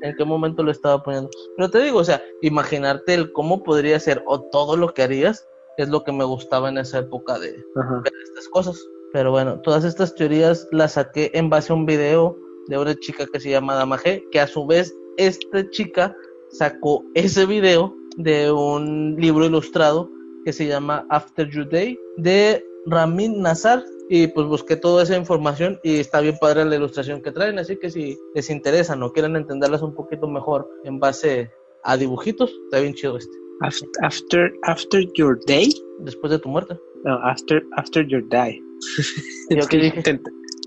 en 0.03 0.17
qué 0.17 0.25
momento 0.25 0.63
lo 0.63 0.71
estaba 0.71 1.03
poniendo. 1.03 1.31
Pero 1.57 1.71
te 1.71 1.83
digo, 1.83 1.99
o 1.99 2.05
sea, 2.05 2.23
imaginarte 2.43 3.15
el 3.15 3.33
cómo 3.33 3.63
podría 3.63 3.99
ser 3.99 4.23
o 4.27 4.43
todo 4.51 4.77
lo 4.77 4.93
que 4.93 5.03
harías 5.03 5.47
es 5.79 5.89
lo 5.89 6.03
que 6.05 6.13
me 6.13 6.25
gustaba 6.25 6.69
en 6.69 6.79
esa 6.79 6.99
época 6.99 7.39
de, 7.39 7.53
ver 7.53 8.13
estas 8.25 8.49
cosas. 8.49 8.85
Pero 9.13 9.31
bueno, 9.31 9.61
todas 9.63 9.85
estas 9.85 10.15
teorías 10.15 10.69
las 10.71 10.93
saqué 10.93 11.31
en 11.33 11.49
base 11.49 11.73
a 11.73 11.77
un 11.77 11.87
video 11.87 12.37
de 12.67 12.79
una 12.79 12.95
chica 12.97 13.27
que 13.33 13.41
se 13.41 13.51
llama 13.51 13.75
Dama 13.75 13.97
G, 13.97 14.23
que 14.31 14.41
a 14.41 14.47
su 14.47 14.67
vez 14.67 14.95
esta 15.19 15.69
chica 15.71 16.17
sacó 16.51 17.05
ese 17.15 17.45
video 17.45 17.95
de 18.17 18.51
un 18.51 19.17
libro 19.19 19.45
ilustrado 19.45 20.11
que 20.45 20.53
se 20.53 20.67
llama 20.67 21.07
After 21.11 21.49
Your 21.51 21.69
Day 21.69 21.99
de 22.17 22.65
Ramin 22.87 23.43
Nazar 23.43 23.85
y 24.09 24.29
pues 24.29 24.47
busqué 24.47 24.77
toda 24.77 25.03
esa 25.03 25.17
información 25.17 25.79
y 25.83 25.97
está 25.99 26.21
bien 26.23 26.37
padre 26.41 26.65
la 26.65 26.77
ilustración 26.77 27.21
que 27.21 27.31
traen, 27.33 27.59
así 27.59 27.77
que 27.77 27.91
si 27.91 28.17
les 28.35 28.49
interesa 28.49 28.97
o 28.99 29.13
quieren 29.13 29.37
entenderlas 29.37 29.83
un 29.83 29.95
poquito 29.95 30.27
mejor 30.27 30.67
en 30.85 30.99
base 30.99 31.51
a 31.85 31.97
dibujitos, 31.99 32.51
está 32.65 32.81
bien 32.81 32.95
chido 32.95 33.19
este. 33.19 33.31
After, 33.61 33.89
after, 34.03 34.53
after 34.63 35.05
your 35.15 35.39
day? 35.47 35.69
Después 35.99 36.31
de 36.31 36.39
tu 36.39 36.49
muerte. 36.49 36.79
No, 37.05 37.15
after, 37.25 37.63
after 37.77 38.07
your 38.07 38.23
die. 38.29 38.63
¿Yo 39.51 39.59
Es 39.59 39.67
que 39.69 39.77
dije? 39.77 40.03
Te, 40.03 40.19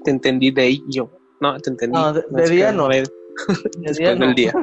te 0.04 0.12
entendí 0.12 0.52
day 0.52 0.84
y 0.88 0.94
yo. 0.96 1.10
No, 1.40 1.58
te 1.60 1.70
entendí. 1.72 1.98
No, 1.98 2.14
de- 2.14 2.24
de 2.30 2.44
es 2.44 2.50
día 2.50 2.72
no. 2.72 2.88
de- 2.90 3.02
De 3.02 3.10
Después 3.78 3.98
día 3.98 4.16
no. 4.16 4.26
del 4.28 4.36
día. 4.36 4.54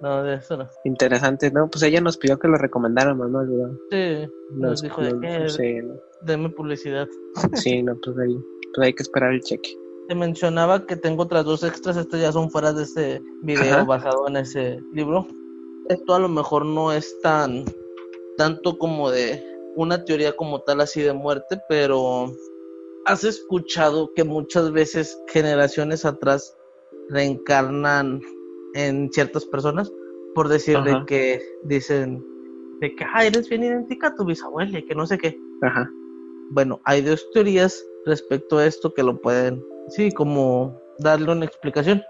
No, 0.00 0.22
de 0.22 0.36
eso 0.36 0.56
no. 0.56 0.68
Interesante, 0.84 1.50
¿no? 1.50 1.68
Pues 1.68 1.82
ella 1.82 2.00
nos 2.00 2.16
pidió 2.16 2.38
que 2.38 2.48
lo 2.48 2.56
recomendáramos, 2.56 3.30
¿no? 3.30 3.42
Sí, 3.90 4.28
nos 4.52 4.82
dijo 4.82 5.02
de 5.02 5.20
que 5.20 5.48
sí, 5.50 5.74
no, 5.82 5.94
deme 6.22 6.48
publicidad. 6.48 7.06
sí, 7.54 7.82
no, 7.82 7.94
pues 8.02 8.16
ahí, 8.18 8.36
pues 8.74 8.86
hay 8.86 8.92
que 8.94 9.02
esperar 9.02 9.32
el 9.32 9.40
cheque. 9.40 9.76
Te 10.08 10.14
mencionaba 10.14 10.86
que 10.86 10.96
tengo 10.96 11.24
otras 11.24 11.44
dos 11.44 11.62
extras, 11.62 11.96
estas 11.96 12.20
ya 12.20 12.32
son 12.32 12.50
fuera 12.50 12.72
de 12.72 12.84
ese 12.84 13.22
video 13.42 13.74
Ajá. 13.74 13.84
basado 13.84 14.26
en 14.28 14.36
ese 14.36 14.80
libro. 14.92 15.26
Esto 15.88 16.14
a 16.14 16.18
lo 16.18 16.28
mejor 16.28 16.64
no 16.64 16.92
es 16.92 17.20
tan 17.20 17.64
tanto 18.36 18.78
como 18.78 19.10
de 19.10 19.44
una 19.76 20.04
teoría 20.04 20.34
como 20.34 20.60
tal 20.62 20.80
así 20.80 21.02
de 21.02 21.12
muerte, 21.12 21.60
pero 21.68 22.32
has 23.04 23.24
escuchado 23.24 24.12
que 24.14 24.24
muchas 24.24 24.72
veces 24.72 25.20
generaciones 25.28 26.04
atrás 26.04 26.56
reencarnan 27.10 28.20
en 28.74 29.10
ciertas 29.12 29.44
personas 29.44 29.92
por 30.34 30.48
decir 30.48 30.78
de 30.82 31.04
que 31.06 31.42
dicen 31.64 32.24
de 32.80 32.94
que 32.94 33.04
ah, 33.12 33.24
eres 33.24 33.48
bien 33.48 33.64
idéntica 33.64 34.08
a 34.08 34.14
tu 34.14 34.24
bisabuela 34.24 34.78
y 34.78 34.84
que 34.84 34.94
no 34.94 35.06
sé 35.06 35.18
qué. 35.18 35.38
Ajá. 35.62 35.90
Bueno, 36.50 36.80
hay 36.84 37.02
dos 37.02 37.28
teorías 37.32 37.84
respecto 38.06 38.58
a 38.58 38.66
esto 38.66 38.92
que 38.94 39.02
lo 39.02 39.20
pueden, 39.20 39.62
sí, 39.88 40.10
como 40.10 40.80
darle 40.98 41.32
una 41.32 41.44
explicación. 41.44 42.02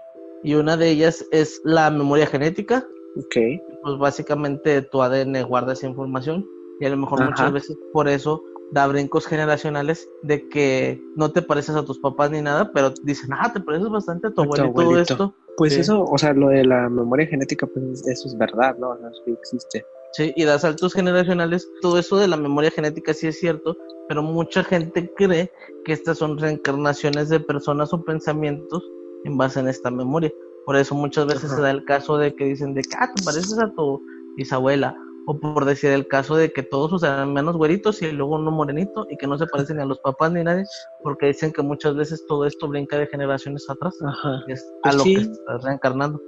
Y 0.43 0.55
una 0.55 0.77
de 0.77 0.89
ellas 0.89 1.27
es 1.31 1.61
la 1.63 1.91
memoria 1.91 2.25
genética. 2.25 2.87
Ok. 3.17 3.35
Pues 3.83 3.97
básicamente 3.99 4.81
tu 4.81 5.01
ADN 5.01 5.43
guarda 5.43 5.73
esa 5.73 5.87
información 5.87 6.47
y 6.79 6.85
a 6.85 6.89
lo 6.89 6.97
mejor 6.97 7.21
Ajá. 7.21 7.29
muchas 7.29 7.53
veces 7.53 7.77
por 7.93 8.07
eso 8.07 8.41
da 8.71 8.87
brincos 8.87 9.25
generacionales 9.27 10.07
de 10.23 10.47
que 10.49 11.01
no 11.15 11.31
te 11.31 11.41
pareces 11.41 11.75
a 11.75 11.83
tus 11.83 11.99
papás 11.99 12.31
ni 12.31 12.41
nada, 12.41 12.71
pero 12.73 12.93
dicen, 13.03 13.29
ah, 13.33 13.51
te 13.51 13.59
pareces 13.59 13.89
bastante 13.89 14.27
a 14.27 14.31
tu 14.31 14.41
A 14.41 14.45
tu 14.45 14.53
abuelo 14.53 14.69
y 14.69 14.73
todo 14.73 14.81
abuelito. 14.83 15.01
esto. 15.13 15.35
Pues 15.57 15.73
Sí. 15.73 15.81
eso, 15.81 16.03
o 16.03 16.17
sea, 16.17 16.33
lo 16.33 16.47
de 16.47 16.63
la 16.63 16.89
memoria 16.89 17.27
genética, 17.27 17.67
pues 17.67 18.07
eso 18.07 18.27
es 18.27 18.37
verdad, 18.37 18.75
¿no? 18.77 18.91
O 18.91 18.97
sea, 18.97 19.09
sí 19.25 19.31
existe. 19.33 19.85
Sí, 20.13 20.33
y 20.35 20.43
da 20.45 20.57
saltos 20.59 20.93
generacionales. 20.93 21.69
Todo 21.81 21.97
eso 21.99 22.17
de 22.17 22.27
la 22.27 22.37
memoria 22.37 22.71
genética 22.71 23.13
sí 23.13 23.27
es 23.27 23.39
cierto, 23.39 23.75
pero 24.07 24.23
mucha 24.23 24.63
gente 24.63 25.11
cree 25.15 25.51
que 25.85 25.93
estas 25.93 26.17
son 26.17 26.37
reencarnaciones 26.37 27.29
de 27.29 27.39
personas 27.39 27.93
o 27.93 28.03
pensamientos 28.03 28.83
en 29.25 29.37
base 29.37 29.59
en 29.59 29.67
esta 29.67 29.91
memoria. 29.91 30.31
Por 30.65 30.75
eso 30.77 30.95
muchas 30.95 31.25
veces 31.27 31.45
Ajá. 31.45 31.55
se 31.55 31.61
da 31.61 31.71
el 31.71 31.83
caso 31.85 32.17
de 32.17 32.33
que 32.35 32.45
dicen 32.45 32.73
de 32.73 32.81
que 32.81 32.95
ah, 32.99 33.09
te 33.13 33.23
pareces 33.23 33.57
a 33.59 33.71
tu 33.73 34.01
bisabuela. 34.37 34.95
O 35.27 35.39
por 35.39 35.65
decir 35.65 35.91
el 35.91 36.07
caso 36.07 36.35
de 36.35 36.51
que 36.51 36.63
todos 36.63 36.89
sus 36.89 37.03
hermanos 37.03 37.55
güeritos 37.55 38.01
y 38.01 38.11
luego 38.11 38.35
uno 38.35 38.51
morenito 38.51 39.05
y 39.09 39.17
que 39.17 39.27
no 39.27 39.37
se 39.37 39.45
parecen 39.47 39.77
ni 39.77 39.83
a 39.83 39.85
los 39.85 39.99
papás 39.99 40.31
ni 40.31 40.43
nadie, 40.43 40.63
porque 41.03 41.27
dicen 41.27 41.51
que 41.51 41.61
muchas 41.61 41.95
veces 41.95 42.25
todo 42.27 42.45
esto 42.45 42.67
brinca 42.67 42.97
de 42.97 43.07
generaciones 43.07 43.69
atrás. 43.69 43.95
Ajá. 44.03 44.43
es 44.47 44.65
Pues 44.81 44.93
a 44.95 44.97
lo 44.97 45.03
sí. 45.03 45.15
que 45.15 45.21
estás 45.21 45.63
reencarnando. 45.63 46.19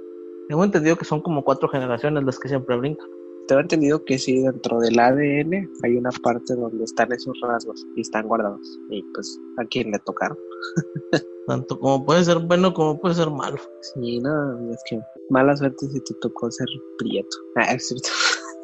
Tengo 0.48 0.62
entendido 0.62 0.96
que 0.96 1.04
son 1.04 1.22
como 1.22 1.42
cuatro 1.42 1.68
generaciones 1.68 2.22
las 2.24 2.38
que 2.38 2.48
siempre 2.48 2.76
brincan. 2.76 3.08
Tengo 3.46 3.60
entendido 3.60 4.02
que 4.04 4.18
sí, 4.18 4.42
dentro 4.42 4.80
del 4.80 4.98
ADN 4.98 5.68
hay 5.82 5.96
una 5.96 6.10
parte 6.22 6.54
donde 6.54 6.84
están 6.84 7.12
esos 7.12 7.38
rasgos 7.42 7.84
y 7.94 8.00
están 8.00 8.26
guardados. 8.26 8.80
Y 8.90 9.02
pues 9.14 9.38
a 9.58 9.64
quién 9.66 9.90
le 9.90 9.98
tocaron. 10.00 10.38
Tanto 11.46 11.78
como 11.78 12.06
puede 12.06 12.24
ser 12.24 12.38
bueno 12.38 12.72
como 12.72 12.98
puede 12.98 13.14
ser 13.14 13.30
malo. 13.30 13.58
Sí, 13.80 14.18
no, 14.20 14.70
es 14.70 14.82
que 14.88 14.98
mala 15.28 15.54
suerte 15.56 15.86
si 15.88 16.00
te 16.00 16.14
tocó 16.22 16.50
ser 16.50 16.66
prieto. 16.98 17.36
Ah, 17.56 17.74
es 17.74 17.88
cierto. 17.88 18.08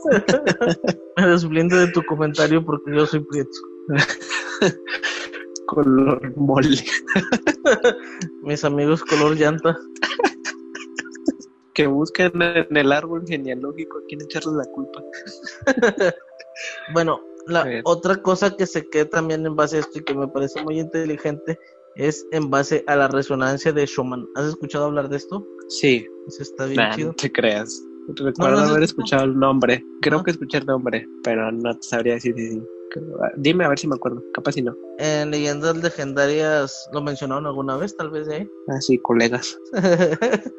Me 1.17 1.27
desblindo 1.27 1.77
de 1.77 1.89
tu 1.89 2.03
comentario 2.05 2.65
porque 2.65 2.95
yo 2.95 3.07
soy 3.07 3.21
prieto. 3.21 3.51
Color 5.67 6.37
mole. 6.37 6.79
Mis 8.43 8.65
amigos 8.65 9.05
color 9.05 9.37
llanta. 9.37 9.79
Que 11.75 11.87
buscan 11.87 12.33
en 12.43 12.77
el 12.77 12.91
árbol 12.93 13.25
genealógico 13.27 13.99
a 13.99 14.03
quién 14.09 14.21
echarle 14.23 14.57
la 14.57 14.65
culpa. 14.73 15.01
Bueno, 16.93 17.21
la 17.47 17.65
ver. 17.65 17.83
otra 17.85 18.17
cosa 18.21 18.57
que 18.57 18.67
se 18.67 18.89
queda 18.89 19.09
también 19.09 19.47
en 19.47 19.55
base 19.55 19.77
a 19.77 19.81
esto 19.81 20.01
y 20.01 20.03
que 20.03 20.15
me 20.15 20.27
parece 20.27 20.63
muy 20.65 20.81
inteligente 20.81 21.57
es 21.95 22.27
en 22.33 22.51
base 22.51 22.85
a 22.87 22.97
la 22.97 23.09
resonancia 23.09 23.73
de 23.73 23.87
Schumann. 23.87 24.27
¿Has 24.35 24.47
escuchado 24.47 24.87
hablar 24.87 25.09
de 25.09 25.19
esto? 25.19 25.47
Sí, 25.69 26.07
Eso 26.27 26.43
está 26.43 26.67
bien 26.67 26.77
nah, 26.77 26.95
chido. 26.95 27.09
no 27.09 27.15
te 27.15 27.31
creas. 27.31 27.83
Recuerdo 28.09 28.33
No, 28.39 28.51
no, 28.51 28.65
no, 28.67 28.71
haber 28.73 28.83
escuchado 28.83 29.25
el 29.25 29.39
nombre. 29.39 29.85
Creo 30.01 30.23
que 30.25 30.33
escuché 30.33 30.59
el 30.59 30.67
nombre, 30.67 31.07
pero 31.23 31.51
no 31.53 31.75
te 31.77 31.83
sabría 31.87 32.15
decir. 32.15 32.35
si- 32.37 32.63
Dime 33.37 33.65
a 33.65 33.69
ver 33.69 33.79
si 33.79 33.87
me 33.87 33.95
acuerdo. 33.95 34.21
Capaz 34.35 34.53
si 34.53 34.63
no. 34.63 34.75
En 34.99 35.31
leyendas 35.31 35.77
legendarias 35.77 36.89
lo 36.93 37.01
mencionaron 37.01 37.47
alguna 37.47 37.77
vez, 37.77 37.97
tal 37.97 38.11
vez 38.11 38.27
ahí. 38.29 38.49
Ah, 38.69 38.81
sí, 38.81 38.99
colegas. 38.99 39.57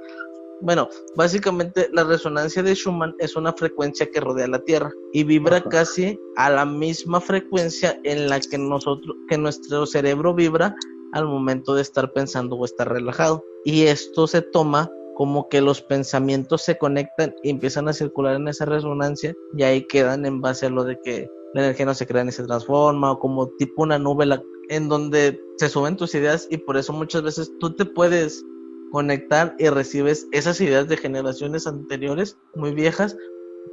bueno, 0.62 0.88
básicamente 1.16 1.90
la 1.92 2.04
resonancia 2.04 2.64
de 2.64 2.76
Schumann 2.76 3.16
es 3.20 3.36
una 3.36 3.52
frecuencia 3.54 4.06
que 4.10 4.20
rodea 4.20 4.48
la 4.48 4.60
Tierra 4.60 4.92
y 5.12 5.24
vibra 5.24 5.58
Ajá. 5.58 5.70
casi 5.70 6.18
a 6.38 6.50
la 6.50 6.66
misma 6.66 7.20
frecuencia 7.20 8.00
en 8.04 8.30
la 8.30 8.40
que 8.40 8.58
nosotros, 8.58 9.16
que 9.28 9.38
nuestro 9.38 9.86
cerebro 9.86 10.34
vibra 10.34 10.76
al 11.14 11.26
momento 11.26 11.76
de 11.76 11.82
estar 11.82 12.14
pensando 12.14 12.56
o 12.56 12.64
estar 12.64 12.90
relajado. 12.90 13.44
Y 13.66 13.84
esto 13.84 14.28
se 14.28 14.42
toma 14.42 14.90
como 15.22 15.50
que 15.50 15.62
los 15.62 15.84
pensamientos 15.84 16.64
se 16.64 16.80
conectan 16.80 17.36
y 17.44 17.52
empiezan 17.52 17.88
a 17.88 17.94
circular 17.94 18.38
en 18.38 18.48
esa 18.48 18.66
resonancia 18.66 19.36
y 19.56 19.62
ahí 19.62 19.86
quedan 19.86 20.26
en 20.26 20.42
base 20.42 20.66
a 20.66 20.72
lo 20.72 20.84
de 20.84 20.98
que 21.04 21.30
la 21.54 21.62
energía 21.62 21.86
no 21.86 21.94
se 21.94 22.08
crea 22.08 22.24
ni 22.24 22.32
se 22.32 22.44
transforma, 22.44 23.12
o 23.12 23.20
como 23.20 23.48
tipo 23.60 23.84
una 23.84 24.00
nube 24.00 24.26
la- 24.26 24.42
en 24.70 24.90
donde 24.90 25.40
se 25.58 25.70
suben 25.70 25.96
tus 25.96 26.16
ideas 26.16 26.48
y 26.50 26.58
por 26.58 26.76
eso 26.76 26.92
muchas 26.92 27.22
veces 27.22 27.52
tú 27.60 27.76
te 27.76 27.86
puedes 27.86 28.44
conectar 28.92 29.54
y 29.60 29.70
recibes 29.70 30.26
esas 30.32 30.60
ideas 30.60 30.88
de 30.88 30.98
generaciones 30.98 31.68
anteriores, 31.68 32.36
muy 32.56 32.74
viejas, 32.74 33.16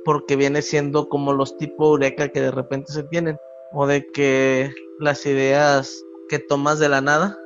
porque 0.05 0.37
viene 0.37 0.61
siendo 0.61 1.09
como 1.09 1.33
los 1.33 1.57
tipo 1.57 1.93
eureka 1.93 2.29
que 2.29 2.43
de 2.43 2.51
repente 2.51 2.93
se 2.93 3.05
tienen, 3.05 3.39
o 3.73 3.87
de 3.87 4.05
que 4.13 4.71
las 5.01 5.25
ideas 5.25 5.99
que 6.29 6.41
tomas 6.41 6.79
de 6.79 6.91
la 6.91 7.01
nada, 7.01 7.39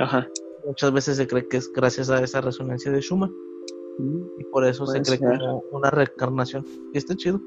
Ajá. 0.00 0.26
Muchas 0.66 0.92
veces 0.92 1.16
se 1.16 1.26
cree 1.26 1.46
que 1.48 1.56
es 1.58 1.72
gracias 1.72 2.10
a 2.10 2.22
esa 2.22 2.40
resonancia 2.40 2.90
de 2.92 3.00
Schumann, 3.00 3.32
Mm. 3.98 4.40
y 4.40 4.44
por 4.50 4.64
eso 4.66 4.86
se 4.86 5.00
cree 5.02 5.18
ser. 5.18 5.38
como 5.38 5.62
una 5.72 5.88
reencarnación. 5.90 6.64
Y 6.92 6.98
está 6.98 7.14
chido. 7.14 7.40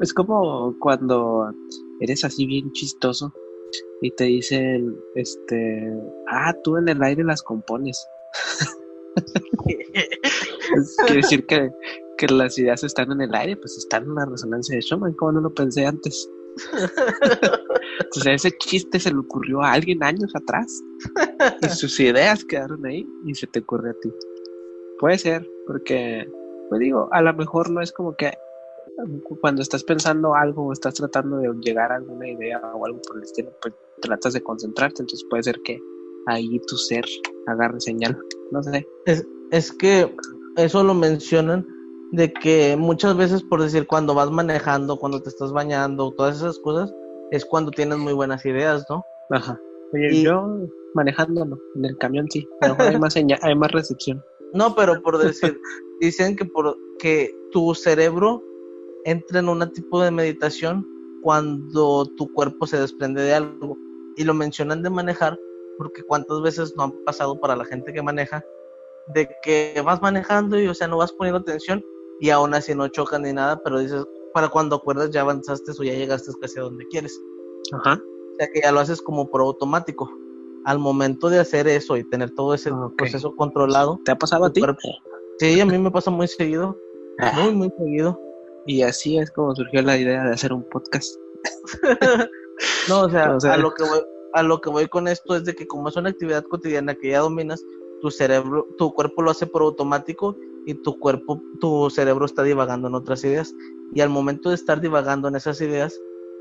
Es 0.00 0.14
como 0.14 0.74
cuando 0.78 1.52
eres 2.00 2.24
así 2.24 2.46
bien 2.46 2.72
chistoso 2.72 3.34
y 4.00 4.10
te 4.12 4.24
dicen, 4.24 4.96
este, 5.14 5.92
ah, 6.30 6.54
tú 6.64 6.78
en 6.78 6.88
el 6.88 7.02
aire 7.02 7.22
las 7.22 7.42
compones. 7.42 8.02
Es- 10.76 10.96
quiere 11.04 11.16
decir 11.16 11.44
que, 11.46 11.70
que 12.16 12.28
las 12.28 12.56
ideas 12.58 12.82
están 12.84 13.12
en 13.12 13.20
el 13.20 13.34
aire, 13.34 13.56
pues 13.56 13.76
están 13.76 14.04
en 14.04 14.14
la 14.14 14.24
resonancia 14.24 14.76
de 14.76 14.80
Schumann, 14.82 15.12
como 15.14 15.32
no 15.32 15.40
lo 15.42 15.52
pensé 15.52 15.84
antes. 15.84 16.30
ese 18.26 18.50
chiste 18.58 18.98
se 18.98 19.10
le 19.10 19.18
ocurrió 19.18 19.62
a 19.62 19.72
alguien 19.72 20.02
años 20.02 20.32
atrás 20.34 20.82
y 21.62 21.68
sus 21.68 21.98
ideas 22.00 22.44
quedaron 22.44 22.84
ahí 22.86 23.06
y 23.26 23.34
se 23.34 23.46
te 23.46 23.60
ocurre 23.60 23.90
a 23.90 23.94
ti. 23.94 24.12
Puede 24.98 25.18
ser, 25.18 25.48
porque, 25.66 26.28
pues 26.68 26.80
digo, 26.80 27.08
a 27.12 27.22
lo 27.22 27.32
mejor 27.34 27.70
no 27.70 27.80
es 27.80 27.92
como 27.92 28.14
que 28.16 28.32
cuando 29.40 29.62
estás 29.62 29.82
pensando 29.84 30.34
algo 30.34 30.66
o 30.66 30.72
estás 30.72 30.94
tratando 30.94 31.38
de 31.38 31.50
llegar 31.60 31.90
a 31.92 31.96
alguna 31.96 32.28
idea 32.28 32.60
o 32.74 32.84
algo 32.84 33.00
por 33.02 33.16
el 33.16 33.22
estilo, 33.22 33.50
pues 33.62 33.74
tratas 34.02 34.34
de 34.34 34.42
concentrarte, 34.42 35.02
entonces 35.02 35.26
puede 35.30 35.42
ser 35.42 35.58
que 35.64 35.78
ahí 36.26 36.60
tu 36.66 36.76
ser 36.76 37.04
agarre 37.46 37.80
señal, 37.80 38.18
no 38.50 38.62
sé. 38.62 38.86
Es, 39.06 39.26
es 39.50 39.72
que 39.72 40.14
eso 40.56 40.84
lo 40.84 40.94
mencionan 40.94 41.66
de 42.12 42.32
que 42.32 42.76
muchas 42.76 43.16
veces, 43.16 43.42
por 43.42 43.62
decir, 43.62 43.86
cuando 43.86 44.14
vas 44.14 44.30
manejando, 44.30 44.98
cuando 44.98 45.22
te 45.22 45.28
estás 45.28 45.52
bañando, 45.52 46.12
todas 46.12 46.36
esas 46.36 46.58
cosas, 46.58 46.92
es 47.30 47.44
cuando 47.44 47.70
tienes 47.70 47.98
muy 47.98 48.12
buenas 48.12 48.44
ideas, 48.44 48.84
¿no? 48.88 49.04
Ajá. 49.30 49.58
Oye, 49.92 50.08
Y- 50.12 50.22
yo 50.24 50.46
manejándolo, 50.94 51.56
en 51.76 51.84
el 51.84 51.96
camión 51.98 52.26
sí, 52.30 52.48
a 52.60 52.68
lo 52.68 52.74
mejor 52.74 52.92
hay 52.92 52.98
más 52.98 53.12
señal, 53.12 53.38
hay 53.42 53.54
más 53.54 53.70
recepción. 53.72 54.22
No, 54.52 54.74
pero 54.74 55.00
por 55.00 55.16
decir, 55.16 55.56
dicen 56.00 56.34
que 56.34 56.44
por 56.44 56.76
que 56.98 57.32
tu 57.52 57.72
cerebro 57.72 58.42
entra 59.04 59.38
en 59.38 59.48
un 59.48 59.72
tipo 59.72 60.02
de 60.02 60.10
meditación 60.10 60.84
cuando 61.22 62.04
tu 62.16 62.32
cuerpo 62.32 62.66
se 62.66 62.80
desprende 62.80 63.22
de 63.22 63.34
algo. 63.34 63.76
Y 64.16 64.24
lo 64.24 64.34
mencionan 64.34 64.82
de 64.82 64.90
manejar, 64.90 65.38
porque 65.78 66.02
cuántas 66.02 66.42
veces 66.42 66.74
no 66.76 66.82
han 66.82 67.04
pasado 67.04 67.38
para 67.38 67.54
la 67.54 67.64
gente 67.64 67.92
que 67.92 68.02
maneja, 68.02 68.42
de 69.14 69.28
que 69.44 69.80
vas 69.84 70.02
manejando 70.02 70.58
y, 70.58 70.66
o 70.66 70.74
sea, 70.74 70.88
no 70.88 70.96
vas 70.98 71.12
poniendo 71.12 71.38
atención 71.38 71.80
y 72.18 72.30
aún 72.30 72.52
así 72.52 72.74
no 72.74 72.88
chocan 72.88 73.22
ni 73.22 73.32
nada, 73.32 73.60
pero 73.62 73.78
dices, 73.78 74.04
para 74.32 74.48
cuando 74.48 74.76
acuerdas 74.76 75.10
ya 75.10 75.20
avanzaste 75.22 75.72
o 75.78 75.82
ya 75.82 75.92
llegaste 75.94 76.30
casi 76.40 76.58
a 76.58 76.62
donde 76.62 76.86
quieres. 76.88 77.20
Ajá. 77.72 77.94
O 78.02 78.36
sea, 78.38 78.48
que 78.52 78.60
ya 78.62 78.72
lo 78.72 78.80
haces 78.80 79.00
como 79.02 79.28
por 79.30 79.40
automático. 79.42 80.10
Al 80.64 80.78
momento 80.78 81.28
de 81.30 81.38
hacer 81.38 81.66
eso 81.68 81.96
y 81.96 82.04
tener 82.04 82.30
todo 82.34 82.52
ese 82.54 82.70
Ok. 82.70 82.96
proceso 82.96 83.34
controlado, 83.36 83.98
¿Te 84.04 84.12
ha 84.12 84.16
pasado 84.18 84.44
a 84.44 84.52
ti? 84.52 84.60
cuerpo- 84.60 84.78
Sí, 85.38 85.58
a 85.60 85.64
mí 85.66 85.78
me 85.78 85.90
pasa 85.90 86.10
muy 86.10 86.28
seguido. 86.28 86.76
Muy, 87.34 87.54
muy 87.54 87.70
seguido. 87.78 88.20
Y 88.66 88.82
así 88.82 89.18
es 89.18 89.30
como 89.30 89.54
surgió 89.54 89.80
la 89.82 89.96
idea 89.96 90.22
de 90.24 90.32
hacer 90.34 90.52
un 90.52 90.62
podcast. 90.68 91.16
No, 92.88 93.02
o 93.02 93.10
sea, 93.10 93.34
O 93.36 93.40
sea- 93.40 93.54
a 93.54 93.56
lo 93.56 93.72
que 93.72 93.84
voy, 93.84 94.00
a 94.34 94.42
lo 94.42 94.60
que 94.60 94.68
voy 94.70 94.86
con 94.88 95.08
esto 95.08 95.34
es 95.34 95.44
de 95.44 95.54
que 95.54 95.66
como 95.66 95.88
es 95.88 95.96
una 95.96 96.10
actividad 96.10 96.44
cotidiana 96.44 96.94
que 96.94 97.10
ya 97.10 97.20
dominas, 97.20 97.64
tu 98.00 98.10
cerebro, 98.10 98.66
tu 98.78 98.92
cuerpo 98.92 99.22
lo 99.22 99.30
hace 99.30 99.46
por 99.46 99.62
automático 99.62 100.36
y 100.66 100.74
tu 100.74 100.98
cuerpo, 100.98 101.42
tu 101.60 101.90
cerebro 101.90 102.26
está 102.26 102.42
divagando 102.42 102.88
en 102.88 102.94
otras 102.94 103.24
ideas. 103.24 103.54
Y 103.94 104.00
al 104.00 104.10
momento 104.10 104.50
de 104.50 104.54
estar 104.54 104.80
divagando 104.80 105.28
en 105.28 105.36
esas 105.36 105.60
ideas 105.60 105.98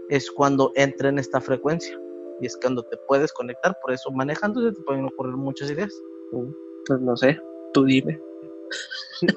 es 0.09 0.29
cuando 0.31 0.71
entra 0.75 1.09
en 1.09 1.19
esta 1.19 1.41
frecuencia. 1.41 1.97
Y 2.41 2.45
es 2.45 2.57
cuando 2.57 2.83
te 2.83 2.97
puedes 3.07 3.33
conectar, 3.33 3.75
por 3.81 3.91
eso 3.91 4.11
manejando 4.11 4.61
se 4.61 4.71
te 4.71 4.81
pueden 4.83 5.05
ocurrir 5.05 5.35
muchas 5.35 5.71
ideas. 5.71 5.93
Pues 6.31 7.01
no 7.01 7.15
sé, 7.17 7.39
tú 7.73 7.83
dime. 7.83 8.19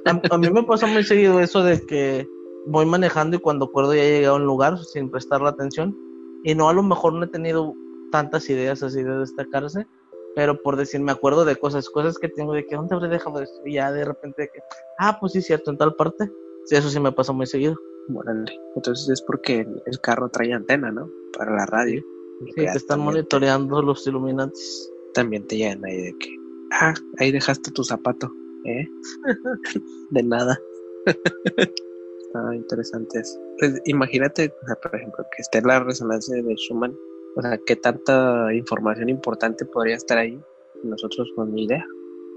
A, 0.05 0.21
a 0.35 0.39
mí 0.39 0.51
me 0.51 0.63
pasa 0.63 0.87
muy 0.87 1.03
seguido 1.03 1.41
eso 1.41 1.63
de 1.65 1.85
que 1.87 2.27
voy 2.67 2.87
manejando 2.87 3.37
y 3.37 3.41
cuando 3.41 3.67
acuerdo 3.67 3.95
ya 3.95 4.03
llegué 4.03 4.27
a 4.27 4.35
un 4.35 4.45
lugar 4.45 4.79
sin 4.79 5.11
prestar 5.11 5.41
la 5.41 5.51
atención 5.51 5.97
y 6.45 6.55
no 6.55 6.69
a 6.69 6.73
lo 6.73 6.83
mejor 6.83 7.13
no 7.13 7.25
he 7.25 7.29
tenido 7.29 7.75
tantas 8.11 8.49
ideas 8.51 8.83
así 8.83 9.03
de 9.03 9.19
destacarse, 9.19 9.87
pero 10.35 10.61
por 10.63 10.77
decir 10.77 11.01
me 11.01 11.13
acuerdo 11.13 11.45
de 11.45 11.57
cosas, 11.57 11.89
cosas 11.89 12.19
que 12.19 12.29
tengo 12.29 12.53
de 12.53 12.67
que 12.67 12.77
dónde 12.77 12.95
habré 12.95 13.09
dejado 13.09 13.41
esto 13.41 13.61
y 13.65 13.75
ya 13.75 13.93
de 13.93 14.05
repente 14.05 14.43
de 14.43 14.49
que 14.49 14.61
ah 14.99 15.19
pues 15.21 15.33
sí 15.33 15.43
cierto 15.43 15.71
en 15.71 15.79
tal 15.79 15.95
parte, 15.95 16.31
sí 16.67 16.77
eso 16.77 16.89
sí 16.91 17.01
me 17.01 17.13
pasa 17.13 17.33
muy 17.33 17.47
seguido, 17.47 17.77
Órale. 18.15 18.59
Entonces 18.75 19.09
es 19.09 19.23
porque 19.23 19.61
el, 19.61 20.01
carro 20.01 20.29
trae 20.29 20.53
antena, 20.53 20.91
¿no? 20.91 21.11
Para 21.37 21.55
la 21.55 21.67
radio. 21.67 22.03
Sí, 22.47 22.53
te 22.55 22.65
están 22.65 23.01
monitoreando 23.01 23.81
los 23.83 24.07
Illuminatis. 24.07 24.91
te- 25.15 25.21
También 25.21 25.47
te 25.47 25.57
llegan 25.57 25.85
ahí 25.85 25.97
de 26.03 26.19
que, 26.19 26.37
ah, 26.73 26.95
ahí 27.19 27.31
dejaste 27.31 27.71
tu 27.71 27.85
zapato, 27.85 28.31
¿eh? 28.65 28.89
de 30.11 30.23
nada. 30.23 30.61
Está 31.07 32.55
interesante 32.55 33.21
eso. 33.21 33.39
Pues 33.59 33.81
imagínate, 33.85 34.53
o 34.63 34.67
sea, 34.67 34.77
por 34.77 34.97
ejemplo, 34.97 35.25
que 35.37 35.43
esté 35.43 35.63
la 35.63 35.81
resonancia 35.81 36.43
de 36.43 36.55
Schumann. 36.57 36.97
O 37.37 37.43
sea, 37.43 37.59
qué 37.65 37.77
tanta 37.77 38.53
información 38.53 39.09
importante 39.09 39.65
podría 39.65 39.97
estar 39.97 40.19
ahí. 40.19 40.39
Nosotros 40.83 41.31
con 41.37 41.55
ni 41.55 41.65
idea. 41.65 41.85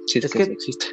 Si 0.08 0.20
es, 0.20 0.26
Es 0.26 0.32
que, 0.32 0.44
existe. 0.44 0.88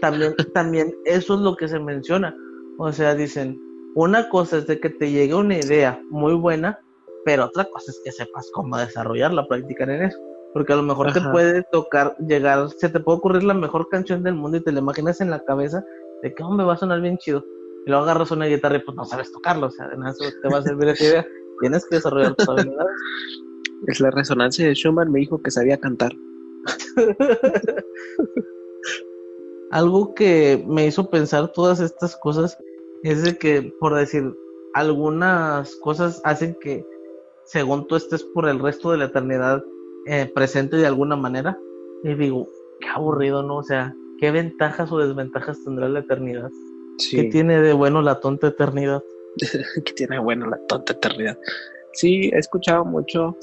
también, 0.00 0.34
también 0.52 0.94
eso 1.04 1.34
es 1.34 1.40
lo 1.40 1.56
que 1.56 1.68
se 1.68 1.78
menciona. 1.78 2.36
O 2.78 2.92
sea, 2.92 3.14
dicen, 3.14 3.58
una 3.94 4.28
cosa 4.28 4.58
es 4.58 4.66
de 4.66 4.80
que 4.80 4.90
te 4.90 5.10
llegue 5.10 5.34
una 5.34 5.58
idea 5.58 6.00
muy 6.10 6.34
buena, 6.34 6.78
pero 7.24 7.46
otra 7.46 7.64
cosa 7.64 7.90
es 7.90 8.00
que 8.04 8.12
sepas 8.12 8.50
cómo 8.52 8.76
desarrollarla, 8.78 9.46
practicar 9.46 9.90
en 9.90 10.02
eso. 10.02 10.18
Porque 10.52 10.72
a 10.72 10.76
lo 10.76 10.82
mejor 10.82 11.12
te 11.12 11.20
puede 11.20 11.62
tocar 11.72 12.14
llegar, 12.18 12.68
se 12.70 12.90
te 12.90 13.00
puede 13.00 13.18
ocurrir 13.18 13.42
la 13.42 13.54
mejor 13.54 13.88
canción 13.88 14.22
del 14.22 14.34
mundo 14.34 14.58
y 14.58 14.62
te 14.62 14.72
la 14.72 14.80
imaginas 14.80 15.20
en 15.22 15.30
la 15.30 15.42
cabeza 15.44 15.82
de 16.22 16.34
que, 16.34 16.42
hombre, 16.42 16.66
va 16.66 16.74
a 16.74 16.76
sonar 16.76 17.00
bien 17.00 17.16
chido. 17.16 17.42
Y 17.86 17.90
luego 17.90 18.04
agarras 18.04 18.30
una 18.30 18.46
guitarra 18.46 18.76
y 18.76 18.80
pues 18.80 18.96
no 18.96 19.04
sabes 19.04 19.32
tocarlo. 19.32 19.68
O 19.68 19.70
sea, 19.70 19.88
de 19.88 19.96
nada 19.96 20.14
te 20.42 20.48
va 20.48 20.58
a 20.58 20.62
servir 20.62 20.88
esa 20.88 21.04
idea. 21.04 21.26
Tienes 21.62 21.86
que 21.86 21.96
desarrollar 21.96 22.34
tus 22.34 22.48
habilidades. 22.48 22.92
Es 23.88 23.98
la 23.98 24.12
resonancia 24.12 24.64
de 24.64 24.74
Schumann 24.74 25.10
me 25.10 25.18
dijo 25.18 25.42
que 25.42 25.50
sabía 25.50 25.76
cantar. 25.76 26.12
Algo 29.72 30.14
que 30.14 30.64
me 30.68 30.86
hizo 30.86 31.10
pensar 31.10 31.50
todas 31.52 31.80
estas 31.80 32.14
cosas 32.16 32.56
es 33.02 33.24
de 33.24 33.36
que, 33.38 33.74
por 33.80 33.96
decir, 33.96 34.32
algunas 34.74 35.74
cosas 35.76 36.20
hacen 36.22 36.56
que, 36.60 36.86
según 37.44 37.88
tú 37.88 37.96
estés 37.96 38.22
por 38.22 38.48
el 38.48 38.60
resto 38.60 38.92
de 38.92 38.98
la 38.98 39.06
eternidad 39.06 39.64
eh, 40.06 40.30
presente 40.32 40.76
de 40.76 40.86
alguna 40.86 41.16
manera, 41.16 41.58
y 42.04 42.14
digo, 42.14 42.46
qué 42.80 42.88
aburrido, 42.88 43.42
¿no? 43.42 43.56
O 43.56 43.62
sea, 43.64 43.96
¿qué 44.18 44.30
ventajas 44.30 44.92
o 44.92 44.98
desventajas 44.98 45.64
tendrá 45.64 45.88
la 45.88 46.00
eternidad? 46.00 46.50
Sí. 46.98 47.16
¿Qué 47.16 47.24
tiene 47.24 47.60
de 47.60 47.72
bueno 47.72 48.00
la 48.00 48.20
tonta 48.20 48.46
eternidad? 48.46 49.02
que 49.84 49.92
tiene 49.92 50.18
bueno 50.18 50.48
la 50.48 50.58
tonta 50.66 50.92
eternidad. 50.92 51.38
Sí, 51.92 52.30
he 52.32 52.38
escuchado 52.38 52.84
mucho 52.84 53.36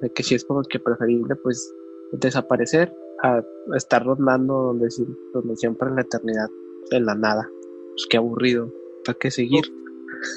de 0.00 0.10
que 0.10 0.22
si 0.22 0.34
es 0.34 0.44
como 0.44 0.62
que 0.62 0.78
preferible 0.78 1.34
pues 1.36 1.72
desaparecer 2.12 2.94
a 3.22 3.42
estar 3.74 4.04
rondando 4.04 4.54
donde, 4.54 4.88
donde 5.32 5.56
siempre 5.56 5.88
en 5.88 5.96
la 5.96 6.02
eternidad, 6.02 6.48
en 6.90 7.06
la 7.06 7.14
nada. 7.14 7.48
Pues 7.92 8.06
qué 8.10 8.18
aburrido, 8.18 8.72
¿para 9.04 9.18
qué 9.18 9.30
seguir? 9.30 9.64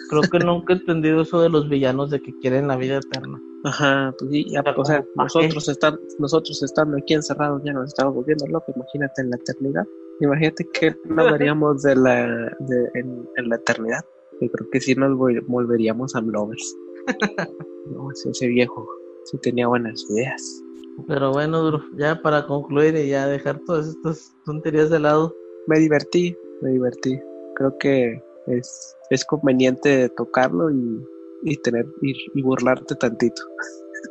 Creo 0.10 0.22
que 0.22 0.39
nunca 0.39 0.74
he 0.74 0.78
entendido 0.78 1.22
eso 1.22 1.41
de 1.41 1.49
los 1.49 1.70
villanos 1.70 2.10
de 2.10 2.22
que 2.22 2.38
quieren 2.39 2.68
la 2.68 2.78
vida 2.78 2.97
eterna. 2.97 3.41
Ajá, 3.64 4.14
pues 4.18 4.32
sí, 4.32 4.45
ya, 4.49 4.64
o 4.76 4.86
sea, 4.86 5.05
nosotros, 5.16 5.68
estar, 5.68 5.99
nosotros 6.18 6.64
estando 6.64 6.97
aquí 6.97 7.14
encerrados 7.14 7.62
ya 7.66 7.74
nos 7.74 7.89
estamos 7.89 8.16
volviendo 8.16 8.47
locos, 8.47 8.74
imagínate 8.76 9.22
en 9.22 9.30
la 9.32 9.36
eternidad. 9.36 9.84
Imagínate 10.22 10.68
que 10.74 10.95
no 11.05 11.26
veríamos 11.32 11.82
de 11.82 11.95
la, 11.95 12.55
de, 12.60 12.89
en, 12.93 13.28
en 13.36 13.49
la 13.49 13.55
eternidad. 13.55 14.05
Yo 14.41 14.49
creo 14.51 14.69
que 14.71 14.79
sí 14.81 14.95
nos 14.95 15.11
vol- 15.11 15.43
volveríamos 15.47 16.15
a 16.15 16.21
lovers. 16.21 16.75
No, 17.91 18.07
ese, 18.11 18.45
viejo 18.47 18.87
sí 19.23 19.37
tenía 19.39 19.67
buenas 19.67 20.05
ideas. 20.11 20.63
Pero 21.07 21.31
bueno, 21.31 21.61
Duro, 21.63 21.81
ya 21.97 22.21
para 22.21 22.45
concluir 22.45 22.95
y 22.95 23.07
ya 23.09 23.25
dejar 23.27 23.59
todas 23.65 23.87
estas 23.87 24.35
tonterías 24.45 24.91
de 24.91 24.99
lado, 24.99 25.33
Me 25.65 25.79
divertí, 25.79 26.35
me 26.61 26.71
divertí. 26.71 27.19
Creo 27.55 27.75
que 27.79 28.21
es, 28.47 28.95
es 29.09 29.25
conveniente 29.25 30.07
tocarlo 30.17 30.69
y, 30.69 31.03
y 31.43 31.57
tener 31.61 31.85
y, 32.03 32.13
y 32.35 32.41
burlarte 32.43 32.93
tantito. 32.95 33.41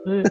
Sí, 0.05 0.22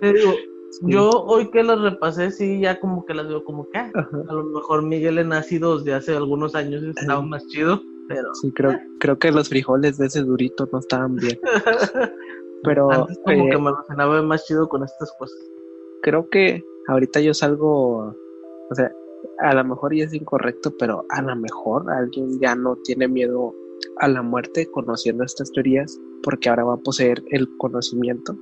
te 0.00 0.12
digo, 0.12 0.32
Sí. 0.80 0.86
yo 0.90 1.08
hoy 1.10 1.50
que 1.52 1.62
las 1.62 1.80
repasé, 1.80 2.32
sí, 2.32 2.58
ya 2.60 2.80
como 2.80 3.04
que 3.06 3.14
las 3.14 3.28
veo 3.28 3.44
como 3.44 3.68
que 3.70 3.78
ah, 3.78 3.92
a 4.28 4.32
lo 4.34 4.42
mejor 4.44 4.82
Miguel 4.82 5.18
en 5.18 5.32
ácidos 5.32 5.84
de 5.84 5.94
hace 5.94 6.16
algunos 6.16 6.56
años 6.56 6.82
estaba 6.82 7.22
más 7.22 7.46
chido, 7.46 7.80
pero 8.08 8.34
Sí, 8.34 8.52
creo, 8.52 8.78
creo 9.00 9.18
que 9.18 9.32
los 9.32 9.48
frijoles 9.48 9.98
de 9.98 10.06
ese 10.06 10.22
durito 10.22 10.68
no 10.72 10.78
estaban 10.78 11.16
bien. 11.16 11.38
Pero 12.64 12.90
Antes 12.90 13.18
como 13.22 13.46
eh, 13.46 13.50
que 13.50 13.58
me 13.58 13.70
imaginaba 13.70 14.22
más 14.22 14.46
chido 14.46 14.66
con 14.68 14.82
estas 14.82 15.12
cosas. 15.18 15.38
creo 16.02 16.28
que 16.30 16.64
ahorita 16.88 17.20
yo 17.20 17.34
salgo, 17.34 18.16
o 18.70 18.74
sea, 18.74 18.90
a 19.38 19.54
lo 19.54 19.64
mejor 19.64 19.94
ya 19.94 20.04
es 20.04 20.14
incorrecto, 20.14 20.74
pero 20.78 21.04
a 21.10 21.22
lo 21.22 21.36
mejor 21.36 21.90
alguien 21.90 22.38
ya 22.40 22.54
no 22.54 22.76
tiene 22.76 23.08
miedo 23.08 23.54
a 23.98 24.08
la 24.08 24.22
muerte 24.22 24.66
conociendo 24.70 25.24
estas 25.24 25.50
teorías, 25.52 25.98
porque 26.22 26.48
ahora 26.48 26.64
va 26.64 26.74
a 26.74 26.78
poseer 26.78 27.22
el 27.30 27.48
conocimiento 27.58 28.36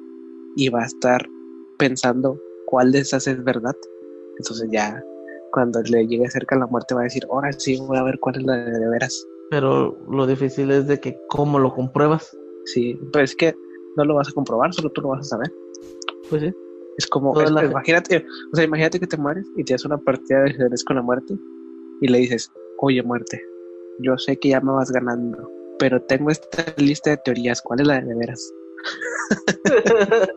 y 0.56 0.68
va 0.68 0.82
a 0.82 0.86
estar 0.86 1.28
pensando 1.78 2.38
cuál 2.66 2.92
de 2.92 3.00
esas 3.00 3.26
es 3.26 3.42
verdad. 3.42 3.76
Entonces 4.38 4.68
ya 4.70 5.02
cuando 5.52 5.82
le 5.82 6.06
llegue 6.06 6.28
cerca 6.30 6.56
la 6.56 6.66
muerte 6.66 6.94
va 6.94 7.02
a 7.02 7.04
decir, 7.04 7.24
ahora 7.30 7.52
sí 7.52 7.78
voy 7.80 7.98
a 7.98 8.02
ver 8.02 8.18
cuál 8.18 8.36
es 8.36 8.42
la 8.44 8.56
de 8.56 8.88
veras. 8.88 9.26
Pero 9.52 9.98
lo 10.10 10.26
difícil 10.26 10.70
es 10.70 10.86
de 10.86 10.98
que 10.98 11.14
cómo 11.28 11.58
lo 11.58 11.74
compruebas. 11.74 12.34
Sí, 12.64 12.98
pero 13.12 13.22
es 13.22 13.36
que 13.36 13.54
no 13.98 14.04
lo 14.06 14.14
vas 14.14 14.30
a 14.30 14.32
comprobar, 14.32 14.72
solo 14.72 14.88
tú 14.88 15.02
lo 15.02 15.08
vas 15.10 15.20
a 15.26 15.36
saber. 15.36 15.52
Pues 16.30 16.40
sí. 16.40 16.50
Es 16.96 17.06
como, 17.06 17.34
Toda 17.34 17.44
es- 17.44 17.50
la- 17.50 17.64
imagínate, 17.66 18.24
o 18.50 18.56
sea, 18.56 18.64
imagínate 18.64 18.98
que 18.98 19.06
te 19.06 19.18
mueres 19.18 19.46
y 19.58 19.62
te 19.64 19.74
haces 19.74 19.84
una 19.84 19.98
partida 19.98 20.40
de 20.44 20.50
ajedrez 20.52 20.82
con 20.84 20.96
la 20.96 21.02
muerte 21.02 21.34
y 22.00 22.08
le 22.08 22.16
dices, 22.20 22.50
oye 22.78 23.02
muerte, 23.02 23.42
yo 23.98 24.16
sé 24.16 24.38
que 24.38 24.48
ya 24.48 24.62
me 24.62 24.72
vas 24.72 24.90
ganando, 24.90 25.50
pero 25.78 26.00
tengo 26.00 26.30
esta 26.30 26.64
lista 26.78 27.10
de 27.10 27.18
teorías, 27.18 27.60
¿cuál 27.60 27.80
es 27.80 27.86
la 27.88 28.00
de 28.00 28.14
veras? 28.14 28.50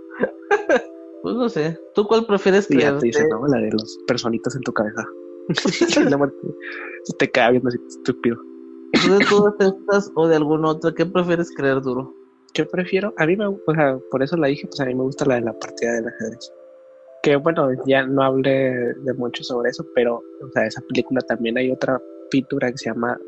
Pues 1.21 1.35
no 1.37 1.49
sé. 1.49 1.75
¿Tú 1.95 2.05
cuál 2.05 2.27
prefieres 2.27 2.67
ya 2.67 2.75
creer? 2.75 2.99
te 2.99 3.05
dice, 3.07 3.27
no, 3.29 3.47
la 3.47 3.57
de 3.57 3.71
los 3.71 3.97
personitas 4.05 4.55
en 4.55 4.61
tu 4.61 4.71
cabeza. 4.71 5.03
La 6.11 6.17
muerte 6.17 6.37
se 7.03 7.17
te 7.17 7.31
queda 7.31 7.49
viendo 7.49 7.69
así 7.69 7.79
estúpido. 7.87 8.37
¿Tú 9.03 9.17
de 9.17 9.25
todas 9.25 9.53
estas 9.59 10.11
o 10.15 10.27
de 10.27 10.35
alguna 10.35 10.69
otra? 10.69 10.93
¿Qué 10.93 11.05
prefieres 11.05 11.51
creer, 11.55 11.81
Duro? 11.81 12.13
Yo 12.53 12.67
prefiero, 12.69 13.13
a 13.17 13.25
mí 13.25 13.35
me, 13.35 13.47
o 13.47 13.59
sea, 13.73 13.97
por 14.11 14.23
eso 14.23 14.37
la 14.37 14.47
dije, 14.47 14.67
pues 14.67 14.79
a 14.79 14.85
mí 14.85 14.95
me 14.95 15.03
gusta 15.03 15.25
la 15.25 15.35
de 15.35 15.41
la 15.41 15.59
partida 15.59 15.93
del 15.93 16.07
ajedrez. 16.07 16.53
Que 17.21 17.35
bueno, 17.35 17.69
ya 17.85 18.05
no 18.05 18.23
hablé 18.23 18.93
de 18.93 19.13
mucho 19.15 19.43
sobre 19.43 19.71
eso, 19.71 19.85
pero, 19.93 20.15
o 20.41 20.51
sea, 20.53 20.65
esa 20.65 20.81
película 20.87 21.19
también 21.21 21.57
hay 21.57 21.71
otra 21.71 22.01
pintura 22.31 22.71
que 22.71 22.77
se 22.77 22.89
llama 22.91 23.19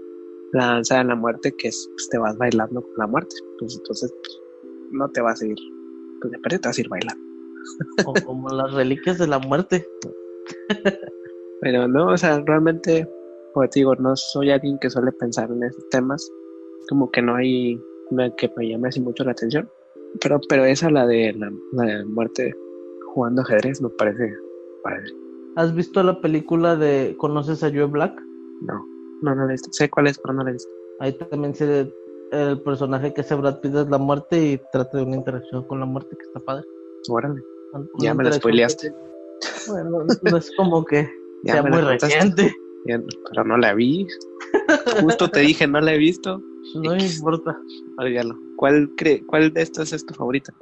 La 0.53 0.68
danza 0.68 0.99
de 0.99 1.05
la 1.05 1.15
muerte, 1.15 1.53
que 1.57 1.68
es, 1.68 1.89
pues, 1.93 2.09
te 2.09 2.18
vas 2.18 2.38
bailando 2.38 2.82
con 2.82 2.93
la 2.97 3.07
muerte. 3.07 3.36
Pues 3.59 3.76
entonces, 3.76 4.13
pues, 4.13 4.41
no 4.91 5.09
te 5.09 5.22
vas 5.22 5.41
a 5.41 5.45
ir, 5.45 5.57
pues 6.22 6.32
de 6.32 6.39
perdido 6.39 6.61
te 6.61 6.68
vas 6.70 6.78
a 6.78 6.82
ir 6.82 6.89
bailando. 6.89 7.24
O 8.05 8.13
como 8.26 8.49
las 8.49 8.74
reliquias 8.74 9.18
de 9.18 9.28
la 9.28 9.39
muerte. 9.39 9.86
Pero 11.61 11.88
no, 11.88 12.13
o 12.13 12.18
sea, 12.18 12.41
realmente, 12.45 13.09
te 13.61 13.79
digo, 13.79 13.95
no 13.95 14.15
soy 14.15 14.51
alguien 14.51 14.77
que 14.79 14.89
suele 14.89 15.11
pensar 15.11 15.49
en 15.51 15.63
esos 15.63 15.87
temas, 15.89 16.29
como 16.89 17.09
que 17.11 17.21
no 17.21 17.35
hay 17.35 17.79
una 18.11 18.29
que 18.35 18.49
me 18.55 18.69
llame 18.69 18.89
así 18.89 18.99
mucho 19.01 19.23
la 19.23 19.31
atención. 19.31 19.69
Pero, 20.21 20.39
pero 20.47 20.65
esa, 20.65 20.89
la 20.89 21.05
de 21.05 21.33
la, 21.33 21.51
la 21.73 21.83
de 21.83 22.05
muerte 22.05 22.53
jugando 23.13 23.41
ajedrez, 23.41 23.81
me 23.81 23.89
parece 23.89 24.33
padre. 24.83 25.03
¿Has 25.55 25.73
visto 25.75 26.01
la 26.03 26.21
película 26.21 26.75
de 26.75 27.15
¿Conoces 27.17 27.63
a 27.63 27.69
Joe 27.69 27.85
Black? 27.85 28.13
No, 28.61 28.85
no, 29.21 29.35
no 29.35 29.43
la 29.45 29.49
he 29.49 29.53
visto. 29.53 29.69
Sé 29.71 29.89
cuál 29.89 30.07
es, 30.07 30.19
pero 30.19 30.33
no 30.35 30.43
la 30.43 30.51
he 30.51 30.53
visto. 30.53 30.69
Ahí 30.99 31.17
también 31.17 31.53
se 31.55 31.91
el 32.31 32.61
personaje 32.61 33.13
que 33.13 33.21
hace 33.21 33.35
Brad 33.35 33.59
Pitt 33.61 33.73
es 33.75 33.89
la 33.89 33.97
muerte 33.97 34.37
y 34.37 34.61
trata 34.71 34.97
de 34.97 35.03
una 35.03 35.15
interacción 35.15 35.63
con 35.67 35.79
la 35.79 35.85
muerte 35.85 36.15
que 36.17 36.23
está 36.25 36.39
padre. 36.41 36.63
Órale, 37.09 37.41
Una 37.73 37.87
ya 37.99 38.13
me 38.13 38.23
la 38.25 38.31
spoileaste. 38.33 38.89
que- 38.89 39.71
Bueno, 39.71 40.05
no 40.23 40.37
es 40.37 40.51
como 40.57 40.83
que 40.85 41.09
Ya 41.43 41.53
sea 41.53 41.63
muy 41.63 41.79
reciente. 41.81 42.51
Pero 42.88 43.43
no 43.43 43.57
la 43.57 43.73
vi. 43.73 44.07
Justo 45.01 45.29
te 45.29 45.41
dije, 45.41 45.67
no 45.67 45.81
la 45.81 45.93
he 45.93 45.97
visto. 45.97 46.41
No 46.75 46.91
me 46.91 47.05
importa. 47.05 47.57
Olvídalo. 47.97 48.35
¿Cuál, 48.55 48.89
cree, 48.97 49.25
¿Cuál 49.25 49.53
de 49.53 49.61
estas 49.61 49.93
es 49.93 50.05
tu 50.05 50.13
favorita? 50.13 50.53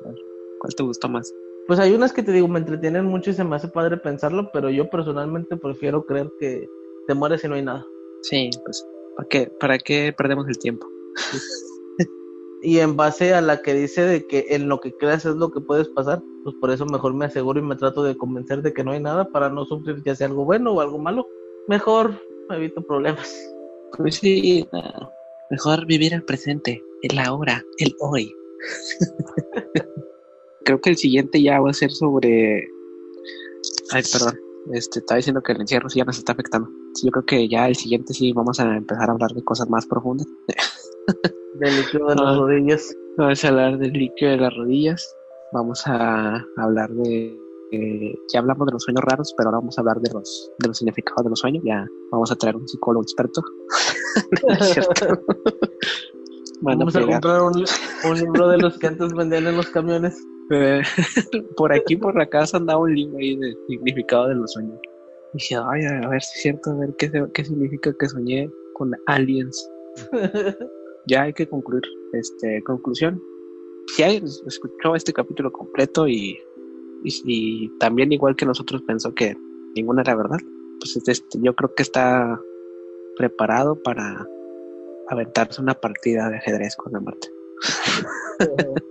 ¿Cuál 0.60 0.76
te 0.76 0.84
gustó 0.84 1.10
más? 1.10 1.32
Pues 1.68 1.80
hay 1.80 1.94
unas 1.94 2.14
que 2.14 2.22
te 2.22 2.32
digo, 2.32 2.48
me 2.48 2.60
entretienen 2.60 3.06
mucho 3.06 3.32
y 3.32 3.34
se 3.34 3.44
me 3.44 3.56
hace 3.56 3.68
padre 3.68 3.98
pensarlo, 3.98 4.50
pero 4.54 4.70
yo 4.70 4.88
personalmente 4.90 5.58
prefiero 5.58 6.06
creer 6.06 6.32
que 6.40 6.68
te 7.08 7.14
mueres 7.16 7.44
y 7.44 7.48
no 7.48 7.56
hay 7.56 7.64
nada. 7.64 7.86
Sí, 8.22 8.50
pues, 8.64 8.86
¿para 9.16 9.30
qué, 9.30 9.52
¿para 9.60 9.78
qué 9.80 10.14
perdemos 10.16 10.48
el 10.48 10.58
tiempo? 10.60 10.88
Y 12.66 12.80
en 12.80 12.96
base 12.96 13.32
a 13.36 13.42
la 13.42 13.62
que 13.62 13.76
dice 13.76 14.02
de 14.02 14.26
que 14.26 14.48
en 14.50 14.68
lo 14.68 14.80
que 14.80 14.92
creas 14.96 15.24
es 15.26 15.36
lo 15.36 15.52
que 15.52 15.62
puedes 15.62 15.88
pasar, 15.90 16.24
pues 16.44 16.56
por 16.60 16.72
eso 16.72 16.84
mejor 16.88 17.14
me 17.14 17.26
aseguro 17.26 17.60
y 17.60 17.64
me 17.64 17.76
trato 17.76 18.04
de 18.04 18.18
convencer 18.18 18.64
de 18.64 18.74
que 18.74 18.84
no 18.84 18.92
hay 18.92 19.00
nada 19.00 19.30
para 19.30 19.50
no 19.50 19.66
sufrir 19.66 20.02
ya 20.04 20.16
sea 20.16 20.26
algo 20.26 20.46
bueno 20.46 20.72
o 20.72 20.82
algo 20.82 20.98
malo. 20.98 21.28
Mejor 21.68 22.22
me 22.50 22.58
evito 22.58 22.82
problemas. 22.82 23.34
Pues 23.98 24.16
sí, 24.16 24.68
no. 24.72 25.12
mejor 25.50 25.86
vivir 25.86 26.14
el 26.14 26.24
presente, 26.24 26.82
el 27.02 27.18
ahora, 27.20 27.64
el 27.80 27.96
hoy. 28.00 28.32
Creo 30.66 30.82
que 30.82 30.90
el 30.92 30.98
siguiente 30.98 31.42
ya 31.42 31.60
va 31.60 31.70
a 31.70 31.74
ser 31.74 31.92
sobre. 31.92 32.68
Ay, 33.92 34.04
perdón. 34.12 34.40
Este, 34.74 35.00
estaba 35.00 35.18
diciendo 35.18 35.42
que 35.44 35.52
el 35.52 35.62
encierro 35.62 35.90
sí 35.90 36.00
ya 36.00 36.06
nos 36.06 36.18
está 36.18 36.34
afectando. 36.34 36.68
Sí, 36.96 37.06
yo 37.06 37.12
creo 37.12 37.26
que 37.26 37.48
ya 37.48 37.68
el 37.68 37.76
siguiente 37.76 38.14
sí 38.14 38.34
vamos 38.34 38.60
a 38.60 38.78
empezar 38.78 39.10
a 39.10 39.14
hablar 39.14 39.32
de 39.32 39.44
cosas 39.44 39.70
más 39.70 39.86
profundas. 39.86 40.28
Del 41.60 41.78
líquido 41.78 42.08
de 42.08 42.16
las 42.16 42.38
rodillas. 42.38 42.96
Vamos 43.18 43.46
a 43.46 43.48
hablar 43.48 43.78
del 43.78 43.94
líquido 43.94 44.32
de 44.32 44.38
las 44.38 44.54
rodillas. 44.54 45.16
Vamos 45.54 45.84
a 45.86 46.46
hablar 46.58 46.90
de. 46.90 47.45
Eh, 47.76 48.16
ya 48.34 48.40
hablamos 48.40 48.66
de 48.68 48.74
los 48.74 48.84
sueños 48.84 49.04
raros, 49.04 49.34
pero 49.38 49.50
ahora 49.50 49.60
vamos 49.60 49.78
a 49.78 49.82
hablar 49.82 50.00
de 50.02 50.12
los, 50.14 50.52
de 50.60 50.68
los 50.68 50.78
significados 50.78 51.24
de 51.24 51.30
los 51.30 51.40
sueños. 51.40 51.64
Ya 51.66 51.86
vamos 52.12 52.32
a 52.32 52.36
traer 52.36 52.56
un 52.56 52.68
psicólogo 52.68 53.04
experto. 53.04 53.42
A 54.50 54.56
Vamos 56.62 56.96
a 56.96 57.06
comprar 57.06 57.42
un, 57.42 57.52
li- 57.54 57.66
un 58.10 58.18
libro 58.18 58.48
de 58.48 58.58
los 58.58 58.78
que 58.80 58.88
antes 58.88 59.14
vendían 59.14 59.46
en 59.48 59.58
los 59.58 59.68
camiones. 59.70 60.16
Eh, 60.52 60.82
por 61.58 61.74
aquí, 61.74 61.98
por 61.98 62.16
la 62.16 62.28
casa, 62.28 62.58
andaba 62.58 62.80
un 62.80 62.96
libro 62.96 63.18
ahí 63.18 63.36
de 63.36 63.54
significado 63.68 64.28
de 64.30 64.36
los 64.36 64.52
sueños. 64.54 64.80
dije, 65.34 65.56
ay, 65.56 65.86
a 65.86 66.08
ver 66.08 66.22
si 66.22 66.38
es 66.38 66.42
cierto, 66.44 66.72
a 66.72 66.76
ver 66.76 66.96
qué, 66.98 67.12
qué 67.34 67.44
significa 67.46 67.94
que 68.00 68.08
soñé 68.08 68.50
con 68.74 68.92
aliens. 69.08 69.70
Ya 71.08 71.24
hay 71.24 71.34
que 71.34 71.48
concluir. 71.48 71.84
Este, 72.14 72.62
conclusión. 72.64 73.22
Si 73.96 74.04
alguien 74.04 74.26
escuchó 74.48 74.96
este 74.96 75.14
capítulo 75.14 75.52
completo 75.52 76.08
y, 76.08 76.38
y 77.26 77.70
también 77.80 78.12
igual 78.12 78.36
que 78.36 78.46
nosotros 78.46 78.82
pensó 78.84 79.14
que 79.14 79.36
ninguna 79.76 80.02
era 80.02 80.16
verdad, 80.16 80.40
pues 80.80 80.96
este, 81.08 81.40
yo 81.42 81.56
creo 81.56 81.74
que 81.76 81.84
está 81.84 82.40
preparado 83.18 83.82
para 83.82 84.28
aventarse 85.10 85.62
una 85.62 85.74
partida 85.76 86.30
de 86.30 86.38
ajedrez 86.38 86.76
con 86.76 86.94
la 86.94 87.00
muerte. 87.00 87.30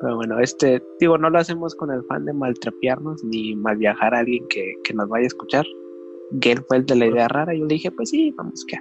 Pero 0.00 0.16
bueno, 0.16 0.40
este, 0.40 0.82
digo, 0.98 1.16
no 1.16 1.30
lo 1.30 1.38
hacemos 1.38 1.76
con 1.76 1.92
el 1.92 2.02
fan 2.04 2.24
de 2.24 2.32
maltrapearnos 2.32 3.22
ni 3.22 3.54
mal 3.54 3.76
viajar 3.76 4.14
a 4.14 4.18
alguien 4.18 4.46
que, 4.48 4.74
que 4.82 4.94
nos 4.94 5.08
vaya 5.08 5.24
a 5.24 5.26
escuchar. 5.28 5.64
Gel 6.40 6.64
fue 6.66 6.78
el 6.78 6.86
de 6.86 6.96
la 6.96 7.06
idea 7.06 7.28
rara 7.28 7.54
y 7.54 7.60
yo 7.60 7.66
le 7.66 7.74
dije, 7.74 7.90
pues 7.92 8.10
sí, 8.10 8.32
vamos 8.36 8.64
que. 8.66 8.76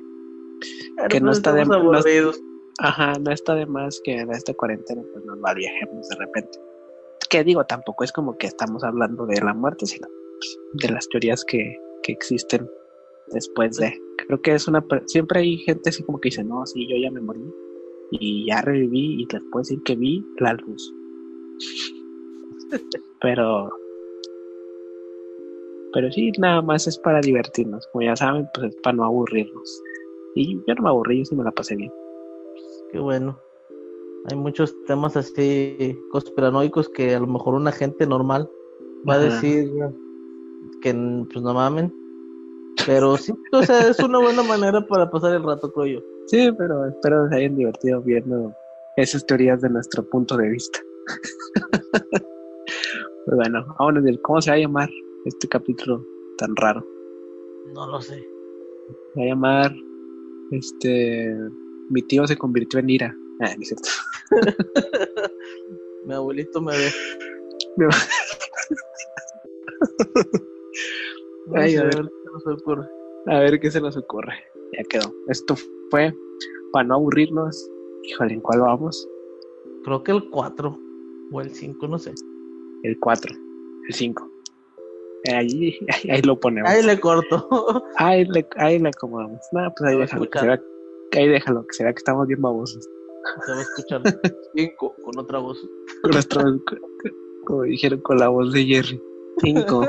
Que 1.10 1.20
no 1.20 1.26
Pero 1.28 1.32
está 1.32 1.54
de- 1.54 1.66
no- 1.66 1.76
aburridos. 1.76 2.42
Ajá, 2.80 3.14
no 3.20 3.32
está 3.32 3.54
de 3.54 3.68
más 3.68 4.02
que 4.04 4.18
en 4.18 4.32
esta 4.32 4.54
cuarentena 4.56 5.04
pues 5.14 5.24
nos 5.26 5.38
mal 5.40 5.56
viajemos 5.56 6.08
de 6.10 6.16
repente. 6.16 6.58
Que 7.32 7.44
digo, 7.44 7.64
tampoco 7.64 8.04
es 8.04 8.12
como 8.12 8.38
que 8.38 8.46
estamos 8.46 8.84
hablando 8.84 9.26
de 9.26 9.42
la 9.42 9.54
muerte, 9.54 9.88
sino 9.88 10.08
de 10.74 10.90
las 10.90 11.08
teorías 11.10 11.44
que, 11.46 11.76
que 12.04 12.12
existen 12.12 12.70
después 13.28 13.78
de. 13.78 13.94
Creo 14.28 14.42
que 14.42 14.54
es 14.54 14.68
una. 14.68 14.86
Siempre 15.08 15.40
hay 15.40 15.58
gente 15.60 15.90
así 15.90 16.04
como 16.04 16.20
que 16.20 16.28
dice, 16.28 16.44
no, 16.44 16.66
sí, 16.66 16.88
yo 16.88 16.98
ya 16.98 17.10
me 17.10 17.22
morí 17.22 17.42
y 18.12 18.46
ya 18.48 18.62
reviví 18.62 19.22
y 19.22 19.28
les 19.32 19.42
puedo 19.52 19.62
decir 19.62 19.82
que 19.84 19.96
vi 19.96 20.24
la 20.40 20.54
luz. 20.54 20.94
Pero. 23.22 23.70
Pero 25.94 26.12
sí, 26.12 26.32
nada 26.38 26.62
más 26.62 26.88
es 26.88 26.98
para 27.00 27.20
divertirnos. 27.20 27.88
Como 27.88 28.04
ya 28.04 28.16
saben, 28.16 28.48
pues 28.54 28.74
es 28.74 28.82
para 28.82 28.96
no 28.96 29.06
aburrirnos. 29.06 29.82
Y 30.36 30.56
yo 30.56 30.76
no 30.76 30.84
me 30.84 30.90
aburrí, 30.90 31.20
yo 31.20 31.26
sí 31.26 31.36
me 31.36 31.44
la 31.44 31.52
pasé 31.52 31.76
bien. 31.76 31.92
Qué 32.92 33.00
bueno. 33.00 33.38
Hay 34.30 34.38
muchos 34.38 34.76
temas 34.86 35.18
así 35.18 35.98
conspiranoicos 36.12 36.90
que 36.90 37.16
a 37.16 37.20
lo 37.20 37.28
mejor 37.28 37.56
una 37.56 37.72
gente 37.72 38.06
normal 38.06 38.50
va 39.08 39.16
a 39.16 39.20
decir 39.20 39.72
que 40.82 40.94
pues 41.32 41.44
no 41.44 41.54
mamen. 41.54 41.94
Pero 42.86 43.18
sí, 43.18 43.34
o 43.52 43.64
sea, 43.64 43.88
es 43.88 44.00
una 44.00 44.20
buena 44.20 44.44
manera 44.44 44.86
para 44.88 45.10
pasar 45.10 45.36
el 45.36 45.44
rato, 45.44 45.72
creo 45.72 46.00
yo. 46.00 46.06
Sí, 46.28 46.50
pero 46.58 46.86
espero 46.86 47.28
se 47.30 47.36
hayan 47.36 47.56
divertido 47.56 48.02
viendo 48.02 48.54
esas 48.98 49.26
teorías 49.26 49.62
de 49.62 49.70
nuestro 49.70 50.04
punto 50.10 50.38
de 50.38 50.50
vista. 50.50 50.80
pues 52.12 53.36
bueno, 53.36 53.66
vámonos 53.80 54.04
del 54.04 54.22
cómo 54.22 54.42
se 54.42 54.52
va 54.52 54.56
a 54.56 54.60
llamar 54.60 54.90
este 55.26 55.48
capítulo 55.48 56.04
tan 56.38 56.56
raro. 56.56 56.86
No 57.74 57.88
lo 57.88 58.02
sé. 58.02 58.24
Se 59.14 59.20
va 59.20 59.26
a 59.26 59.28
llamar 59.28 59.76
este 60.52 61.38
mi 61.90 62.02
tío 62.04 62.26
se 62.26 62.38
convirtió 62.38 62.80
en 62.80 62.90
ira. 62.90 63.16
Ah, 63.42 63.56
no 63.56 63.62
es 63.62 63.68
cierto. 63.68 63.90
Mi 66.06 66.14
abuelito 66.14 66.62
me 66.62 66.78
ve. 66.78 66.92
No. 67.78 67.88
No 71.48 71.56
Ay, 71.62 71.76
a 71.76 71.84
ver. 71.84 71.92
qué 71.92 72.30
nos 72.32 72.48
ocurre. 72.48 72.88
A 73.28 73.40
ver 73.40 73.60
qué 73.60 73.72
se 73.72 73.82
nos 73.82 73.98
ocurre. 73.98 74.34
Ya 74.78 74.84
quedó. 74.84 75.14
Esto 75.28 75.56
fue 75.90 76.14
para 76.72 76.88
no 76.88 76.96
aburrirnos. 76.96 77.70
Híjole, 78.04 78.34
¿en 78.36 78.42
cuál 78.42 78.62
vamos? 78.62 79.08
Creo 79.84 80.04
que 80.04 80.12
el 80.12 80.30
4 80.30 80.80
o 81.32 81.42
el 81.42 81.54
5, 81.54 81.88
no 81.88 81.98
sé. 81.98 82.14
El 82.84 83.00
4, 83.00 83.34
el 83.88 83.94
5. 83.94 84.32
Ahí, 85.34 85.78
ahí, 85.88 86.10
ahí 86.12 86.22
lo 86.22 86.40
ponemos. 86.40 86.70
Ahí 86.70 86.84
le 86.84 87.00
corto. 87.00 87.48
Ahí 87.98 88.26
le, 88.26 88.48
ahí 88.58 88.80
le 88.80 88.90
acomodamos. 88.90 89.40
No, 89.52 89.72
pues 89.76 89.90
ahí 89.90 89.98
déjalo. 89.98 90.30
Que 90.30 90.40
será, 90.40 90.64
ahí 91.14 91.28
déjalo, 91.28 91.66
que 91.68 91.74
será 91.74 91.94
que 91.94 92.00
estamos 92.00 92.28
bien 92.28 92.42
babosos. 92.42 92.88
Se 93.46 93.52
va 93.52 93.58
a 93.58 93.62
escuchar 93.62 94.02
5 94.56 94.96
con 95.04 95.20
otra 95.20 95.40
voz. 95.40 95.60
Con 96.04 96.14
como 97.46 97.64
dijeron 97.64 98.00
con 98.02 98.18
la 98.18 98.28
voz 98.28 98.54
de 98.54 98.66
Jerry. 98.66 99.02
5. 99.40 99.82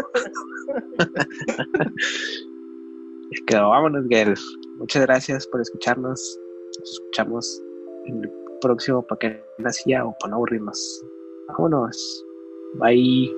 que 3.47 3.57
vámonos, 3.57 4.07
girls. 4.09 4.43
Muchas 4.79 5.03
gracias 5.03 5.47
por 5.47 5.61
escucharnos. 5.61 6.39
Nos 6.79 6.93
escuchamos 6.93 7.63
en 8.07 8.25
el 8.25 8.33
próximo 8.61 9.07
para 9.07 9.19
que 9.19 9.45
nacía 9.59 10.05
o 10.05 10.17
para 10.19 10.31
no 10.31 10.37
aburrirnos. 10.37 11.05
Vámonos. 11.49 12.25
Bye. 12.75 13.31